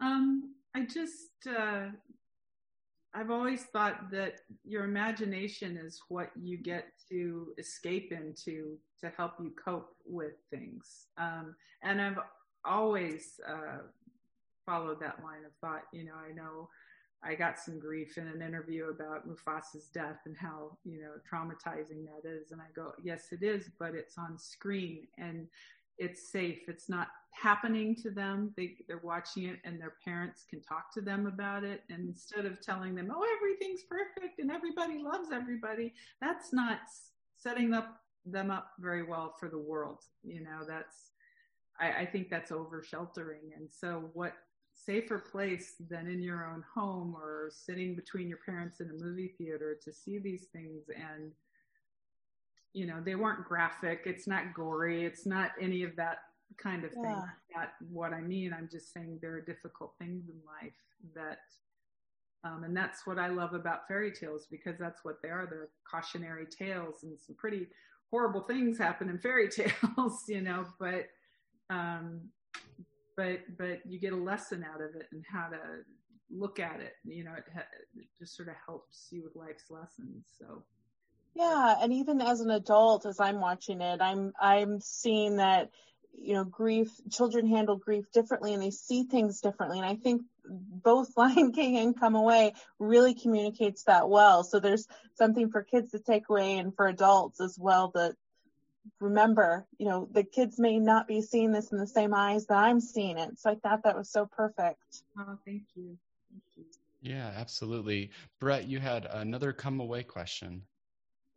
Um, 0.00 0.54
I 0.74 0.82
just, 0.82 1.46
uh, 1.48 1.86
I've 3.12 3.30
always 3.30 3.64
thought 3.64 4.10
that 4.12 4.40
your 4.64 4.84
imagination 4.84 5.76
is 5.76 6.00
what 6.08 6.30
you 6.40 6.56
get 6.56 6.86
to 7.08 7.52
escape 7.58 8.12
into 8.12 8.78
to 9.00 9.10
help 9.16 9.32
you 9.40 9.52
cope 9.62 9.96
with 10.06 10.34
things. 10.50 11.06
Um, 11.18 11.56
and 11.82 12.00
I've 12.00 12.18
always 12.64 13.40
uh, 13.48 13.78
followed 14.64 15.00
that 15.00 15.22
line 15.24 15.44
of 15.44 15.52
thought. 15.60 15.82
You 15.92 16.04
know, 16.04 16.14
I 16.14 16.32
know 16.32 16.68
I 17.22 17.34
got 17.34 17.58
some 17.58 17.78
grief 17.80 18.16
in 18.16 18.28
an 18.28 18.42
interview 18.42 18.90
about 18.90 19.26
Mufasa's 19.28 19.88
death 19.92 20.20
and 20.24 20.36
how, 20.36 20.78
you 20.84 21.00
know, 21.00 21.14
traumatizing 21.30 22.06
that 22.06 22.28
is. 22.28 22.52
And 22.52 22.60
I 22.60 22.70
go, 22.74 22.92
yes, 23.02 23.28
it 23.32 23.42
is, 23.42 23.70
but 23.78 23.94
it's 23.94 24.16
on 24.16 24.38
screen 24.38 25.08
and 25.18 25.48
it's 26.00 26.32
safe. 26.32 26.60
It's 26.66 26.88
not 26.88 27.08
happening 27.32 27.94
to 27.94 28.10
them. 28.10 28.52
They, 28.56 28.78
they're 28.88 29.02
watching 29.04 29.44
it 29.44 29.58
and 29.64 29.80
their 29.80 29.94
parents 30.04 30.44
can 30.48 30.62
talk 30.62 30.92
to 30.94 31.00
them 31.00 31.26
about 31.26 31.62
it. 31.62 31.82
And 31.90 32.08
instead 32.08 32.46
of 32.46 32.60
telling 32.60 32.94
them, 32.94 33.12
oh, 33.14 33.24
everything's 33.36 33.82
perfect 33.82 34.40
and 34.40 34.50
everybody 34.50 34.98
loves 34.98 35.28
everybody, 35.32 35.92
that's 36.20 36.52
not 36.52 36.78
setting 37.36 37.74
up 37.74 38.00
them 38.26 38.50
up 38.50 38.72
very 38.78 39.02
well 39.02 39.34
for 39.38 39.48
the 39.48 39.58
world. 39.58 39.98
You 40.24 40.42
know, 40.42 40.60
that's, 40.66 41.12
I, 41.78 42.02
I 42.02 42.06
think 42.06 42.30
that's 42.30 42.50
over 42.50 42.82
sheltering. 42.82 43.52
And 43.56 43.68
so 43.70 44.10
what 44.14 44.32
safer 44.74 45.18
place 45.18 45.74
than 45.90 46.06
in 46.06 46.22
your 46.22 46.46
own 46.46 46.64
home 46.74 47.14
or 47.14 47.50
sitting 47.52 47.94
between 47.94 48.28
your 48.28 48.38
parents 48.44 48.80
in 48.80 48.90
a 48.90 49.04
movie 49.04 49.34
theater 49.36 49.76
to 49.84 49.92
see 49.92 50.18
these 50.18 50.46
things 50.52 50.84
and 50.88 51.32
you 52.72 52.86
know 52.86 53.00
they 53.04 53.14
weren't 53.14 53.44
graphic 53.44 54.02
it's 54.06 54.26
not 54.26 54.54
gory 54.54 55.04
it's 55.04 55.26
not 55.26 55.50
any 55.60 55.82
of 55.82 55.96
that 55.96 56.18
kind 56.56 56.84
of 56.84 56.92
thing. 56.92 57.04
Yeah. 57.04 57.56
Not 57.56 57.68
what 57.90 58.12
I 58.12 58.20
mean. 58.20 58.52
I'm 58.52 58.68
just 58.70 58.92
saying 58.92 59.18
there 59.20 59.34
are 59.34 59.40
difficult 59.40 59.94
things 59.98 60.28
in 60.28 60.36
life 60.46 60.74
that, 61.14 61.38
um, 62.44 62.64
and 62.64 62.76
that's 62.76 63.06
what 63.06 63.18
I 63.18 63.28
love 63.28 63.54
about 63.54 63.86
fairy 63.88 64.12
tales 64.12 64.46
because 64.50 64.78
that's 64.78 65.04
what 65.04 65.20
they 65.22 65.28
are. 65.28 65.46
They're 65.48 65.68
cautionary 65.90 66.46
tales, 66.46 67.02
and 67.02 67.18
some 67.18 67.36
pretty 67.36 67.66
horrible 68.10 68.42
things 68.42 68.78
happen 68.78 69.08
in 69.08 69.18
fairy 69.18 69.48
tales, 69.50 70.24
you 70.28 70.40
know. 70.40 70.66
But, 70.78 71.08
um, 71.68 72.20
but 73.16 73.40
but 73.58 73.80
you 73.84 73.98
get 73.98 74.12
a 74.12 74.16
lesson 74.16 74.64
out 74.72 74.80
of 74.80 74.94
it 74.94 75.06
and 75.12 75.24
how 75.30 75.48
to 75.48 75.58
look 76.30 76.58
at 76.60 76.80
it. 76.80 76.94
You 77.04 77.24
know, 77.24 77.34
it, 77.36 77.44
ha- 77.52 77.66
it 77.96 78.06
just 78.18 78.36
sort 78.36 78.48
of 78.48 78.54
helps 78.64 79.08
you 79.10 79.22
with 79.22 79.36
life's 79.36 79.70
lessons. 79.70 80.26
So. 80.38 80.62
Yeah, 81.34 81.76
and 81.80 81.92
even 81.92 82.20
as 82.20 82.40
an 82.40 82.50
adult, 82.50 83.06
as 83.06 83.20
I'm 83.20 83.40
watching 83.40 83.80
it, 83.80 84.00
I'm 84.00 84.32
I'm 84.40 84.80
seeing 84.80 85.36
that 85.36 85.70
you 86.12 86.34
know 86.34 86.44
grief 86.44 86.90
children 87.10 87.46
handle 87.46 87.76
grief 87.76 88.04
differently 88.12 88.52
and 88.52 88.62
they 88.62 88.70
see 88.70 89.04
things 89.04 89.40
differently 89.40 89.78
and 89.78 89.86
i 89.86 89.94
think 89.94 90.22
both 90.44 91.08
lion 91.16 91.52
king 91.52 91.78
and 91.78 91.98
come 91.98 92.16
away 92.16 92.52
really 92.80 93.14
communicates 93.14 93.84
that 93.84 94.08
well 94.08 94.42
so 94.42 94.58
there's 94.58 94.88
something 95.14 95.50
for 95.50 95.62
kids 95.62 95.92
to 95.92 96.00
take 96.00 96.28
away 96.28 96.58
and 96.58 96.74
for 96.74 96.88
adults 96.88 97.40
as 97.40 97.56
well 97.58 97.92
that 97.94 98.16
remember 98.98 99.66
you 99.78 99.86
know 99.86 100.08
the 100.10 100.24
kids 100.24 100.58
may 100.58 100.80
not 100.80 101.06
be 101.06 101.22
seeing 101.22 101.52
this 101.52 101.70
in 101.70 101.78
the 101.78 101.86
same 101.86 102.12
eyes 102.12 102.44
that 102.46 102.58
i'm 102.58 102.80
seeing 102.80 103.16
it 103.16 103.38
so 103.38 103.48
i 103.48 103.54
thought 103.54 103.84
that 103.84 103.96
was 103.96 104.10
so 104.10 104.26
perfect 104.26 104.82
Oh, 105.18 105.38
thank 105.44 105.62
you. 105.74 105.98
Thank 106.30 106.42
you. 106.56 106.64
Yeah, 107.02 107.32
absolutely. 107.36 108.10
Brett, 108.38 108.68
you 108.68 108.78
had 108.78 109.06
another 109.06 109.52
come 109.52 109.80
away 109.80 110.02
question. 110.02 110.62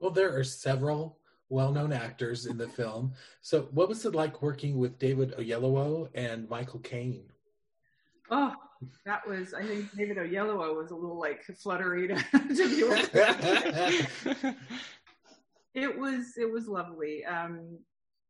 Well, 0.04 0.12
there 0.12 0.38
are 0.38 0.44
several 0.44 1.18
well-known 1.48 1.94
actors 1.94 2.46
in 2.46 2.58
the 2.58 2.68
film. 2.68 3.14
So, 3.40 3.70
what 3.72 3.88
was 3.88 4.06
it 4.06 4.14
like 4.14 4.42
working 4.42 4.78
with 4.78 5.00
David 5.00 5.34
Oyelowo 5.38 6.10
and 6.14 6.50
Michael 6.50 6.82
Caine? 6.82 7.32
Oh, 8.30 8.54
that 9.06 9.26
was, 9.26 9.54
I 9.54 9.64
think 9.64 9.96
David 9.96 10.18
Oyelowo 10.18 10.76
was 10.76 10.92
a 10.92 10.96
little 10.96 11.18
like 11.18 11.46
fluttery 11.46 12.10
to, 12.10 12.16
to 12.34 12.70
be 12.70 12.84
with. 12.84 13.16
it 15.74 15.98
was, 15.98 16.34
it 16.38 16.52
was 16.52 16.68
lovely. 16.68 17.24
Um, 17.24 17.80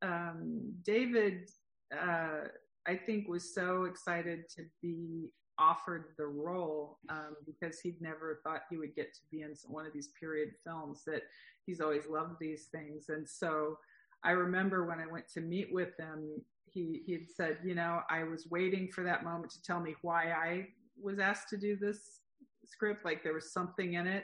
um, 0.04 0.74
David, 0.84 1.50
uh, 1.92 2.50
I 2.86 2.96
think 2.96 3.28
was 3.28 3.52
so 3.52 3.86
excited 3.86 4.48
to 4.58 4.66
be 4.80 5.32
offered 5.60 6.06
the 6.18 6.26
role 6.26 6.98
um, 7.10 7.36
because 7.46 7.80
he'd 7.80 8.02
never 8.02 8.40
thought 8.44 8.64
he 8.70 8.78
would 8.78 8.96
get 8.96 9.14
to 9.14 9.22
be 9.32 9.42
in 9.42 9.54
one 9.68 9.86
of 9.86 9.94
these 9.94 10.10
period 10.20 10.50
films 10.64 11.04
that 11.06 11.24
he's 11.66 11.82
always 11.82 12.08
loved 12.10 12.40
these 12.40 12.66
things. 12.66 13.10
And 13.10 13.28
so 13.28 13.78
I 14.24 14.32
remember 14.32 14.86
when 14.86 15.00
I 15.00 15.08
went 15.08 15.28
to 15.34 15.42
meet 15.42 15.72
with 15.72 15.98
him, 15.98 16.42
he 16.66 17.02
he'd 17.06 17.30
said, 17.30 17.58
you 17.64 17.76
know, 17.76 18.02
I 18.10 18.24
was 18.24 18.48
waiting 18.50 18.88
for 18.88 19.04
that 19.04 19.24
moment 19.24 19.52
to 19.52 19.62
tell 19.62 19.80
me 19.80 19.96
why 20.02 20.32
I 20.32 20.68
was 21.02 21.20
asked 21.20 21.50
to 21.50 21.58
do 21.58 21.76
this 21.76 22.20
script, 22.66 23.06
like 23.06 23.24
there 23.24 23.34
was 23.34 23.52
something 23.52 23.94
in 23.94 24.08
it. 24.08 24.24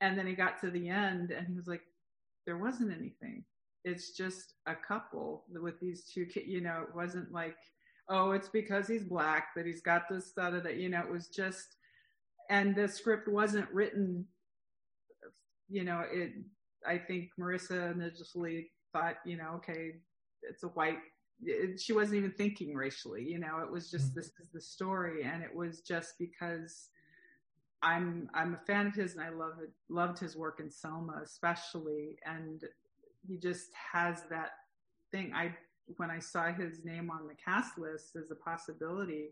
And 0.00 0.18
then 0.18 0.26
he 0.26 0.34
got 0.34 0.60
to 0.60 0.70
the 0.70 0.88
end 0.88 1.30
and 1.30 1.46
he 1.46 1.54
was 1.54 1.66
like, 1.66 1.82
there 2.46 2.58
wasn't 2.58 2.92
anything. 2.92 3.44
It's 3.84 4.10
just 4.10 4.54
a 4.66 4.74
couple 4.74 5.44
with 5.50 5.78
these 5.80 6.04
two 6.04 6.26
kids, 6.26 6.46
you 6.48 6.60
know, 6.60 6.84
it 6.88 6.94
wasn't 6.94 7.32
like, 7.32 7.56
oh, 8.08 8.32
it's 8.32 8.48
because 8.48 8.86
he's 8.88 9.04
black 9.04 9.54
that 9.54 9.66
he's 9.66 9.82
got 9.82 10.08
this, 10.08 10.32
that, 10.36 10.62
that, 10.62 10.76
you 10.76 10.88
know, 10.88 11.00
it 11.00 11.10
was 11.10 11.28
just, 11.28 11.76
and 12.50 12.74
the 12.74 12.88
script 12.88 13.28
wasn't 13.28 13.70
written, 13.70 14.24
you 15.68 15.84
know, 15.84 16.02
it, 16.10 16.32
I 16.86 16.96
think 16.98 17.30
Marissa 17.38 17.92
initially 17.92 18.70
thought, 18.92 19.16
you 19.26 19.36
know, 19.36 19.50
okay, 19.56 19.96
it's 20.42 20.62
a 20.62 20.68
white, 20.68 20.98
it, 21.42 21.78
she 21.80 21.92
wasn't 21.92 22.16
even 22.16 22.32
thinking 22.32 22.74
racially, 22.74 23.22
you 23.22 23.38
know, 23.38 23.58
it 23.58 23.70
was 23.70 23.90
just, 23.90 24.10
mm-hmm. 24.10 24.20
this 24.20 24.32
is 24.40 24.48
the 24.54 24.60
story. 24.60 25.24
And 25.24 25.42
it 25.42 25.54
was 25.54 25.80
just 25.80 26.14
because 26.18 26.88
I'm, 27.82 28.30
I'm 28.34 28.54
a 28.54 28.66
fan 28.66 28.86
of 28.86 28.94
his 28.94 29.14
and 29.14 29.22
I 29.22 29.28
love 29.28 29.54
it, 29.62 29.70
loved 29.90 30.18
his 30.18 30.36
work 30.36 30.60
in 30.60 30.70
Selma, 30.70 31.20
especially. 31.22 32.16
And 32.24 32.62
he 33.26 33.36
just 33.36 33.68
has 33.92 34.22
that 34.30 34.52
thing. 35.12 35.32
I, 35.34 35.54
when 35.96 36.10
I 36.10 36.18
saw 36.18 36.52
his 36.52 36.84
name 36.84 37.10
on 37.10 37.26
the 37.26 37.34
cast 37.34 37.78
list 37.78 38.16
as 38.16 38.30
a 38.30 38.34
possibility, 38.34 39.30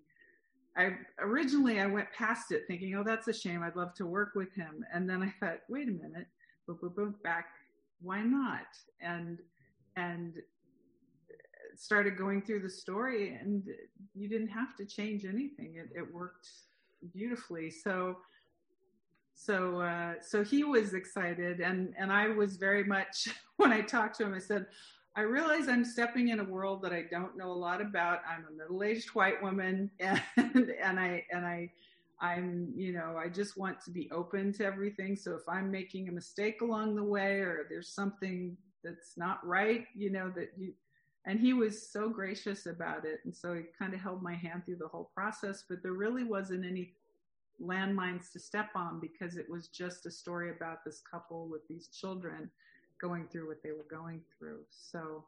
I 0.77 0.91
originally 1.21 1.81
I 1.81 1.87
went 1.87 2.13
past 2.13 2.53
it 2.53 2.65
thinking, 2.67 2.95
oh, 2.97 3.05
that's 3.05 3.29
a 3.29 3.33
shame. 3.33 3.63
I'd 3.63 3.77
love 3.77 3.95
to 3.95 4.07
work 4.07 4.33
with 4.35 4.53
him. 4.55 4.85
And 4.93 5.09
then 5.09 5.23
I 5.23 5.33
thought, 5.41 5.61
wait 5.69 5.89
a 5.89 5.93
minute, 5.93 6.27
boom, 6.67 6.79
boom, 6.81 6.93
boom, 6.95 7.15
back. 7.23 7.47
Why 8.01 8.21
not? 8.23 8.67
And 9.01 9.39
and 9.97 10.35
started 11.77 12.17
going 12.17 12.43
through 12.43 12.61
the 12.61 12.71
story, 12.71 13.39
and 13.41 13.63
you 14.15 14.29
didn't 14.29 14.49
have 14.49 14.77
to 14.77 14.85
change 14.85 15.25
anything. 15.25 15.77
It, 15.77 15.99
it 15.99 16.15
worked 16.15 16.49
beautifully. 17.13 17.71
So 17.71 18.17
so 19.35 19.81
uh, 19.81 20.15
so 20.23 20.45
he 20.45 20.65
was 20.65 20.95
excited, 20.95 21.61
and 21.61 21.95
and 21.99 22.13
I 22.13 22.29
was 22.29 22.57
very 22.57 22.85
much 22.85 23.29
when 23.57 23.73
I 23.73 23.81
talked 23.81 24.17
to 24.19 24.25
him. 24.25 24.35
I 24.35 24.41
said. 24.41 24.67
I 25.17 25.23
realize 25.23 25.67
I'm 25.67 25.85
stepping 25.85 26.29
in 26.29 26.41
a 26.41 26.45
world 26.45 26.83
that 26.83 26.93
I 26.93 27.05
don't 27.11 27.39
know 27.39 27.51
a 27.51 27.55
lot 27.55 27.81
about. 27.81 28.21
I'm 28.29 28.45
a 28.47 28.57
middle-aged 28.57 29.15
white 29.15 29.43
woman, 29.43 29.91
and 30.01 30.21
and 30.37 31.01
I 31.01 31.25
and 31.33 31.47
I 31.47 31.71
I'm 32.21 32.73
you 32.77 32.93
know 32.93 33.17
I 33.19 33.29
just 33.29 33.57
want 33.57 33.81
to 33.85 33.91
be 33.91 34.11
open 34.11 34.53
to 34.55 34.65
everything. 34.67 35.17
So 35.17 35.33
if 35.33 35.49
I'm 35.49 35.71
making 35.71 36.09
a 36.09 36.13
mistake 36.13 36.61
along 36.61 36.97
the 36.97 37.03
way, 37.03 37.39
or 37.39 37.67
there's 37.71 37.89
something 37.89 38.59
that's 38.85 39.17
not 39.17 39.45
right, 39.45 39.87
you 39.95 40.11
know 40.11 40.31
that 40.37 40.51
you. 40.59 40.75
And 41.29 41.41
he 41.41 41.55
was 41.55 41.91
so 41.91 42.09
gracious 42.09 42.67
about 42.67 43.05
it, 43.05 43.21
and 43.25 43.35
so 43.35 43.55
he 43.55 43.63
kind 43.77 43.95
of 43.95 44.01
held 44.01 44.23
my 44.23 44.35
hand 44.35 44.65
through 44.65 44.77
the 44.77 44.87
whole 44.87 45.11
process. 45.15 45.65
But 45.69 45.83
there 45.83 45.95
really 45.95 46.25
wasn't 46.25 46.65
any 46.65 46.93
landmines 47.61 48.31
to 48.33 48.39
step 48.39 48.69
on 48.77 49.01
because 49.01 49.39
it 49.39 49.49
was 49.49 49.69
just 49.69 50.05
a 50.05 50.11
story 50.11 50.51
about 50.51 50.85
this 50.85 51.01
couple 51.11 51.49
with 51.49 51.67
these 51.69 51.89
children 51.89 52.51
going 53.01 53.27
through 53.29 53.49
what 53.49 53.63
they 53.63 53.73
were 53.73 53.87
going 53.91 54.23
through. 54.39 54.61
So, 54.71 55.25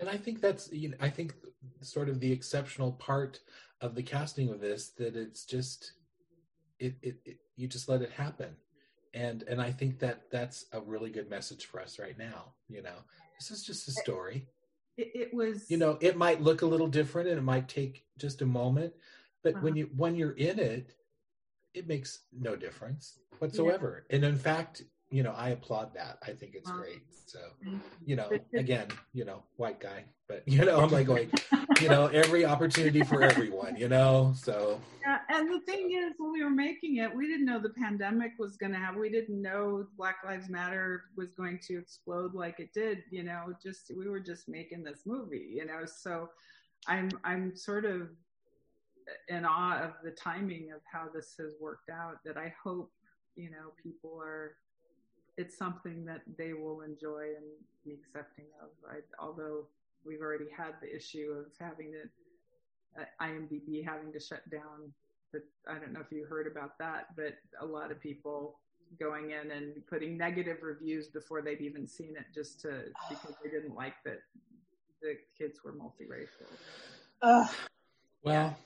and 0.00 0.08
I 0.08 0.16
think 0.16 0.40
that's 0.40 0.70
you 0.72 0.90
know, 0.90 0.96
I 1.00 1.08
think 1.08 1.34
sort 1.82 2.08
of 2.08 2.20
the 2.20 2.32
exceptional 2.32 2.92
part 2.92 3.40
of 3.80 3.94
the 3.94 4.02
casting 4.02 4.48
of 4.50 4.60
this 4.60 4.90
that 4.90 5.16
it's 5.16 5.44
just 5.44 5.92
it, 6.78 6.94
it, 7.02 7.16
it 7.24 7.36
you 7.56 7.66
just 7.66 7.88
let 7.88 8.02
it 8.02 8.10
happen. 8.12 8.56
And 9.14 9.42
and 9.44 9.60
I 9.60 9.72
think 9.72 9.98
that 10.00 10.30
that's 10.30 10.66
a 10.72 10.80
really 10.80 11.10
good 11.10 11.30
message 11.30 11.66
for 11.66 11.80
us 11.80 11.98
right 11.98 12.18
now, 12.18 12.54
you 12.68 12.82
know. 12.82 12.98
This 13.38 13.50
is 13.50 13.64
just 13.64 13.88
a 13.88 13.92
story. 13.92 14.46
It, 14.96 15.10
it 15.14 15.34
was 15.34 15.70
You 15.70 15.76
know, 15.78 15.96
it 16.00 16.16
might 16.16 16.42
look 16.42 16.62
a 16.62 16.66
little 16.66 16.88
different 16.88 17.28
and 17.28 17.38
it 17.38 17.42
might 17.42 17.68
take 17.68 18.04
just 18.18 18.42
a 18.42 18.46
moment, 18.46 18.92
but 19.42 19.54
Uh-huh. 19.54 19.64
when 19.64 19.76
you 19.76 19.90
when 19.96 20.14
you're 20.16 20.32
in 20.32 20.58
it, 20.58 20.94
it 21.74 21.86
makes 21.86 22.20
no 22.32 22.56
difference 22.56 23.18
whatsoever. 23.38 24.04
And 24.10 24.24
in 24.24 24.36
fact, 24.36 24.82
you 25.10 25.22
know, 25.22 25.32
I 25.32 25.50
applaud 25.50 25.94
that. 25.94 26.18
I 26.22 26.32
think 26.32 26.54
it's 26.54 26.68
Wow. 26.68 26.78
great. 26.78 27.02
So, 27.26 27.38
mm-hmm. 27.64 27.78
you 28.06 28.16
know, 28.16 28.30
again, 28.54 28.88
you 29.12 29.24
know, 29.24 29.42
white 29.56 29.80
guy, 29.80 30.04
but 30.28 30.42
you 30.46 30.64
know, 30.64 30.80
I'm 30.80 30.90
like 30.90 31.06
going, 31.06 31.30
you 31.80 31.88
know, 31.88 32.06
every 32.12 32.44
opportunity 32.44 33.02
for 33.02 33.22
everyone, 33.22 33.76
you 33.76 33.88
know. 33.88 34.32
So, 34.36 34.80
Yeah, 35.02 35.18
and 35.28 35.50
the 35.50 35.60
thing 35.60 35.92
is, 35.92 36.14
when 36.18 36.32
we 36.32 36.42
were 36.42 36.50
making 36.50 36.96
it, 36.96 37.14
we 37.14 37.26
didn't 37.26 37.46
know 37.46 37.58
the 37.58 37.70
pandemic 37.70 38.32
was 38.38 38.56
going 38.56 38.72
to 38.72 38.78
have. 38.78 38.96
We 38.96 39.10
didn't 39.10 39.40
know 39.40 39.86
Black 39.96 40.16
Lives 40.24 40.48
Matter 40.48 41.04
was 41.16 41.32
going 41.32 41.58
to 41.68 41.78
explode 41.78 42.34
like 42.34 42.60
it 42.60 42.72
did. 42.72 43.02
You 43.10 43.24
know, 43.24 43.54
just 43.62 43.90
we 43.94 44.08
were 44.08 44.20
just 44.20 44.48
making 44.48 44.84
this 44.84 45.02
movie. 45.06 45.48
You 45.52 45.66
know, 45.66 45.84
so 45.84 46.30
I'm 46.86 47.10
I'm 47.24 47.56
sort 47.56 47.84
of 47.84 48.08
in 49.28 49.44
awe 49.44 49.82
of 49.82 49.92
the 50.04 50.10
timing 50.10 50.72
of 50.72 50.80
how 50.90 51.08
this 51.12 51.34
has 51.38 51.54
worked 51.60 51.90
out. 51.90 52.16
That 52.24 52.36
I 52.38 52.54
hope 52.62 52.90
you 53.36 53.50
know 53.50 53.72
people 53.82 54.18
are. 54.22 54.52
It's 55.38 55.56
something 55.56 56.04
that 56.04 56.22
they 56.36 56.52
will 56.52 56.82
enjoy 56.82 57.32
and 57.36 57.46
be 57.84 57.92
accepting 57.92 58.46
of. 58.60 58.68
I, 58.90 58.96
although 59.24 59.66
we've 60.04 60.20
already 60.20 60.50
had 60.54 60.74
the 60.82 60.94
issue 60.94 61.32
of 61.38 61.46
having 61.60 61.92
to 61.92 63.00
uh, 63.00 63.04
IMDb 63.22 63.84
having 63.84 64.12
to 64.12 64.20
shut 64.20 64.48
down. 64.50 64.92
But 65.32 65.42
I 65.68 65.78
don't 65.78 65.92
know 65.92 66.00
if 66.00 66.10
you 66.10 66.26
heard 66.26 66.46
about 66.50 66.76
that, 66.78 67.14
but 67.14 67.34
a 67.60 67.64
lot 67.64 67.92
of 67.92 68.00
people 68.00 68.58
going 68.98 69.30
in 69.30 69.52
and 69.52 69.86
putting 69.86 70.16
negative 70.16 70.58
reviews 70.62 71.06
before 71.08 71.40
they'd 71.40 71.60
even 71.60 71.86
seen 71.86 72.16
it, 72.16 72.24
just 72.34 72.60
to 72.62 72.84
because 73.08 73.34
they 73.44 73.50
didn't 73.50 73.74
like 73.74 73.94
that 74.04 74.20
the 75.02 75.14
kids 75.36 75.60
were 75.64 75.72
multiracial. 75.72 76.48
Ugh, 77.22 77.48
well, 78.24 78.56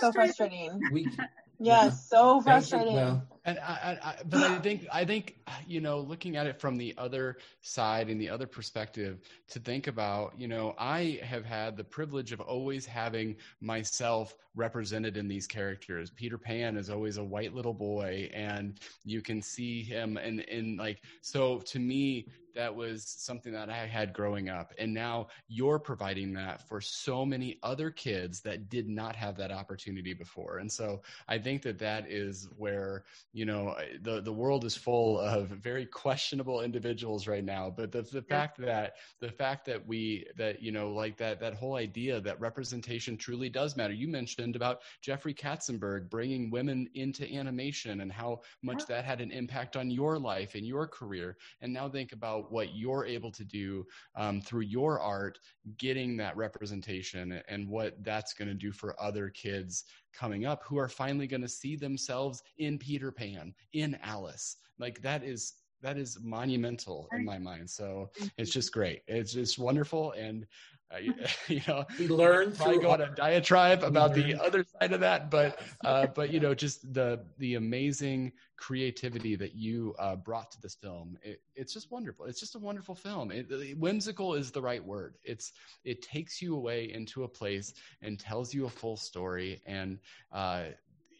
so 0.00 0.12
frustrating. 0.12 0.80
we 0.90 1.08
Yes, 1.60 2.08
so 2.08 2.40
frustrating. 2.40 2.94
Well, 2.94 3.26
And 3.48 3.58
I, 3.60 3.98
I, 4.02 4.14
but 4.26 4.42
I 4.42 4.58
think, 4.58 4.86
I 4.92 5.06
think, 5.06 5.36
you 5.66 5.80
know, 5.80 6.00
looking 6.00 6.36
at 6.36 6.46
it 6.46 6.60
from 6.60 6.76
the 6.76 6.94
other 6.98 7.38
side 7.62 8.10
and 8.10 8.20
the 8.20 8.28
other 8.28 8.46
perspective, 8.46 9.20
to 9.48 9.58
think 9.58 9.86
about, 9.86 10.34
you 10.38 10.48
know, 10.48 10.74
I 10.78 11.18
have 11.22 11.46
had 11.46 11.74
the 11.74 11.84
privilege 11.84 12.32
of 12.32 12.40
always 12.42 12.84
having 12.84 13.36
myself 13.62 14.34
represented 14.54 15.16
in 15.16 15.28
these 15.28 15.46
characters. 15.46 16.10
Peter 16.10 16.36
Pan 16.36 16.76
is 16.76 16.90
always 16.90 17.16
a 17.16 17.24
white 17.24 17.54
little 17.54 17.72
boy, 17.72 18.28
and 18.34 18.78
you 19.04 19.22
can 19.22 19.40
see 19.40 19.82
him, 19.82 20.18
and 20.18 20.40
and 20.40 20.78
like, 20.78 21.00
so 21.22 21.60
to 21.60 21.78
me, 21.78 22.28
that 22.54 22.74
was 22.74 23.04
something 23.06 23.52
that 23.52 23.70
I 23.70 23.86
had 23.86 24.12
growing 24.12 24.48
up. 24.48 24.72
And 24.78 24.92
now 24.92 25.28
you're 25.46 25.78
providing 25.78 26.32
that 26.34 26.66
for 26.68 26.80
so 26.80 27.24
many 27.24 27.60
other 27.62 27.88
kids 27.88 28.40
that 28.40 28.68
did 28.68 28.88
not 28.88 29.14
have 29.14 29.36
that 29.36 29.52
opportunity 29.52 30.12
before. 30.12 30.58
And 30.58 30.70
so 30.70 31.02
I 31.28 31.38
think 31.38 31.62
that 31.62 31.78
that 31.78 32.10
is 32.10 32.48
where, 32.56 33.04
you 33.38 33.44
know, 33.44 33.76
the, 34.02 34.20
the 34.20 34.32
world 34.32 34.64
is 34.64 34.74
full 34.74 35.20
of 35.20 35.46
very 35.46 35.86
questionable 35.86 36.62
individuals 36.62 37.28
right 37.28 37.44
now. 37.44 37.72
But 37.74 37.92
the, 37.92 38.02
the 38.02 38.24
yeah. 38.28 38.36
fact 38.36 38.58
that, 38.58 38.94
the 39.20 39.30
fact 39.30 39.64
that 39.66 39.86
we, 39.86 40.26
that, 40.36 40.60
you 40.60 40.72
know, 40.72 40.90
like 40.90 41.16
that, 41.18 41.38
that 41.38 41.54
whole 41.54 41.76
idea 41.76 42.20
that 42.20 42.40
representation 42.40 43.16
truly 43.16 43.48
does 43.48 43.76
matter. 43.76 43.94
You 43.94 44.08
mentioned 44.08 44.56
about 44.56 44.80
Jeffrey 45.02 45.32
Katzenberg 45.32 46.10
bringing 46.10 46.50
women 46.50 46.88
into 46.94 47.32
animation 47.32 48.00
and 48.00 48.10
how 48.10 48.40
much 48.64 48.80
yeah. 48.80 48.96
that 48.96 49.04
had 49.04 49.20
an 49.20 49.30
impact 49.30 49.76
on 49.76 49.88
your 49.88 50.18
life 50.18 50.56
and 50.56 50.66
your 50.66 50.88
career. 50.88 51.36
And 51.60 51.72
now 51.72 51.88
think 51.88 52.10
about 52.10 52.50
what 52.50 52.74
you're 52.74 53.06
able 53.06 53.30
to 53.30 53.44
do 53.44 53.86
um, 54.16 54.40
through 54.40 54.62
your 54.62 54.98
art, 54.98 55.38
getting 55.76 56.16
that 56.16 56.36
representation 56.36 57.40
and 57.46 57.68
what 57.68 58.02
that's 58.02 58.34
going 58.34 58.48
to 58.48 58.54
do 58.54 58.72
for 58.72 59.00
other 59.00 59.30
kids 59.30 59.84
coming 60.12 60.46
up 60.46 60.62
who 60.64 60.78
are 60.78 60.88
finally 60.88 61.26
going 61.26 61.42
to 61.42 61.48
see 61.48 61.76
themselves 61.76 62.42
in 62.58 62.78
Peter 62.78 63.10
Pan, 63.12 63.54
in 63.72 63.98
Alice. 64.02 64.56
Like 64.78 65.00
that 65.02 65.24
is 65.24 65.54
that 65.82 65.96
is 65.96 66.18
monumental 66.22 67.08
in 67.12 67.24
my 67.24 67.38
mind. 67.38 67.68
So 67.70 68.10
it's 68.36 68.50
just 68.50 68.72
great. 68.72 69.02
It's 69.06 69.32
just 69.32 69.58
wonderful. 69.58 70.12
And 70.12 70.46
uh, 70.90 70.98
you 71.48 71.60
know, 71.66 71.84
we 71.98 72.08
learned 72.08 72.56
probably 72.56 72.78
go 72.78 72.90
on 72.90 73.00
a 73.00 73.10
diatribe 73.14 73.82
about 73.82 74.14
the 74.14 74.40
other 74.42 74.64
side 74.80 74.92
of 74.92 75.00
that, 75.00 75.30
but 75.30 75.60
uh, 75.84 76.06
but 76.06 76.30
you 76.30 76.40
know, 76.40 76.54
just 76.54 76.92
the 76.92 77.20
the 77.38 77.54
amazing 77.54 78.32
creativity 78.56 79.36
that 79.36 79.54
you 79.54 79.94
uh, 79.98 80.16
brought 80.16 80.50
to 80.50 80.60
this 80.60 80.74
film. 80.74 81.16
It, 81.22 81.40
it's 81.54 81.72
just 81.72 81.90
wonderful. 81.90 82.26
It's 82.26 82.40
just 82.40 82.54
a 82.54 82.58
wonderful 82.58 82.94
film. 82.94 83.30
It, 83.30 83.50
it, 83.50 83.78
whimsical 83.78 84.34
is 84.34 84.50
the 84.50 84.62
right 84.62 84.84
word. 84.84 85.16
It's 85.22 85.52
it 85.84 86.02
takes 86.02 86.42
you 86.42 86.56
away 86.56 86.92
into 86.92 87.24
a 87.24 87.28
place 87.28 87.74
and 88.02 88.18
tells 88.18 88.52
you 88.54 88.66
a 88.66 88.70
full 88.70 88.96
story, 88.96 89.60
and 89.66 89.98
uh, 90.32 90.64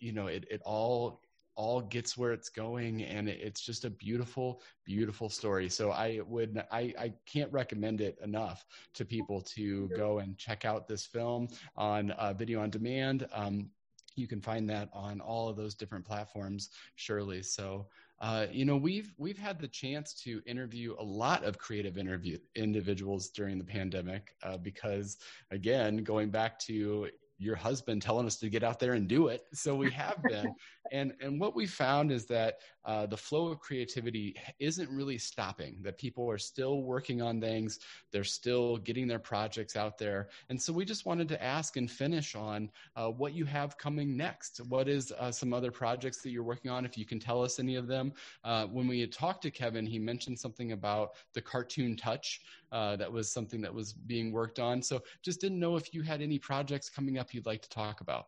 you 0.01 0.13
know, 0.13 0.27
it 0.29 0.47
it 0.51 0.63
all 0.65 1.21
all 1.59 1.81
gets 1.81 2.17
where 2.17 2.33
it's 2.33 2.49
going 2.49 3.03
and 3.03 3.29
it's 3.29 3.61
just 3.61 3.85
a 3.85 3.91
beautiful 3.91 4.63
beautiful 4.85 5.29
story. 5.29 5.69
So 5.69 5.91
i 5.91 6.21
would 6.27 6.65
i, 6.71 6.95
I 6.99 7.13
can't 7.27 7.53
recommend 7.53 8.01
it 8.01 8.17
enough 8.23 8.65
to 8.95 9.05
people 9.05 9.43
to 9.57 9.89
go 9.89 10.21
and 10.21 10.39
check 10.39 10.65
out 10.65 10.87
this 10.87 11.05
film 11.05 11.49
on 11.77 12.13
uh, 12.13 12.33
video 12.33 12.63
on 12.63 12.71
demand. 12.71 13.27
Um, 13.33 13.71
you 14.15 14.29
can 14.29 14.41
find 14.41 14.71
that 14.71 14.89
on 14.93 15.21
all 15.21 15.49
of 15.49 15.57
those 15.57 15.75
different 15.75 16.05
platforms 16.05 16.71
surely. 16.95 17.43
So 17.43 17.89
uh, 18.21 18.47
you 18.53 18.65
know 18.65 18.77
we've 18.77 19.13
we've 19.19 19.39
had 19.39 19.59
the 19.59 19.69
chance 19.69 20.15
to 20.15 20.41
interview 20.47 20.95
a 20.99 21.05
lot 21.05 21.45
of 21.45 21.59
creative 21.59 21.99
interview 21.99 22.39
individuals 22.55 23.31
during 23.31 23.59
the 23.59 23.65
pandemic 23.65 24.35
uh, 24.45 24.57
because 24.57 25.19
again 25.51 25.99
going 26.05 26.31
back 26.31 26.59
to 26.61 27.09
your 27.39 27.57
husband 27.57 28.03
telling 28.03 28.27
us 28.27 28.37
to 28.37 28.51
get 28.51 28.65
out 28.65 28.81
there 28.81 28.95
and 28.95 29.07
do 29.07 29.29
it. 29.29 29.47
So 29.53 29.75
we 29.75 29.91
have 29.93 30.23
been. 30.25 30.55
and 30.93 31.13
and 31.21 31.41
what 31.41 31.55
we 31.55 31.67
found 31.67 32.11
is 32.11 32.27
that 32.27 32.59
uh, 32.85 33.07
the 33.07 33.17
flow 33.17 33.49
of 33.49 33.61
creativity 33.61 34.35
isn't 34.59 34.89
really 34.91 35.19
stopping. 35.19 35.77
That 35.83 35.99
people 35.99 36.29
are 36.31 36.39
still 36.39 36.83
working 36.83 37.23
on 37.23 37.41
things. 37.41 37.81
They're 38.13 38.25
still 38.25 38.79
getting 38.79 39.07
their 39.07 39.19
projects 39.19 39.77
out 39.77 39.99
there. 39.99 40.29
And 40.49 40.61
so 40.61 40.73
we 40.73 40.85
just 40.85 41.07
wanted 41.07 41.29
to 41.29 41.43
ask 41.43 41.77
and 41.77 41.91
finish 41.91 42.35
on 42.35 42.71
uh, 42.97 43.09
what 43.09 43.35
you 43.35 43.45
have 43.45 43.79
coming 43.79 44.17
next. 44.17 44.61
What 44.69 44.89
is 44.89 45.13
uh, 45.13 45.31
some 45.31 45.53
other 45.53 45.71
projects 45.71 46.23
that 46.23 46.31
you're 46.31 46.43
working 46.43 46.71
on? 46.71 46.85
If 46.85 46.97
you 46.97 47.05
can 47.05 47.21
tell 47.21 47.43
us 47.43 47.59
any 47.59 47.77
of 47.77 47.87
them. 47.87 48.13
Uh, 48.43 48.67
when 48.67 48.89
we 48.89 49.01
had 49.01 49.13
talked 49.13 49.43
to 49.43 49.51
Kevin, 49.51 49.87
he 49.87 49.99
mentioned 49.99 50.39
something 50.39 50.73
about 50.73 51.11
the 51.35 51.43
cartoon 51.43 51.97
touch. 51.97 52.41
Uh, 52.71 52.97
that 52.97 53.11
was 53.11 53.33
something 53.33 53.63
that 53.63 53.73
was 53.73 53.93
being 53.93 54.31
worked 54.31 54.59
on. 54.59 54.83
So 54.83 55.03
just 55.23 55.41
didn't 55.41 55.59
know 55.59 55.77
if 55.77 55.95
you 55.95 56.03
had 56.03 56.21
any 56.21 56.39
projects 56.39 56.91
coming 56.91 57.19
up 57.19 57.33
you'd 57.33 57.47
like 57.47 57.63
to 57.63 57.69
talk 57.69 58.03
about. 58.03 58.27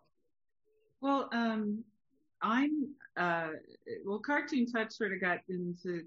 Well, 1.03 1.29
um, 1.33 1.85
I'm 2.43 2.89
uh, 3.17 3.49
well, 4.05 4.19
Cartoon 4.19 4.67
Touch 4.67 4.93
sort 4.93 5.13
of 5.13 5.21
got 5.21 5.41
into 5.49 6.05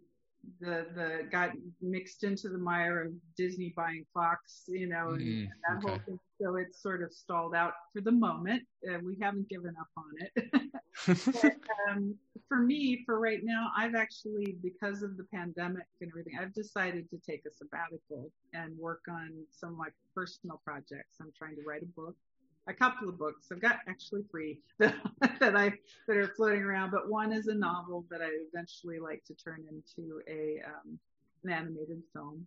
the 0.60 0.86
the 0.96 1.28
got 1.32 1.52
mixed 1.82 2.24
into 2.24 2.50
the 2.50 2.58
mire 2.58 3.04
of 3.04 3.14
Disney 3.38 3.74
buying 3.76 4.06
Fox, 4.14 4.64
you 4.68 4.88
know, 4.88 5.10
and, 5.10 5.22
mm, 5.22 5.48
that 5.68 5.78
okay. 5.78 5.88
whole 5.88 6.00
thing. 6.06 6.20
So 6.42 6.56
it's 6.58 6.82
sort 6.82 7.04
of 7.04 7.14
stalled 7.14 7.56
out 7.56 7.74
for 7.94 8.02
the 8.02 8.12
moment. 8.12 8.64
Uh, 8.88 9.00
we 9.04 9.18
haven't 9.22 9.50
given 9.50 9.74
up 9.80 9.88
on 9.98 10.12
it. 10.20 10.72
but, 11.42 11.56
um, 11.90 12.16
for 12.48 12.58
me, 12.58 13.04
for 13.06 13.20
right 13.20 13.40
now, 13.44 13.72
I've 13.78 13.96
actually, 13.96 14.58
because 14.62 15.04
of 15.04 15.16
the 15.16 15.24
pandemic 15.34 15.86
and 16.02 16.12
everything, 16.12 16.34
I've 16.40 16.54
decided 16.54 17.10
to 17.12 17.18
take 17.18 17.44
a 17.48 17.52
sabbatical 17.52 18.30
and 18.54 18.78
work 18.78 19.04
on 19.10 19.32
some 19.52 19.72
of 19.72 19.78
my 19.78 19.88
personal 20.14 20.62
projects. 20.66 21.18
I'm 21.22 21.32
trying 21.38 21.56
to 21.56 21.62
write 21.66 21.84
a 21.84 22.00
book 22.00 22.16
a 22.68 22.74
couple 22.74 23.10
of 23.10 23.18
books. 23.18 23.48
I've 23.52 23.62
got 23.62 23.80
actually 23.88 24.24
three 24.32 24.60
that, 24.80 24.96
that 25.40 25.56
I 25.56 25.74
that 26.08 26.18
are 26.18 26.34
floating 26.36 26.64
around, 26.64 26.92
but 26.92 27.10
one 27.10 27.34
is 27.34 27.48
a 27.48 27.54
novel 27.54 28.06
that 28.10 28.22
I 28.22 28.30
eventually 28.52 29.00
like 29.00 29.24
to 29.26 29.34
turn 29.34 29.64
into 29.70 30.22
a 30.28 30.62
um, 30.66 31.00
an 31.44 31.52
animated 31.52 32.02
film. 32.14 32.46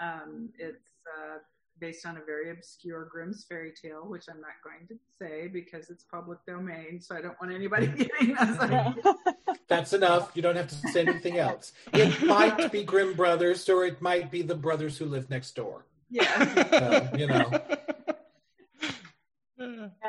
Um, 0.00 0.50
it's 0.58 0.92
uh, 1.06 1.38
based 1.82 2.06
on 2.06 2.16
a 2.16 2.20
very 2.24 2.50
obscure 2.50 3.08
Grimm's 3.10 3.44
fairy 3.44 3.72
tale, 3.72 4.06
which 4.06 4.24
I'm 4.28 4.40
not 4.40 4.52
going 4.62 4.86
to 4.88 4.94
say 5.20 5.48
because 5.48 5.90
it's 5.90 6.04
public 6.04 6.38
domain, 6.46 7.00
so 7.00 7.16
I 7.16 7.20
don't 7.20 7.36
want 7.40 7.52
anybody 7.52 7.86
getting 7.96 8.36
us. 8.36 9.04
That's 9.68 9.92
enough. 9.92 10.30
You 10.34 10.42
don't 10.42 10.56
have 10.56 10.68
to 10.68 10.74
say 10.90 11.00
anything 11.00 11.38
else. 11.38 11.72
It 11.92 12.22
might 12.22 12.70
be 12.70 12.84
Grimm 12.84 13.14
Brothers, 13.14 13.68
or 13.68 13.84
it 13.84 14.00
might 14.00 14.30
be 14.30 14.42
the 14.42 14.54
brothers 14.54 14.98
who 14.98 15.06
live 15.06 15.28
next 15.30 15.56
door. 15.56 15.86
Yeah, 16.10 16.68
so, 16.70 17.16
you 17.16 17.26
know. 17.26 17.50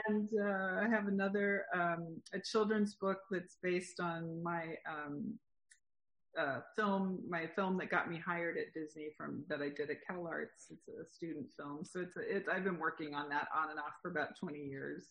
And 0.08 0.30
uh, 0.40 0.82
I 0.82 0.88
have 0.90 1.08
another 1.08 1.66
um, 1.74 2.22
a 2.34 2.40
children's 2.40 2.96
book 2.96 3.20
that's 3.32 3.58
based 3.62 4.00
on 4.00 4.42
my 4.44 4.76
um, 4.90 5.34
uh, 6.38 6.60
film, 6.76 7.20
my 7.30 7.48
film 7.56 7.78
that 7.78 7.90
got 7.90 8.10
me 8.10 8.20
hired 8.24 8.58
at 8.58 8.74
Disney 8.74 9.10
from 9.16 9.44
that 9.50 9.62
I 9.62 9.70
did 9.70 9.90
at 9.90 9.98
CalArts. 10.10 10.72
It's 10.72 10.88
a 10.88 11.06
student 11.14 11.48
film, 11.56 11.86
so 11.86 12.02
it's 12.02 12.18
a, 12.18 12.22
it's 12.22 12.50
I've 12.50 12.64
been 12.64 12.80
working 12.80 13.14
on 13.14 13.30
that 13.30 13.48
on 13.56 13.70
and 13.70 13.80
off 13.80 13.94
for 14.02 14.10
about 14.10 14.38
20 14.40 14.60
years. 14.60 15.06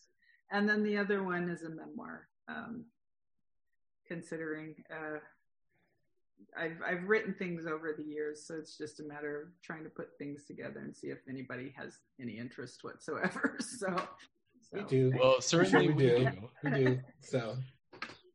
And 0.51 0.67
then 0.67 0.83
the 0.83 0.97
other 0.97 1.23
one 1.23 1.49
is 1.49 1.63
a 1.63 1.69
memoir, 1.69 2.27
um, 2.47 2.85
considering. 4.07 4.75
Uh, 4.91 5.19
I've 6.59 6.77
I've 6.85 7.03
written 7.07 7.33
things 7.33 7.65
over 7.65 7.93
the 7.97 8.03
years, 8.03 8.45
so 8.45 8.55
it's 8.55 8.77
just 8.77 8.99
a 8.99 9.03
matter 9.03 9.41
of 9.41 9.47
trying 9.63 9.83
to 9.85 9.89
put 9.89 10.09
things 10.17 10.43
together 10.45 10.81
and 10.81 10.95
see 10.95 11.07
if 11.07 11.19
anybody 11.29 11.73
has 11.77 11.99
any 12.19 12.37
interest 12.37 12.83
whatsoever. 12.83 13.57
So 13.61 13.95
we 14.73 14.81
do. 14.83 15.13
Well, 15.19 15.41
certainly 15.41 15.89
we, 15.89 15.93
we 15.93 16.09
do. 16.09 16.29
We 16.63 16.69
do. 16.71 16.99
So 17.21 17.57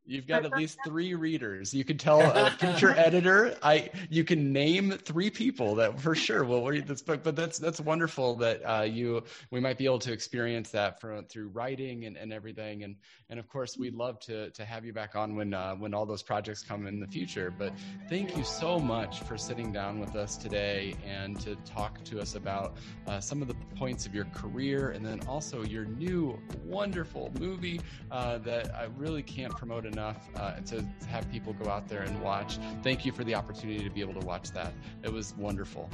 You've 0.09 0.25
got 0.25 0.43
at 0.43 0.53
least 0.53 0.79
three 0.83 1.13
readers. 1.13 1.71
You 1.71 1.85
can 1.85 1.99
tell 1.99 2.19
a 2.19 2.49
future 2.59 2.89
editor. 2.89 3.55
I 3.61 3.91
you 4.09 4.23
can 4.23 4.51
name 4.51 4.89
three 4.89 5.29
people 5.29 5.75
that 5.75 5.99
for 5.99 6.15
sure 6.15 6.43
will 6.43 6.65
read 6.65 6.87
this 6.87 7.03
book. 7.03 7.21
But 7.21 7.35
that's 7.35 7.59
that's 7.59 7.79
wonderful 7.79 8.33
that 8.37 8.61
uh, 8.63 8.81
you 8.81 9.23
we 9.51 9.59
might 9.59 9.77
be 9.77 9.85
able 9.85 9.99
to 9.99 10.11
experience 10.11 10.71
that 10.71 10.99
for, 10.99 11.21
through 11.29 11.49
writing 11.49 12.05
and, 12.05 12.17
and 12.17 12.33
everything. 12.33 12.83
And 12.83 12.95
and 13.29 13.39
of 13.39 13.47
course 13.47 13.77
we'd 13.77 13.93
love 13.93 14.19
to 14.21 14.49
to 14.49 14.65
have 14.65 14.83
you 14.83 14.93
back 14.93 15.15
on 15.15 15.35
when 15.35 15.53
uh, 15.53 15.75
when 15.75 15.93
all 15.93 16.07
those 16.07 16.23
projects 16.23 16.63
come 16.63 16.87
in 16.87 16.99
the 16.99 17.07
future. 17.07 17.53
But 17.55 17.73
thank 18.09 18.35
you 18.35 18.43
so 18.43 18.79
much 18.79 19.19
for 19.19 19.37
sitting 19.37 19.71
down 19.71 19.99
with 19.99 20.15
us 20.15 20.37
today 20.37 20.95
and 21.05 21.39
to 21.41 21.55
talk 21.57 22.03
to 22.05 22.19
us 22.19 22.33
about 22.33 22.77
uh, 23.05 23.19
some 23.19 23.43
of 23.43 23.47
the 23.47 23.55
points 23.75 24.07
of 24.07 24.15
your 24.15 24.25
career 24.33 24.89
and 24.89 25.05
then 25.05 25.19
also 25.27 25.63
your 25.63 25.85
new 25.85 26.39
wonderful 26.65 27.31
movie 27.39 27.79
uh, 28.09 28.39
that 28.39 28.73
I 28.73 28.85
really 28.97 29.21
can't 29.21 29.55
promote 29.55 29.85
enough 29.85 29.98
enough 29.99 30.29
uh, 30.37 30.53
to 30.61 30.85
have 31.07 31.29
people 31.29 31.53
go 31.53 31.69
out 31.69 31.87
there 31.89 32.03
and 32.03 32.21
watch. 32.21 32.57
Thank 32.83 33.05
you 33.05 33.11
for 33.11 33.25
the 33.25 33.35
opportunity 33.35 33.83
to 33.83 33.89
be 33.89 33.99
able 33.99 34.19
to 34.19 34.25
watch 34.25 34.51
that. 34.51 34.73
It 35.03 35.11
was 35.11 35.35
wonderful. 35.37 35.89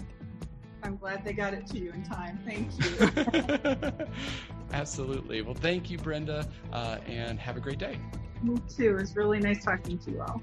I'm 0.83 0.97
glad 0.97 1.25
they 1.25 1.33
got 1.33 1.55
it 1.55 1.65
to 1.67 1.79
you 1.79 1.91
in 1.91 2.03
time. 2.03 2.39
Thank 2.45 2.69
you. 2.79 4.07
Absolutely. 4.73 5.41
Well, 5.41 5.55
thank 5.55 5.89
you, 5.89 5.97
Brenda, 5.97 6.47
uh, 6.71 6.97
and 7.07 7.39
have 7.39 7.57
a 7.57 7.59
great 7.59 7.79
day. 7.79 7.97
Me 8.43 8.57
too. 8.69 8.91
It 8.91 9.01
was 9.01 9.15
really 9.15 9.39
nice 9.39 9.63
talking 9.63 9.97
to 9.97 10.11
you 10.11 10.21
all. 10.21 10.41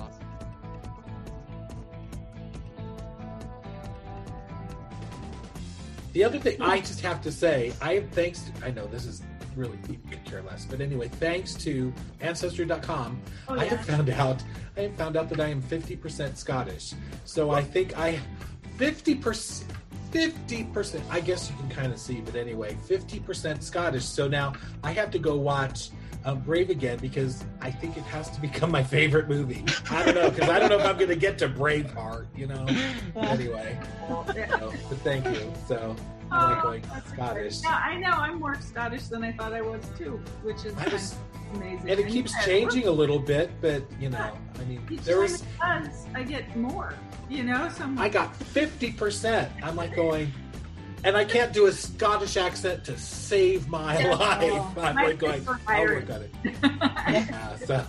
Awesome. 0.00 0.26
The 6.12 6.24
other 6.24 6.40
thing 6.40 6.60
I 6.60 6.80
just 6.80 7.02
have 7.02 7.22
to 7.22 7.30
say, 7.30 7.72
I 7.80 8.00
thanks 8.00 8.42
to, 8.42 8.66
I 8.66 8.72
know 8.72 8.86
this 8.86 9.06
is 9.06 9.22
really 9.56 9.76
deep 9.78 10.08
could 10.10 10.24
care 10.24 10.42
less. 10.42 10.64
But 10.64 10.80
anyway, 10.80 11.08
thanks 11.08 11.54
to 11.54 11.92
Ancestry.com, 12.20 13.20
oh, 13.48 13.54
yeah. 13.54 13.60
I 13.60 13.64
have 13.66 13.84
found 13.84 14.10
out 14.10 14.42
I 14.76 14.82
have 14.82 14.94
found 14.94 15.16
out 15.16 15.28
that 15.30 15.40
I 15.40 15.48
am 15.48 15.62
50% 15.62 16.36
Scottish. 16.36 16.94
So 17.24 17.50
I 17.50 17.62
think 17.62 17.98
I 17.98 18.20
50% 18.78 19.64
50%, 20.10 21.00
I 21.08 21.20
guess 21.20 21.48
you 21.48 21.56
can 21.56 21.68
kind 21.68 21.92
of 21.92 21.98
see, 22.00 22.20
but 22.20 22.34
anyway, 22.34 22.76
50% 22.88 23.62
Scottish. 23.62 24.04
So 24.04 24.26
now 24.26 24.54
I 24.82 24.92
have 24.92 25.10
to 25.12 25.18
go 25.18 25.36
watch 25.36 25.90
um, 26.24 26.40
Brave 26.40 26.70
again 26.70 26.98
because 26.98 27.44
I 27.60 27.70
think 27.70 27.96
it 27.96 28.02
has 28.04 28.30
to 28.30 28.40
become 28.40 28.70
my 28.70 28.82
favorite 28.82 29.28
movie. 29.28 29.64
I 29.90 30.04
don't 30.04 30.14
know 30.14 30.30
because 30.30 30.48
I 30.48 30.58
don't 30.58 30.68
know 30.68 30.78
if 30.78 30.86
I'm 30.86 30.96
going 30.96 31.08
to 31.08 31.16
get 31.16 31.38
to 31.38 31.48
Braveheart, 31.48 32.26
you 32.36 32.46
know. 32.46 32.66
Anyway, 33.16 33.78
so, 34.08 34.72
but 34.88 34.98
thank 34.98 35.24
you. 35.26 35.52
So 35.66 35.94
I'm 36.30 36.50
like 36.50 36.58
oh, 36.58 36.62
going 36.62 36.84
Scottish. 37.12 37.62
Yeah, 37.62 37.70
I 37.84 37.96
know. 37.96 38.10
I'm 38.10 38.38
more 38.38 38.54
Scottish 38.60 39.04
than 39.08 39.24
I 39.24 39.32
thought 39.32 39.52
I 39.52 39.62
was 39.62 39.82
too, 39.98 40.20
which 40.42 40.64
is 40.64 40.74
I 40.76 40.88
was- 40.88 41.14
amazing. 41.54 41.90
And 41.90 41.98
it 42.00 42.08
keeps 42.08 42.32
yeah, 42.36 42.44
changing 42.44 42.86
a 42.86 42.90
little 42.90 43.18
bit, 43.18 43.50
but 43.60 43.82
you 44.00 44.08
know, 44.10 44.32
I 44.58 44.64
mean, 44.64 44.86
Each 44.90 45.00
there 45.00 45.20
was 45.20 45.42
does, 45.60 46.06
I 46.14 46.22
get 46.22 46.56
more. 46.56 46.94
You 47.28 47.42
know, 47.44 47.68
so 47.68 47.84
I'm 47.84 47.98
I 47.98 48.08
got 48.08 48.34
fifty 48.36 48.92
percent. 48.92 49.50
I'm 49.62 49.76
like 49.76 49.94
going. 49.94 50.32
And 51.02 51.16
I 51.16 51.24
can't 51.24 51.50
do 51.54 51.64
a 51.66 51.72
Scottish 51.72 52.36
accent 52.36 52.84
to 52.84 52.98
save 52.98 53.66
my 53.68 53.98
Yeah, 53.98 54.14
life. 54.16 54.40
no. 54.76 54.82
I'm 54.82 54.94
My 54.96 55.02
like 55.06 55.18
going, 55.18 55.32
kids 55.32 55.46
were 55.46 55.60
I'll 55.66 55.84
work 55.86 56.10
on 56.10 56.22
it. 56.22 56.30
Yeah, 57.08 57.56
so. 57.56 57.86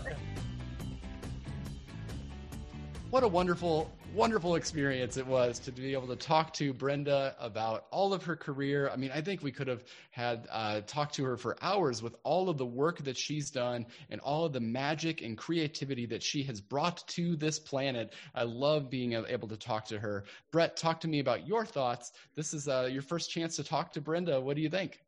what 3.10 3.24
a 3.24 3.28
wonderful 3.28 3.92
wonderful 4.14 4.56
experience 4.56 5.16
it 5.16 5.26
was 5.26 5.58
to 5.58 5.72
be 5.72 5.94
able 5.94 6.08
to 6.08 6.18
talk 6.18 6.52
to 6.52 6.74
brenda 6.74 7.34
about 7.40 7.86
all 7.92 8.14
of 8.14 8.24
her 8.24 8.36
career. 8.36 8.90
I 8.90 8.98
mean 8.98 9.12
i 9.14 9.22
think 9.22 9.42
we 9.42 9.52
could 9.52 9.68
have 9.68 9.84
had 10.10 10.48
uh, 10.52 10.82
talked 10.82 11.16
to 11.16 11.24
her 11.24 11.38
for 11.38 11.58
hours 11.62 12.04
with 12.04 12.16
all 12.24 12.50
of 12.50 12.58
the 12.58 12.66
work 12.66 12.98
that 13.06 13.18
she's 13.18 13.50
done 13.50 13.86
and 14.10 14.20
all 14.22 14.46
of 14.46 14.54
the 14.54 14.60
magic 14.60 15.22
and 15.22 15.38
creativity 15.38 16.06
that 16.08 16.22
she 16.22 16.44
has 16.44 16.60
brought 16.60 17.08
to 17.10 17.36
this 17.36 17.60
planet. 17.60 18.14
I 18.36 18.44
love 18.44 18.90
being 18.90 19.14
able 19.14 19.48
to 19.48 19.58
talk 19.58 19.86
to 19.88 20.00
her. 20.00 20.26
Brett 20.52 20.76
talk 20.76 21.00
to 21.02 21.08
me 21.08 21.20
about 21.20 21.48
your 21.48 21.66
thoughts. 21.66 22.12
This 22.36 22.54
is 22.54 22.68
uh, 22.68 22.90
your 22.92 23.02
first 23.02 23.30
chance 23.30 23.56
to 23.56 23.64
talk 23.64 23.94
to 23.94 24.02
brenda. 24.02 24.40
What 24.40 24.56
do 24.56 24.62
you 24.62 24.70
think? 24.70 25.00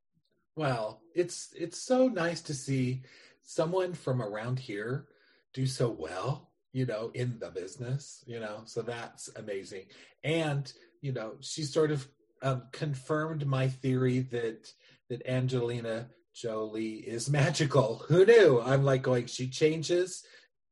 Well, 0.56 1.02
it's 1.16 1.50
it's 1.58 1.86
so 1.86 2.08
nice 2.08 2.42
to 2.42 2.54
see 2.54 3.02
someone 3.44 3.94
from 3.94 4.22
around 4.22 4.60
here 4.60 5.08
do 5.54 5.66
so 5.66 5.90
well, 5.90 6.50
you 6.74 6.86
know, 6.86 7.12
in 7.14 7.38
the 7.40 7.50
business, 7.52 8.24
you 8.28 8.40
know. 8.40 8.62
So 8.66 8.82
that's 8.82 9.30
amazing. 9.36 9.86
And, 10.24 10.72
you 11.02 11.14
know, 11.14 11.36
she 11.40 11.64
sort 11.64 11.92
of 11.92 12.08
um, 12.42 12.64
confirmed 12.72 13.46
my 13.46 13.70
theory 13.70 14.20
that 14.32 14.72
that 15.10 15.26
Angelina 15.28 16.10
Jolie 16.34 16.96
is 16.96 17.30
magical. 17.42 18.04
Who 18.08 18.26
knew? 18.26 18.62
I'm 18.62 18.84
like 18.84 19.04
going, 19.04 19.28
she 19.28 19.48
changes 19.48 20.24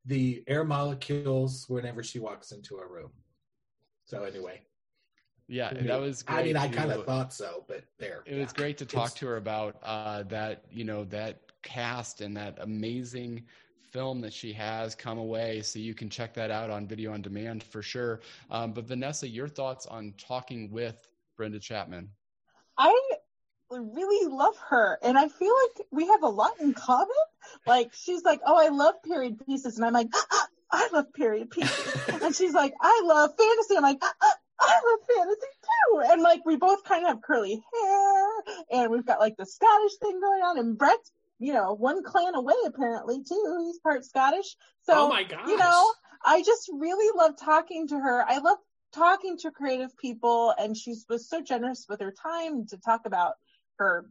the 0.06 0.44
air 0.48 0.64
molecules 0.64 1.66
whenever 1.70 2.02
she 2.04 2.18
walks 2.20 2.52
into 2.52 2.78
a 2.78 2.88
room. 2.88 3.12
So 4.06 4.24
anyway, 4.24 4.62
yeah 5.48 5.70
and 5.70 5.88
that 5.88 6.02
was 6.02 6.24
great 6.24 6.40
I 6.40 6.44
mean, 6.44 6.58
I 6.58 6.68
kind 6.68 6.92
of 6.92 7.06
thought 7.06 7.32
so, 7.32 7.64
but 7.68 7.84
there. 8.00 8.24
it 8.26 8.36
was 8.36 8.52
great 8.52 8.78
to 8.80 8.86
talk 8.86 9.06
It's- 9.08 9.20
to 9.20 9.28
her 9.28 9.38
about 9.38 9.78
uh, 9.84 10.24
that 10.24 10.66
you 10.72 10.84
know 10.84 11.04
that 11.06 11.42
cast 11.62 12.22
and 12.22 12.36
that 12.36 12.58
amazing 12.62 13.44
film 13.92 14.22
that 14.22 14.34
she 14.34 14.54
has 14.54 14.96
come 14.96 15.18
away 15.18 15.62
so 15.62 15.80
you 15.80 15.94
can 15.94 16.10
check 16.10 16.34
that 16.34 16.52
out 16.52 16.70
on 16.70 16.88
video 16.88 17.14
on 17.14 17.22
demand 17.22 17.64
for 17.64 17.82
sure 17.82 18.22
um, 18.50 18.72
but 18.72 18.86
vanessa 18.86 19.28
your 19.28 19.48
thoughts 19.48 19.86
on 19.86 20.14
talking 20.18 20.72
with 20.72 21.08
brenda 21.38 21.60
chapman 21.60 22.10
I 22.78 22.94
really 23.80 24.28
love 24.28 24.58
her, 24.70 24.98
and 25.02 25.18
I 25.18 25.28
feel 25.28 25.54
like 25.64 25.88
we 25.92 26.08
have 26.08 26.24
a 26.24 26.28
lot 26.28 26.60
in 26.60 26.74
common. 26.74 27.08
Like 27.66 27.92
she's 27.94 28.24
like, 28.24 28.42
"Oh, 28.46 28.58
I 28.58 28.70
love 28.70 28.96
period 29.04 29.46
pieces," 29.46 29.78
and 29.78 29.86
I'm 29.86 29.94
like, 29.94 30.08
ah, 30.14 30.26
ah, 30.32 30.48
"I 30.72 30.90
love 30.94 31.14
period 31.14 31.52
pieces," 31.52 31.96
and 32.22 32.36
she's 32.36 32.54
like, 32.54 32.74
"I 32.82 33.02
love 33.06 33.32
fantasy." 33.38 33.78
I'm 33.78 33.84
like, 33.84 34.00
ah, 34.02 34.36
"I 34.60 34.82
love 34.86 35.00
fantasy 35.16 35.48
too," 35.62 36.02
and 36.12 36.22
like 36.22 36.46
we 36.46 36.56
both 36.56 36.84
kind 36.84 37.04
of 37.04 37.10
have 37.10 37.22
curly 37.22 37.64
hair, 37.74 38.30
and 38.72 38.92
we've 38.92 39.06
got 39.06 39.20
like 39.20 39.38
the 39.38 39.46
Scottish 39.46 39.96
thing 40.02 40.20
going 40.20 40.42
on, 40.42 40.60
and 40.60 40.78
Brett's 40.78 41.12
you 41.42 41.54
know 41.54 41.74
one 41.74 42.04
clan 42.04 42.36
away 42.36 42.54
apparently 42.66 43.24
too. 43.24 43.64
He's 43.66 43.80
part 43.80 44.06
Scottish, 44.06 44.56
so 44.84 44.94
oh 44.96 45.10
my 45.10 45.24
gosh. 45.24 45.48
you 45.48 45.58
know, 45.58 45.92
I 46.24 46.44
just 46.44 46.70
really 46.72 47.12
love 47.18 47.36
talking 47.36 47.88
to 47.90 48.00
her. 48.00 48.24
I 48.28 48.38
love 48.38 48.58
talking 48.94 49.38
to 49.40 49.52
creative 49.52 49.98
people, 49.98 50.54
and 50.58 50.78
she 50.78 50.96
was 51.10 51.28
so 51.28 51.42
generous 51.42 51.88
with 51.90 52.00
her 52.00 52.12
time 52.12 52.68
to 52.68 52.78
talk 52.78 53.02
about 53.06 53.34
her, 53.80 54.06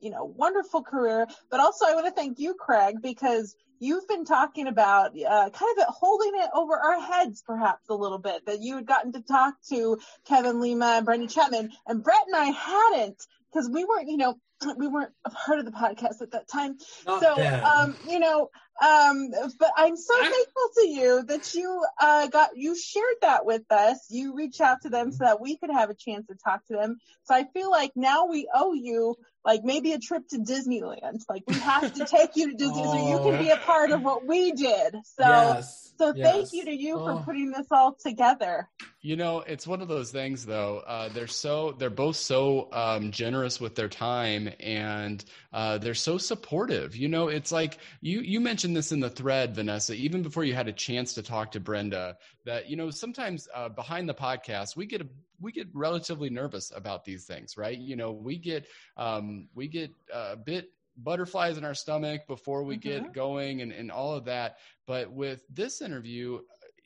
you 0.00 0.10
know, 0.10 0.24
wonderful 0.24 0.82
career. 0.82 1.26
But 1.50 1.60
also, 1.60 1.86
I 1.86 1.94
want 1.94 2.06
to 2.06 2.12
thank 2.12 2.38
you, 2.38 2.54
Craig, 2.54 2.96
because 3.02 3.56
you've 3.80 4.06
been 4.06 4.24
talking 4.24 4.68
about 4.68 5.10
uh, 5.18 5.50
kind 5.50 5.78
of 5.78 5.86
holding 5.88 6.32
it 6.40 6.50
over 6.54 6.76
our 6.76 7.00
heads, 7.00 7.42
perhaps 7.44 7.88
a 7.88 7.94
little 7.94 8.18
bit, 8.18 8.46
that 8.46 8.60
you 8.60 8.76
had 8.76 8.86
gotten 8.86 9.12
to 9.12 9.20
talk 9.20 9.54
to 9.70 9.98
Kevin 10.26 10.60
Lima 10.60 10.94
and 10.96 11.06
Brenda 11.06 11.26
Chapman, 11.26 11.70
and 11.86 12.04
Brett 12.04 12.26
and 12.26 12.36
I 12.36 12.44
hadn't 12.44 13.26
because 13.54 13.70
we 13.70 13.84
weren't, 13.84 14.08
you 14.08 14.16
know, 14.16 14.34
we 14.76 14.88
weren't 14.88 15.12
a 15.24 15.30
part 15.30 15.58
of 15.58 15.64
the 15.64 15.70
podcast 15.70 16.20
at 16.20 16.32
that 16.32 16.48
time. 16.48 16.76
Not 17.06 17.20
so, 17.22 17.34
um, 17.64 17.96
you 18.08 18.18
know, 18.18 18.50
um, 18.82 19.30
but 19.58 19.70
I'm 19.76 19.96
so 19.96 20.20
thankful 20.20 20.68
to 20.78 20.88
you 20.88 21.22
that 21.28 21.54
you 21.54 21.84
uh, 22.00 22.26
got 22.26 22.56
you 22.56 22.76
shared 22.76 23.16
that 23.22 23.46
with 23.46 23.62
us. 23.70 24.06
You 24.10 24.34
reached 24.34 24.60
out 24.60 24.82
to 24.82 24.88
them 24.88 25.12
so 25.12 25.24
that 25.24 25.40
we 25.40 25.56
could 25.56 25.70
have 25.70 25.90
a 25.90 25.94
chance 25.94 26.26
to 26.26 26.34
talk 26.34 26.66
to 26.66 26.74
them. 26.74 26.98
So 27.24 27.34
I 27.34 27.44
feel 27.52 27.70
like 27.70 27.92
now 27.94 28.26
we 28.26 28.48
owe 28.52 28.72
you 28.72 29.14
like 29.44 29.60
maybe 29.62 29.92
a 29.92 29.98
trip 29.98 30.26
to 30.30 30.38
Disneyland. 30.38 31.22
Like 31.28 31.44
we 31.46 31.54
have 31.54 31.94
to 31.94 32.04
take 32.04 32.30
you 32.34 32.50
to 32.50 32.56
Disney 32.56 32.82
so 32.82 33.08
you 33.08 33.18
can 33.18 33.38
be 33.42 33.50
a 33.50 33.58
part 33.58 33.92
of 33.92 34.02
what 34.02 34.26
we 34.26 34.52
did. 34.52 34.94
So 35.04 35.24
yes. 35.24 35.92
so 35.98 36.12
yes. 36.14 36.32
thank 36.32 36.52
you 36.52 36.64
to 36.64 36.74
you 36.74 36.94
Oh. 36.98 37.18
for 37.18 37.24
putting 37.24 37.50
this 37.52 37.66
all 37.70 37.94
together. 37.94 38.68
You 39.04 39.16
know, 39.16 39.40
it's 39.40 39.66
one 39.66 39.82
of 39.82 39.88
those 39.88 40.10
things, 40.10 40.46
though. 40.46 40.78
Uh, 40.78 41.10
they're 41.10 41.26
so 41.26 41.72
they're 41.72 41.90
both 41.90 42.16
so 42.16 42.70
um, 42.72 43.10
generous 43.10 43.60
with 43.60 43.74
their 43.74 43.90
time, 43.90 44.48
and 44.58 45.22
uh, 45.52 45.76
they're 45.76 45.92
so 45.92 46.16
supportive. 46.16 46.96
You 46.96 47.08
know, 47.08 47.28
it's 47.28 47.52
like 47.52 47.76
you 48.00 48.22
you 48.22 48.40
mentioned 48.40 48.74
this 48.74 48.92
in 48.92 49.00
the 49.00 49.10
thread, 49.10 49.54
Vanessa, 49.54 49.92
even 49.92 50.22
before 50.22 50.42
you 50.44 50.54
had 50.54 50.68
a 50.68 50.72
chance 50.72 51.12
to 51.14 51.22
talk 51.22 51.52
to 51.52 51.60
Brenda. 51.60 52.16
That 52.46 52.70
you 52.70 52.76
know, 52.78 52.88
sometimes 52.88 53.46
uh, 53.54 53.68
behind 53.68 54.08
the 54.08 54.14
podcast, 54.14 54.74
we 54.74 54.86
get 54.86 55.02
a, 55.02 55.06
we 55.38 55.52
get 55.52 55.68
relatively 55.74 56.30
nervous 56.30 56.72
about 56.74 57.04
these 57.04 57.26
things, 57.26 57.58
right? 57.58 57.76
You 57.76 57.96
know, 57.96 58.10
we 58.10 58.38
get 58.38 58.66
um, 58.96 59.48
we 59.54 59.68
get 59.68 59.90
a 60.14 60.34
bit 60.34 60.70
butterflies 60.96 61.58
in 61.58 61.64
our 61.66 61.74
stomach 61.74 62.26
before 62.26 62.62
we 62.62 62.78
get 62.78 63.12
going 63.12 63.60
and, 63.60 63.70
and 63.70 63.90
all 63.90 64.14
of 64.14 64.24
that. 64.24 64.56
But 64.86 65.12
with 65.12 65.44
this 65.50 65.82
interview, 65.82 66.38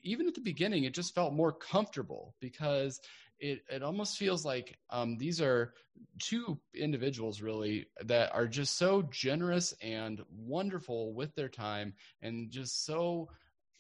even 0.03 0.27
at 0.27 0.35
the 0.35 0.41
beginning, 0.41 0.85
it 0.85 0.95
just 0.95 1.15
felt 1.15 1.33
more 1.33 1.53
comfortable 1.53 2.35
because 2.41 3.01
it, 3.41 3.61
it 3.71 3.83
almost 3.83 4.19
feels 4.19 4.45
like 4.45 4.79
um, 4.91 5.17
these 5.17 5.41
are 5.41 5.73
two 6.19 6.59
individuals 6.75 7.41
really 7.41 7.87
that 8.05 8.35
are 8.35 8.47
just 8.47 8.77
so 8.77 9.03
generous 9.03 9.75
and 9.83 10.23
wonderful 10.31 11.13
with 11.13 11.35
their 11.35 11.49
time 11.49 11.95
and 12.23 12.51
just 12.51 12.85
so 12.85 13.29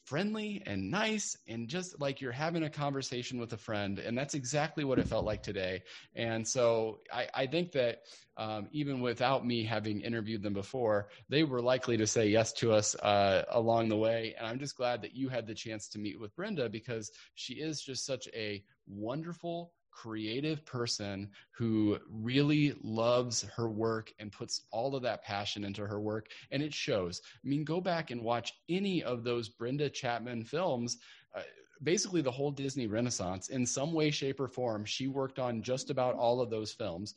friendly 0.09 0.63
and 0.65 0.91
nice 0.91 1.37
and 1.49 1.69
just 1.69 2.01
like 2.01 2.21
you're 2.21 2.33
having 2.33 2.63
a 2.63 2.71
conversation 2.71 3.39
with 3.39 3.53
a 3.53 3.59
friend 3.59 3.99
and 3.99 4.17
that's 4.17 4.35
exactly 4.35 4.83
what 4.83 4.99
it 4.99 5.07
felt 5.07 5.27
like 5.27 5.43
today. 5.43 5.83
And 6.15 6.47
so 6.47 7.01
i, 7.13 7.29
I 7.35 7.47
think 7.47 7.73
that 7.73 7.99
um, 8.39 8.69
even 8.73 9.01
without 9.01 9.45
me 9.45 9.65
having 9.65 10.01
interviewed 10.01 10.43
them 10.43 10.55
before 10.55 11.09
they 11.29 11.45
were 11.45 11.61
likely 11.61 11.97
to 11.99 12.07
say 12.07 12.29
yes 12.29 12.53
to 12.55 12.73
us 12.73 12.95
uh, 12.95 13.45
along 13.51 13.91
the 13.91 13.97
way. 13.97 14.35
And 14.39 14.47
i'm 14.47 14.59
just 14.59 14.77
glad 14.77 15.03
that 15.03 15.15
you 15.15 15.29
had 15.29 15.47
the 15.47 15.55
chance 15.55 15.89
to 15.89 15.99
meet 15.99 16.19
with 16.19 16.35
brenda 16.35 16.71
because 16.71 17.11
she 17.35 17.55
is 17.55 17.83
just 17.83 18.07
such 18.07 18.29
a 18.35 18.65
wonderful 18.87 19.73
creative 20.03 20.65
person 20.65 21.29
who 21.51 21.99
really 22.09 22.73
loves 22.85 23.43
her 23.57 23.69
work 23.69 24.13
and 24.21 24.31
puts 24.31 24.63
all 24.71 24.95
of 24.95 25.03
that 25.03 25.25
passion 25.25 25.65
into 25.65 25.85
her 25.85 26.01
work. 26.01 26.29
And 26.53 26.63
it 26.63 26.73
shows. 26.73 27.21
I 27.45 27.49
mean 27.49 27.65
go 27.65 27.81
back 27.81 28.13
and 28.13 28.23
watch 28.23 28.53
any 28.69 29.03
of 29.03 29.25
those 29.25 29.49
brenda 29.49 29.91
chapman 29.91 30.45
films. 30.45 30.99
Uh, 31.35 31.43
basically 31.83 32.23
the 32.23 32.31
whole 32.31 32.53
disney 32.53 32.87
renaissance 32.87 33.49
in 33.49 33.67
some 33.67 33.93
way 33.93 34.11
shape 34.11 34.39
or 34.41 34.49
form 34.49 34.85
she 34.85 35.09
worked 35.09 35.39
on 35.41 35.63
just 35.63 35.91
about 35.91 36.15
all 36.15 36.41
of 36.41 36.51
those 36.51 36.73
films. 36.73 37.15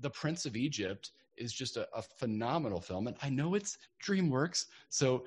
The 0.00 0.10
prince 0.10 0.46
of 0.46 0.56
egypt 0.56 1.10
is 1.36 1.52
just 1.52 1.76
a, 1.76 1.86
a 1.94 2.00
phenomenal 2.00 2.80
film 2.80 3.06
and 3.06 3.16
i 3.22 3.28
know 3.28 3.54
it's 3.54 3.76
dreamworks 4.02 4.66
so 4.88 5.24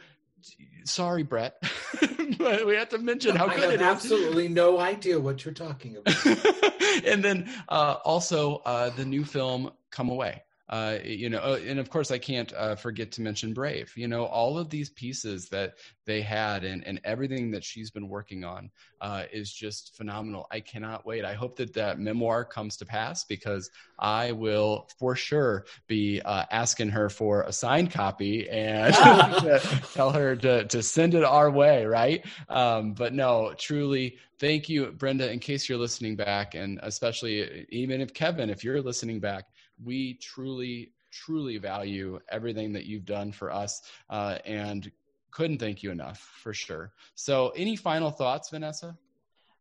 sorry 0.85 1.23
brett 1.23 1.61
but 2.38 2.65
we 2.65 2.75
have 2.75 2.89
to 2.89 2.97
mention 2.97 3.35
how 3.35 3.47
I 3.47 3.55
good 3.55 3.63
have 3.63 3.71
it 3.73 3.81
is 3.81 3.81
absolutely 3.81 4.47
no 4.47 4.79
idea 4.79 5.19
what 5.19 5.43
you're 5.43 5.53
talking 5.53 5.97
about. 5.97 6.25
and 7.05 7.23
then 7.23 7.49
uh, 7.69 7.97
also 8.05 8.57
uh, 8.65 8.89
the 8.91 9.05
new 9.05 9.23
film 9.23 9.71
come 9.91 10.09
away 10.09 10.43
uh, 10.70 10.97
you 11.03 11.30
know 11.30 11.39
uh, 11.39 11.59
and 11.65 11.80
of 11.80 11.89
course 11.89 12.11
i 12.11 12.18
can't 12.18 12.53
uh, 12.53 12.76
forget 12.76 13.11
to 13.11 13.22
mention 13.22 13.53
brave 13.53 13.91
you 13.95 14.07
know 14.07 14.26
all 14.26 14.57
of 14.57 14.70
these 14.70 14.89
pieces 14.91 15.49
that 15.49 15.76
they 16.05 16.22
had 16.22 16.63
and, 16.63 16.86
and 16.86 16.99
everything 17.03 17.51
that 17.51 17.63
she's 17.63 17.91
been 17.91 18.07
working 18.07 18.43
on 18.43 18.70
uh, 19.01 19.24
is 19.32 19.51
just 19.51 19.95
phenomenal. 19.95 20.47
I 20.51 20.59
cannot 20.59 21.05
wait. 21.05 21.26
I 21.26 21.34
hope 21.34 21.55
that 21.57 21.74
that 21.74 21.99
memoir 21.99 22.43
comes 22.45 22.78
to 22.78 22.86
pass 22.86 23.24
because 23.26 23.70
i 23.99 24.32
will 24.32 24.88
for 24.99 25.15
sure 25.15 25.65
be 25.88 26.22
uh, 26.22 26.45
asking 26.51 26.89
her 26.89 27.09
for 27.09 27.41
a 27.43 27.51
signed 27.51 27.91
copy 27.91 28.49
and 28.49 28.93
tell 29.93 30.11
her 30.11 30.36
to, 30.36 30.65
to 30.65 30.84
send 30.84 31.13
it 31.13 31.24
our 31.24 31.49
way 31.51 31.86
right? 31.86 32.26
Um, 32.49 32.93
but 32.93 33.13
no 33.13 33.53
truly 33.57 34.18
thank 34.39 34.70
you 34.70 34.91
brenda 34.91 35.32
in 35.32 35.39
case 35.39 35.68
you're 35.68 35.78
listening 35.78 36.15
back 36.15 36.55
and 36.55 36.80
especially 36.84 37.65
even 37.70 38.01
if 38.01 38.13
kevin 38.13 38.49
if 38.49 38.63
you're 38.63 38.82
listening 38.82 39.20
back 39.20 39.45
we 39.84 40.15
truly 40.15 40.91
truly 41.11 41.57
value 41.57 42.19
everything 42.30 42.73
that 42.73 42.86
you've 42.86 43.05
done 43.05 43.32
for 43.32 43.51
us 43.51 43.82
uh, 44.09 44.38
and 44.45 44.91
couldn't 45.32 45.59
thank 45.59 45.84
you 45.84 45.91
enough 45.91 46.19
for 46.19 46.53
sure. 46.53 46.91
So, 47.15 47.49
any 47.49 47.75
final 47.75 48.11
thoughts, 48.11 48.49
Vanessa? 48.49 48.97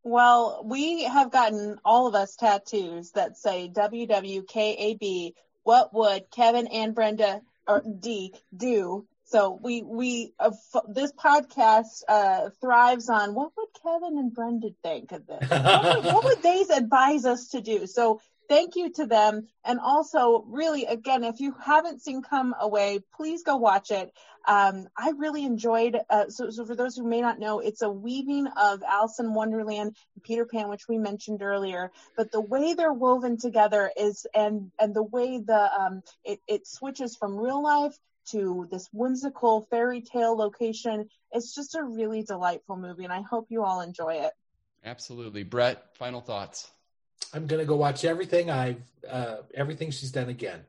Well, 0.03 0.63
we 0.65 1.03
have 1.05 1.33
gotten 1.33 1.79
all 1.85 2.07
of 2.07 2.15
us 2.15 2.37
tattoos 2.37 3.11
that 3.13 3.37
say 3.37 3.69
WWKAB. 3.69 5.33
What 5.65 5.93
would 5.93 6.31
Kevin 6.31 6.69
and 6.69 6.95
Brenda 6.95 7.41
or 7.67 7.83
D 7.83 8.33
do? 8.57 9.07
So 9.25 9.59
we 9.61 9.83
we 9.83 10.33
uh, 10.39 10.53
f- 10.53 10.85
this 10.89 11.13
podcast 11.13 12.05
uh, 12.09 12.51
thrives 12.61 13.11
on 13.11 13.35
what 13.35 13.51
would 13.57 13.69
Kevin 13.83 14.19
and 14.19 14.33
Brenda 14.33 14.69
think 14.85 15.11
of 15.11 15.27
this? 15.27 15.51
what, 15.51 15.97
would, 15.97 16.05
what 16.05 16.25
would 16.25 16.43
they 16.45 16.65
advise 16.73 17.25
us 17.25 17.49
to 17.49 17.61
do? 17.61 17.89
So 17.89 18.21
thank 18.49 18.77
you 18.77 18.91
to 18.93 19.07
them. 19.07 19.47
And 19.65 19.81
also, 19.81 20.45
really, 20.49 20.85
again, 20.85 21.25
if 21.25 21.41
you 21.41 21.55
haven't 21.65 22.03
seen 22.03 22.23
Come 22.23 22.55
Away, 22.61 23.01
please 23.17 23.43
go 23.43 23.57
watch 23.57 23.91
it. 23.91 24.13
Um, 24.47 24.87
I 24.97 25.13
really 25.17 25.45
enjoyed. 25.45 25.99
Uh, 26.09 26.29
so, 26.29 26.51
so, 26.51 26.65
for 26.65 26.77
those 26.77 26.97
who 26.97 27.05
may 27.05 27.21
not 27.21 27.39
know, 27.39 27.59
it's 27.59 27.83
a 27.83 27.91
weaving 27.91 28.47
of 28.47 28.83
Alice 28.83 29.19
in 29.19 29.35
Wonderland 29.35 29.97
and 30.15 30.23
Peter 30.23 30.45
Pan, 30.45 30.69
which 30.69 30.89
we 30.89 30.99
mentioned 30.99 31.43
earlier. 31.43 31.91
But 32.17 32.31
the 32.31 32.41
way 32.41 32.75
they're 32.75 32.93
woven 32.93 33.39
together 33.39 33.91
is, 33.97 34.27
and 34.35 34.71
and 34.79 34.95
the 34.95 35.03
way 35.03 35.39
the 35.39 35.71
um, 35.73 36.03
it, 36.25 36.41
it 36.47 36.67
switches 36.67 37.17
from 37.17 37.37
real 37.37 37.63
life 37.63 37.99
to 38.27 38.67
this 38.71 38.89
whimsical 38.93 39.63
fairy 39.71 40.01
tale 40.01 40.37
location. 40.37 41.09
It's 41.33 41.55
just 41.55 41.75
a 41.75 41.83
really 41.83 42.23
delightful 42.23 42.77
movie, 42.77 43.05
and 43.05 43.13
I 43.13 43.23
hope 43.23 43.47
you 43.51 43.65
all 43.65 43.81
enjoy 43.81 44.15
it. 44.15 44.33
Absolutely, 44.85 45.43
Brett. 45.43 45.97
Final 45.97 46.21
thoughts. 46.21 46.71
I'm 47.33 47.47
gonna 47.47 47.65
go 47.65 47.77
watch 47.77 48.05
everything 48.05 48.51
I've 48.51 48.83
uh, 49.09 49.39
everything 49.55 49.91
she's 49.91 50.13
done 50.13 50.29
again 50.29 50.61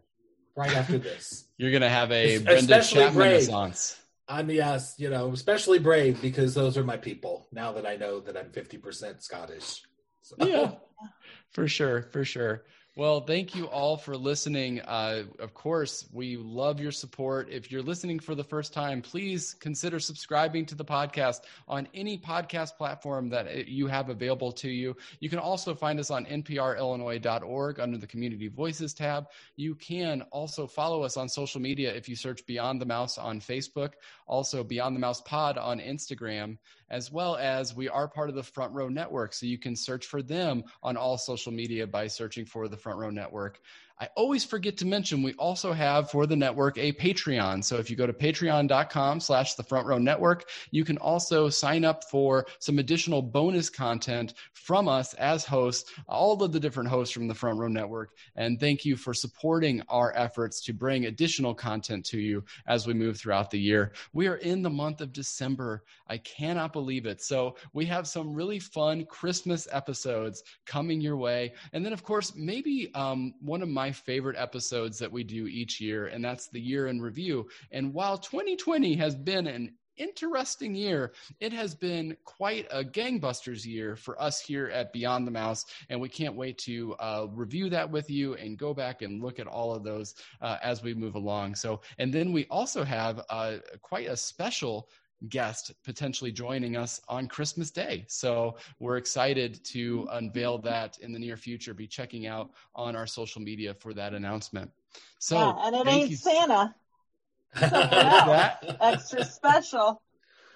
right 0.55 0.75
after 0.75 0.97
this. 0.97 1.45
You're 1.57 1.71
gonna 1.71 1.89
have 1.89 2.11
a 2.11 2.39
Brenda 2.39 2.83
Chapman 2.83 3.17
renaissance. 3.17 3.99
I'm 4.29 4.49
yes, 4.49 4.95
you 4.97 5.09
know, 5.09 5.31
especially 5.31 5.79
brave 5.79 6.21
because 6.21 6.53
those 6.53 6.77
are 6.77 6.83
my 6.83 6.97
people. 6.97 7.47
Now 7.51 7.71
that 7.73 7.85
I 7.85 7.95
know 7.95 8.19
that 8.19 8.35
I'm 8.35 8.49
50% 8.49 9.23
Scottish. 9.23 9.83
So. 10.21 10.35
Yeah, 10.45 10.71
for 11.51 11.67
sure, 11.67 12.09
for 12.11 12.25
sure. 12.25 12.65
Well, 12.97 13.21
thank 13.21 13.53
you 13.53 13.67
all 13.67 13.95
for 13.95 14.17
listening. 14.17 14.81
Uh, 14.81 15.25
of 15.37 15.53
course, 15.53 16.09
we 16.11 16.35
love 16.35 16.79
your 16.79 16.91
support. 16.91 17.47
If 17.47 17.71
you're 17.71 17.83
listening 17.83 18.17
for 18.17 18.33
the 18.33 18.43
first 18.43 18.73
time, 18.73 19.03
please 19.03 19.53
consider 19.53 19.99
subscribing 19.99 20.65
to 20.65 20.73
the 20.73 20.83
podcast 20.83 21.41
on 21.67 21.87
any 21.93 22.17
podcast 22.17 22.75
platform 22.75 23.29
that 23.29 23.67
you 23.67 23.85
have 23.85 24.09
available 24.09 24.51
to 24.53 24.71
you. 24.71 24.97
You 25.19 25.29
can 25.29 25.37
also 25.37 25.75
find 25.75 25.99
us 25.99 26.09
on 26.09 26.25
nprillinois.org 26.25 27.79
under 27.79 27.99
the 27.99 28.07
Community 28.07 28.47
Voices 28.47 28.95
tab. 28.95 29.27
You 29.57 29.75
can 29.75 30.23
also 30.31 30.65
follow 30.65 31.03
us 31.03 31.17
on 31.17 31.29
social 31.29 31.61
media 31.61 31.93
if 31.93 32.09
you 32.09 32.15
search 32.15 32.47
Beyond 32.47 32.81
the 32.81 32.87
Mouse 32.87 33.19
on 33.19 33.39
Facebook, 33.39 33.93
also 34.25 34.63
Beyond 34.63 34.95
the 34.95 34.99
Mouse 34.99 35.21
Pod 35.21 35.59
on 35.59 35.79
Instagram, 35.79 36.57
as 36.89 37.11
well 37.11 37.35
as 37.35 37.75
we 37.75 37.89
are 37.89 38.07
part 38.07 38.29
of 38.29 38.35
the 38.35 38.43
Front 38.43 38.73
Row 38.73 38.89
Network. 38.89 39.33
So 39.33 39.45
you 39.45 39.57
can 39.57 39.75
search 39.75 40.05
for 40.05 40.21
them 40.21 40.63
on 40.83 40.97
all 40.97 41.17
social 41.17 41.51
media 41.51 41.85
by 41.85 42.07
searching 42.07 42.45
for 42.45 42.67
the 42.67 42.77
Front 42.77 42.99
Row 42.99 43.09
Network. 43.09 43.59
I 43.99 44.09
always 44.15 44.45
forget 44.45 44.77
to 44.77 44.85
mention 44.85 45.23
we 45.23 45.33
also 45.33 45.73
have 45.73 46.11
for 46.11 46.27
the 46.27 46.35
network 46.35 46.77
a 46.77 46.93
Patreon. 46.93 47.63
So 47.63 47.77
if 47.77 47.89
you 47.89 47.95
go 47.95 48.05
to 48.05 48.13
patreon.com 48.13 49.19
slash 49.19 49.55
the 49.55 49.63
front 49.63 49.87
row 49.87 49.97
network, 49.97 50.49
you 50.69 50.85
can 50.85 50.99
also 50.99 51.49
sign 51.49 51.83
up 51.83 52.03
for 52.03 52.45
some 52.59 52.77
additional 52.77 53.23
bonus 53.23 53.71
content 53.71 54.35
from 54.53 54.87
us 54.87 55.15
as 55.15 55.45
hosts, 55.45 55.91
all 56.07 56.43
of 56.43 56.51
the 56.51 56.59
different 56.59 56.89
hosts 56.89 57.11
from 57.11 57.27
the 57.27 57.33
front 57.33 57.57
row 57.57 57.67
network. 57.67 58.11
And 58.35 58.59
thank 58.59 58.85
you 58.85 58.95
for 58.95 59.15
supporting 59.15 59.81
our 59.89 60.15
efforts 60.15 60.63
to 60.65 60.73
bring 60.73 61.05
additional 61.05 61.55
content 61.55 62.05
to 62.07 62.19
you 62.19 62.43
as 62.67 62.85
we 62.85 62.93
move 62.93 63.17
throughout 63.17 63.49
the 63.49 63.59
year. 63.59 63.93
We 64.13 64.27
are 64.27 64.35
in 64.35 64.61
the 64.61 64.69
month 64.69 65.01
of 65.01 65.11
December. 65.11 65.83
I 66.07 66.17
cannot 66.19 66.71
believe 66.71 67.07
it. 67.07 67.23
So 67.23 67.55
we 67.73 67.85
have 67.85 68.07
some 68.07 68.33
really 68.33 68.59
fun 68.59 69.05
Christmas 69.05 69.67
episodes 69.71 70.43
coming 70.67 71.01
your 71.01 71.17
way. 71.17 71.53
And 71.73 71.83
then 71.83 71.93
of 71.93 72.03
course, 72.03 72.35
maybe 72.35 72.91
um, 72.93 73.33
one 73.41 73.63
of 73.63 73.69
my 73.69 73.86
my 73.87 73.91
favorite 73.93 74.35
episodes 74.37 74.99
that 74.99 75.09
we 75.09 75.23
do 75.23 75.47
each 75.47 75.79
year, 75.79 76.07
and 76.07 76.23
that's 76.23 76.49
the 76.49 76.59
year 76.59 76.87
in 76.87 76.99
review. 76.99 77.47
And 77.71 77.93
while 77.93 78.17
2020 78.17 78.95
has 78.95 79.15
been 79.15 79.47
an 79.47 79.71
interesting 79.97 80.75
year. 80.75 81.11
It 81.39 81.51
has 81.53 81.73
been 81.73 82.15
quite 82.23 82.67
a 82.69 82.83
gangbusters 82.83 83.65
year 83.65 83.95
for 83.95 84.21
us 84.21 84.39
here 84.39 84.67
at 84.67 84.93
Beyond 84.93 85.25
the 85.25 85.31
Mouse, 85.31 85.65
and 85.89 85.99
we 85.99 86.07
can't 86.07 86.35
wait 86.35 86.59
to 86.59 86.93
uh, 86.99 87.25
review 87.31 87.67
that 87.71 87.89
with 87.89 88.07
you 88.07 88.35
and 88.35 88.59
go 88.59 88.75
back 88.75 89.01
and 89.01 89.23
look 89.23 89.39
at 89.39 89.47
all 89.47 89.73
of 89.73 89.83
those 89.83 90.13
uh, 90.39 90.57
as 90.61 90.83
we 90.83 90.93
move 90.93 91.15
along. 91.15 91.55
So, 91.55 91.81
and 91.97 92.13
then 92.13 92.31
we 92.31 92.45
also 92.51 92.83
have 92.83 93.23
uh, 93.31 93.55
quite 93.81 94.07
a 94.07 94.15
special 94.15 94.87
guest 95.29 95.73
potentially 95.83 96.31
joining 96.31 96.77
us 96.77 97.01
on 97.07 97.27
Christmas 97.27 97.71
Day. 97.71 98.05
So 98.07 98.57
we're 98.79 98.97
excited 98.97 99.63
to 99.65 100.07
unveil 100.11 100.57
that 100.59 100.97
in 100.99 101.11
the 101.11 101.19
near 101.19 101.37
future. 101.37 101.73
Be 101.73 101.87
checking 101.87 102.27
out 102.27 102.51
on 102.75 102.95
our 102.95 103.07
social 103.07 103.41
media 103.41 103.73
for 103.73 103.93
that 103.93 104.13
announcement. 104.13 104.71
So 105.19 105.37
yeah, 105.37 105.67
and 105.67 105.75
it 105.75 105.87
ain't 105.87 106.09
you. 106.11 106.15
Santa. 106.15 106.75
that 107.59 108.77
extra 108.81 109.25
special. 109.25 110.01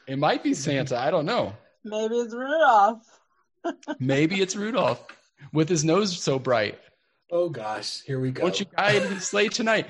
It 0.07 0.20
might 0.20 0.43
be 0.43 0.53
Santa. 0.53 0.97
I 0.97 1.09
don't 1.09 1.26
know. 1.26 1.53
Maybe 1.84 2.16
it's 2.16 2.34
Rudolph. 2.34 3.20
Maybe 3.99 4.41
it's 4.41 4.55
Rudolph 4.55 5.05
with 5.53 5.70
his 5.70 5.84
nose 5.84 6.22
so 6.22 6.38
bright. 6.38 6.80
Oh 7.32 7.49
gosh, 7.49 8.01
here 8.01 8.20
we 8.20 8.32
go. 8.32 8.43
Won't 8.43 8.59
you 8.59 8.66
guide 8.76 9.03
the 9.03 9.20
sleigh 9.22 9.47
tonight? 9.47 9.88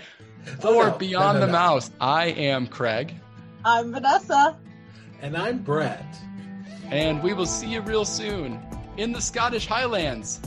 Oh, 0.47 0.73
for 0.73 0.85
oh, 0.85 0.89
no. 0.89 0.97
Beyond 0.97 1.39
no, 1.39 1.39
no, 1.39 1.45
the 1.47 1.51
Mouse, 1.51 1.91
I 1.99 2.27
am 2.27 2.67
Craig. 2.67 3.15
I'm 3.63 3.91
Vanessa. 3.91 4.57
And 5.21 5.37
I'm 5.37 5.59
Brett. 5.59 6.05
And 6.89 7.21
we 7.21 7.33
will 7.33 7.45
see 7.45 7.67
you 7.67 7.81
real 7.81 8.05
soon 8.05 8.59
in 8.97 9.11
the 9.11 9.21
Scottish 9.21 9.67
Highlands. 9.67 10.41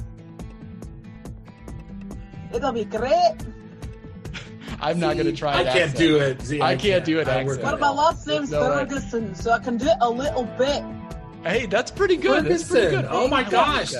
It'll 2.52 2.72
be 2.72 2.84
great. 2.84 3.12
I'm 4.80 4.96
See, 4.96 5.00
not 5.00 5.14
going 5.14 5.26
to 5.26 5.32
try. 5.32 5.54
I 5.54 5.64
can't 5.64 5.76
accent. 5.76 5.96
do 5.96 6.16
it. 6.18 6.42
See, 6.42 6.60
I, 6.60 6.72
I, 6.72 6.76
can't, 6.76 7.04
do 7.04 7.20
it. 7.20 7.28
Accent. 7.28 7.62
But 7.62 7.80
my 7.80 7.90
last 7.90 8.26
name's 8.26 8.50
no, 8.50 8.60
Ferguson, 8.60 9.34
so 9.34 9.52
I 9.52 9.58
can 9.58 9.76
do 9.76 9.86
it 9.86 9.96
a 10.00 10.10
little 10.10 10.44
bit. 10.58 10.82
Hey, 11.42 11.66
that's 11.66 11.90
pretty 11.90 12.16
good. 12.16 12.44
Ferguson. 12.44 12.48
That's 12.50 12.70
pretty 12.70 12.96
good. 12.96 13.06
Oh 13.10 13.28
my 13.28 13.42
gosh. 13.42 13.94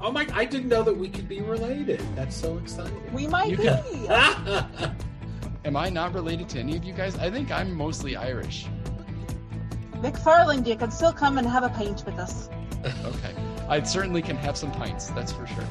Oh 0.00 0.12
my! 0.12 0.26
I 0.34 0.44
didn't 0.44 0.68
know 0.68 0.82
that 0.82 0.96
we 0.96 1.08
could 1.08 1.28
be 1.28 1.40
related. 1.40 2.02
That's 2.14 2.36
so 2.36 2.58
exciting. 2.58 3.00
We 3.12 3.26
might 3.26 3.50
you 3.50 3.56
be. 3.56 4.06
Am 5.66 5.76
I 5.76 5.88
not 5.88 6.14
related 6.14 6.48
to 6.50 6.60
any 6.60 6.76
of 6.76 6.84
you 6.84 6.92
guys? 6.92 7.18
I 7.18 7.28
think 7.28 7.50
I'm 7.50 7.74
mostly 7.74 8.14
Irish. 8.14 8.66
McFarland, 9.94 10.64
you 10.64 10.76
can 10.76 10.92
still 10.92 11.12
come 11.12 11.38
and 11.38 11.46
have 11.48 11.64
a 11.64 11.68
pint 11.70 12.04
with 12.06 12.20
us. 12.20 12.48
okay. 13.04 13.34
I 13.68 13.82
certainly 13.82 14.22
can 14.22 14.36
have 14.36 14.56
some 14.56 14.70
pints, 14.70 15.08
that's 15.08 15.32
for 15.32 15.44
sure. 15.44 15.64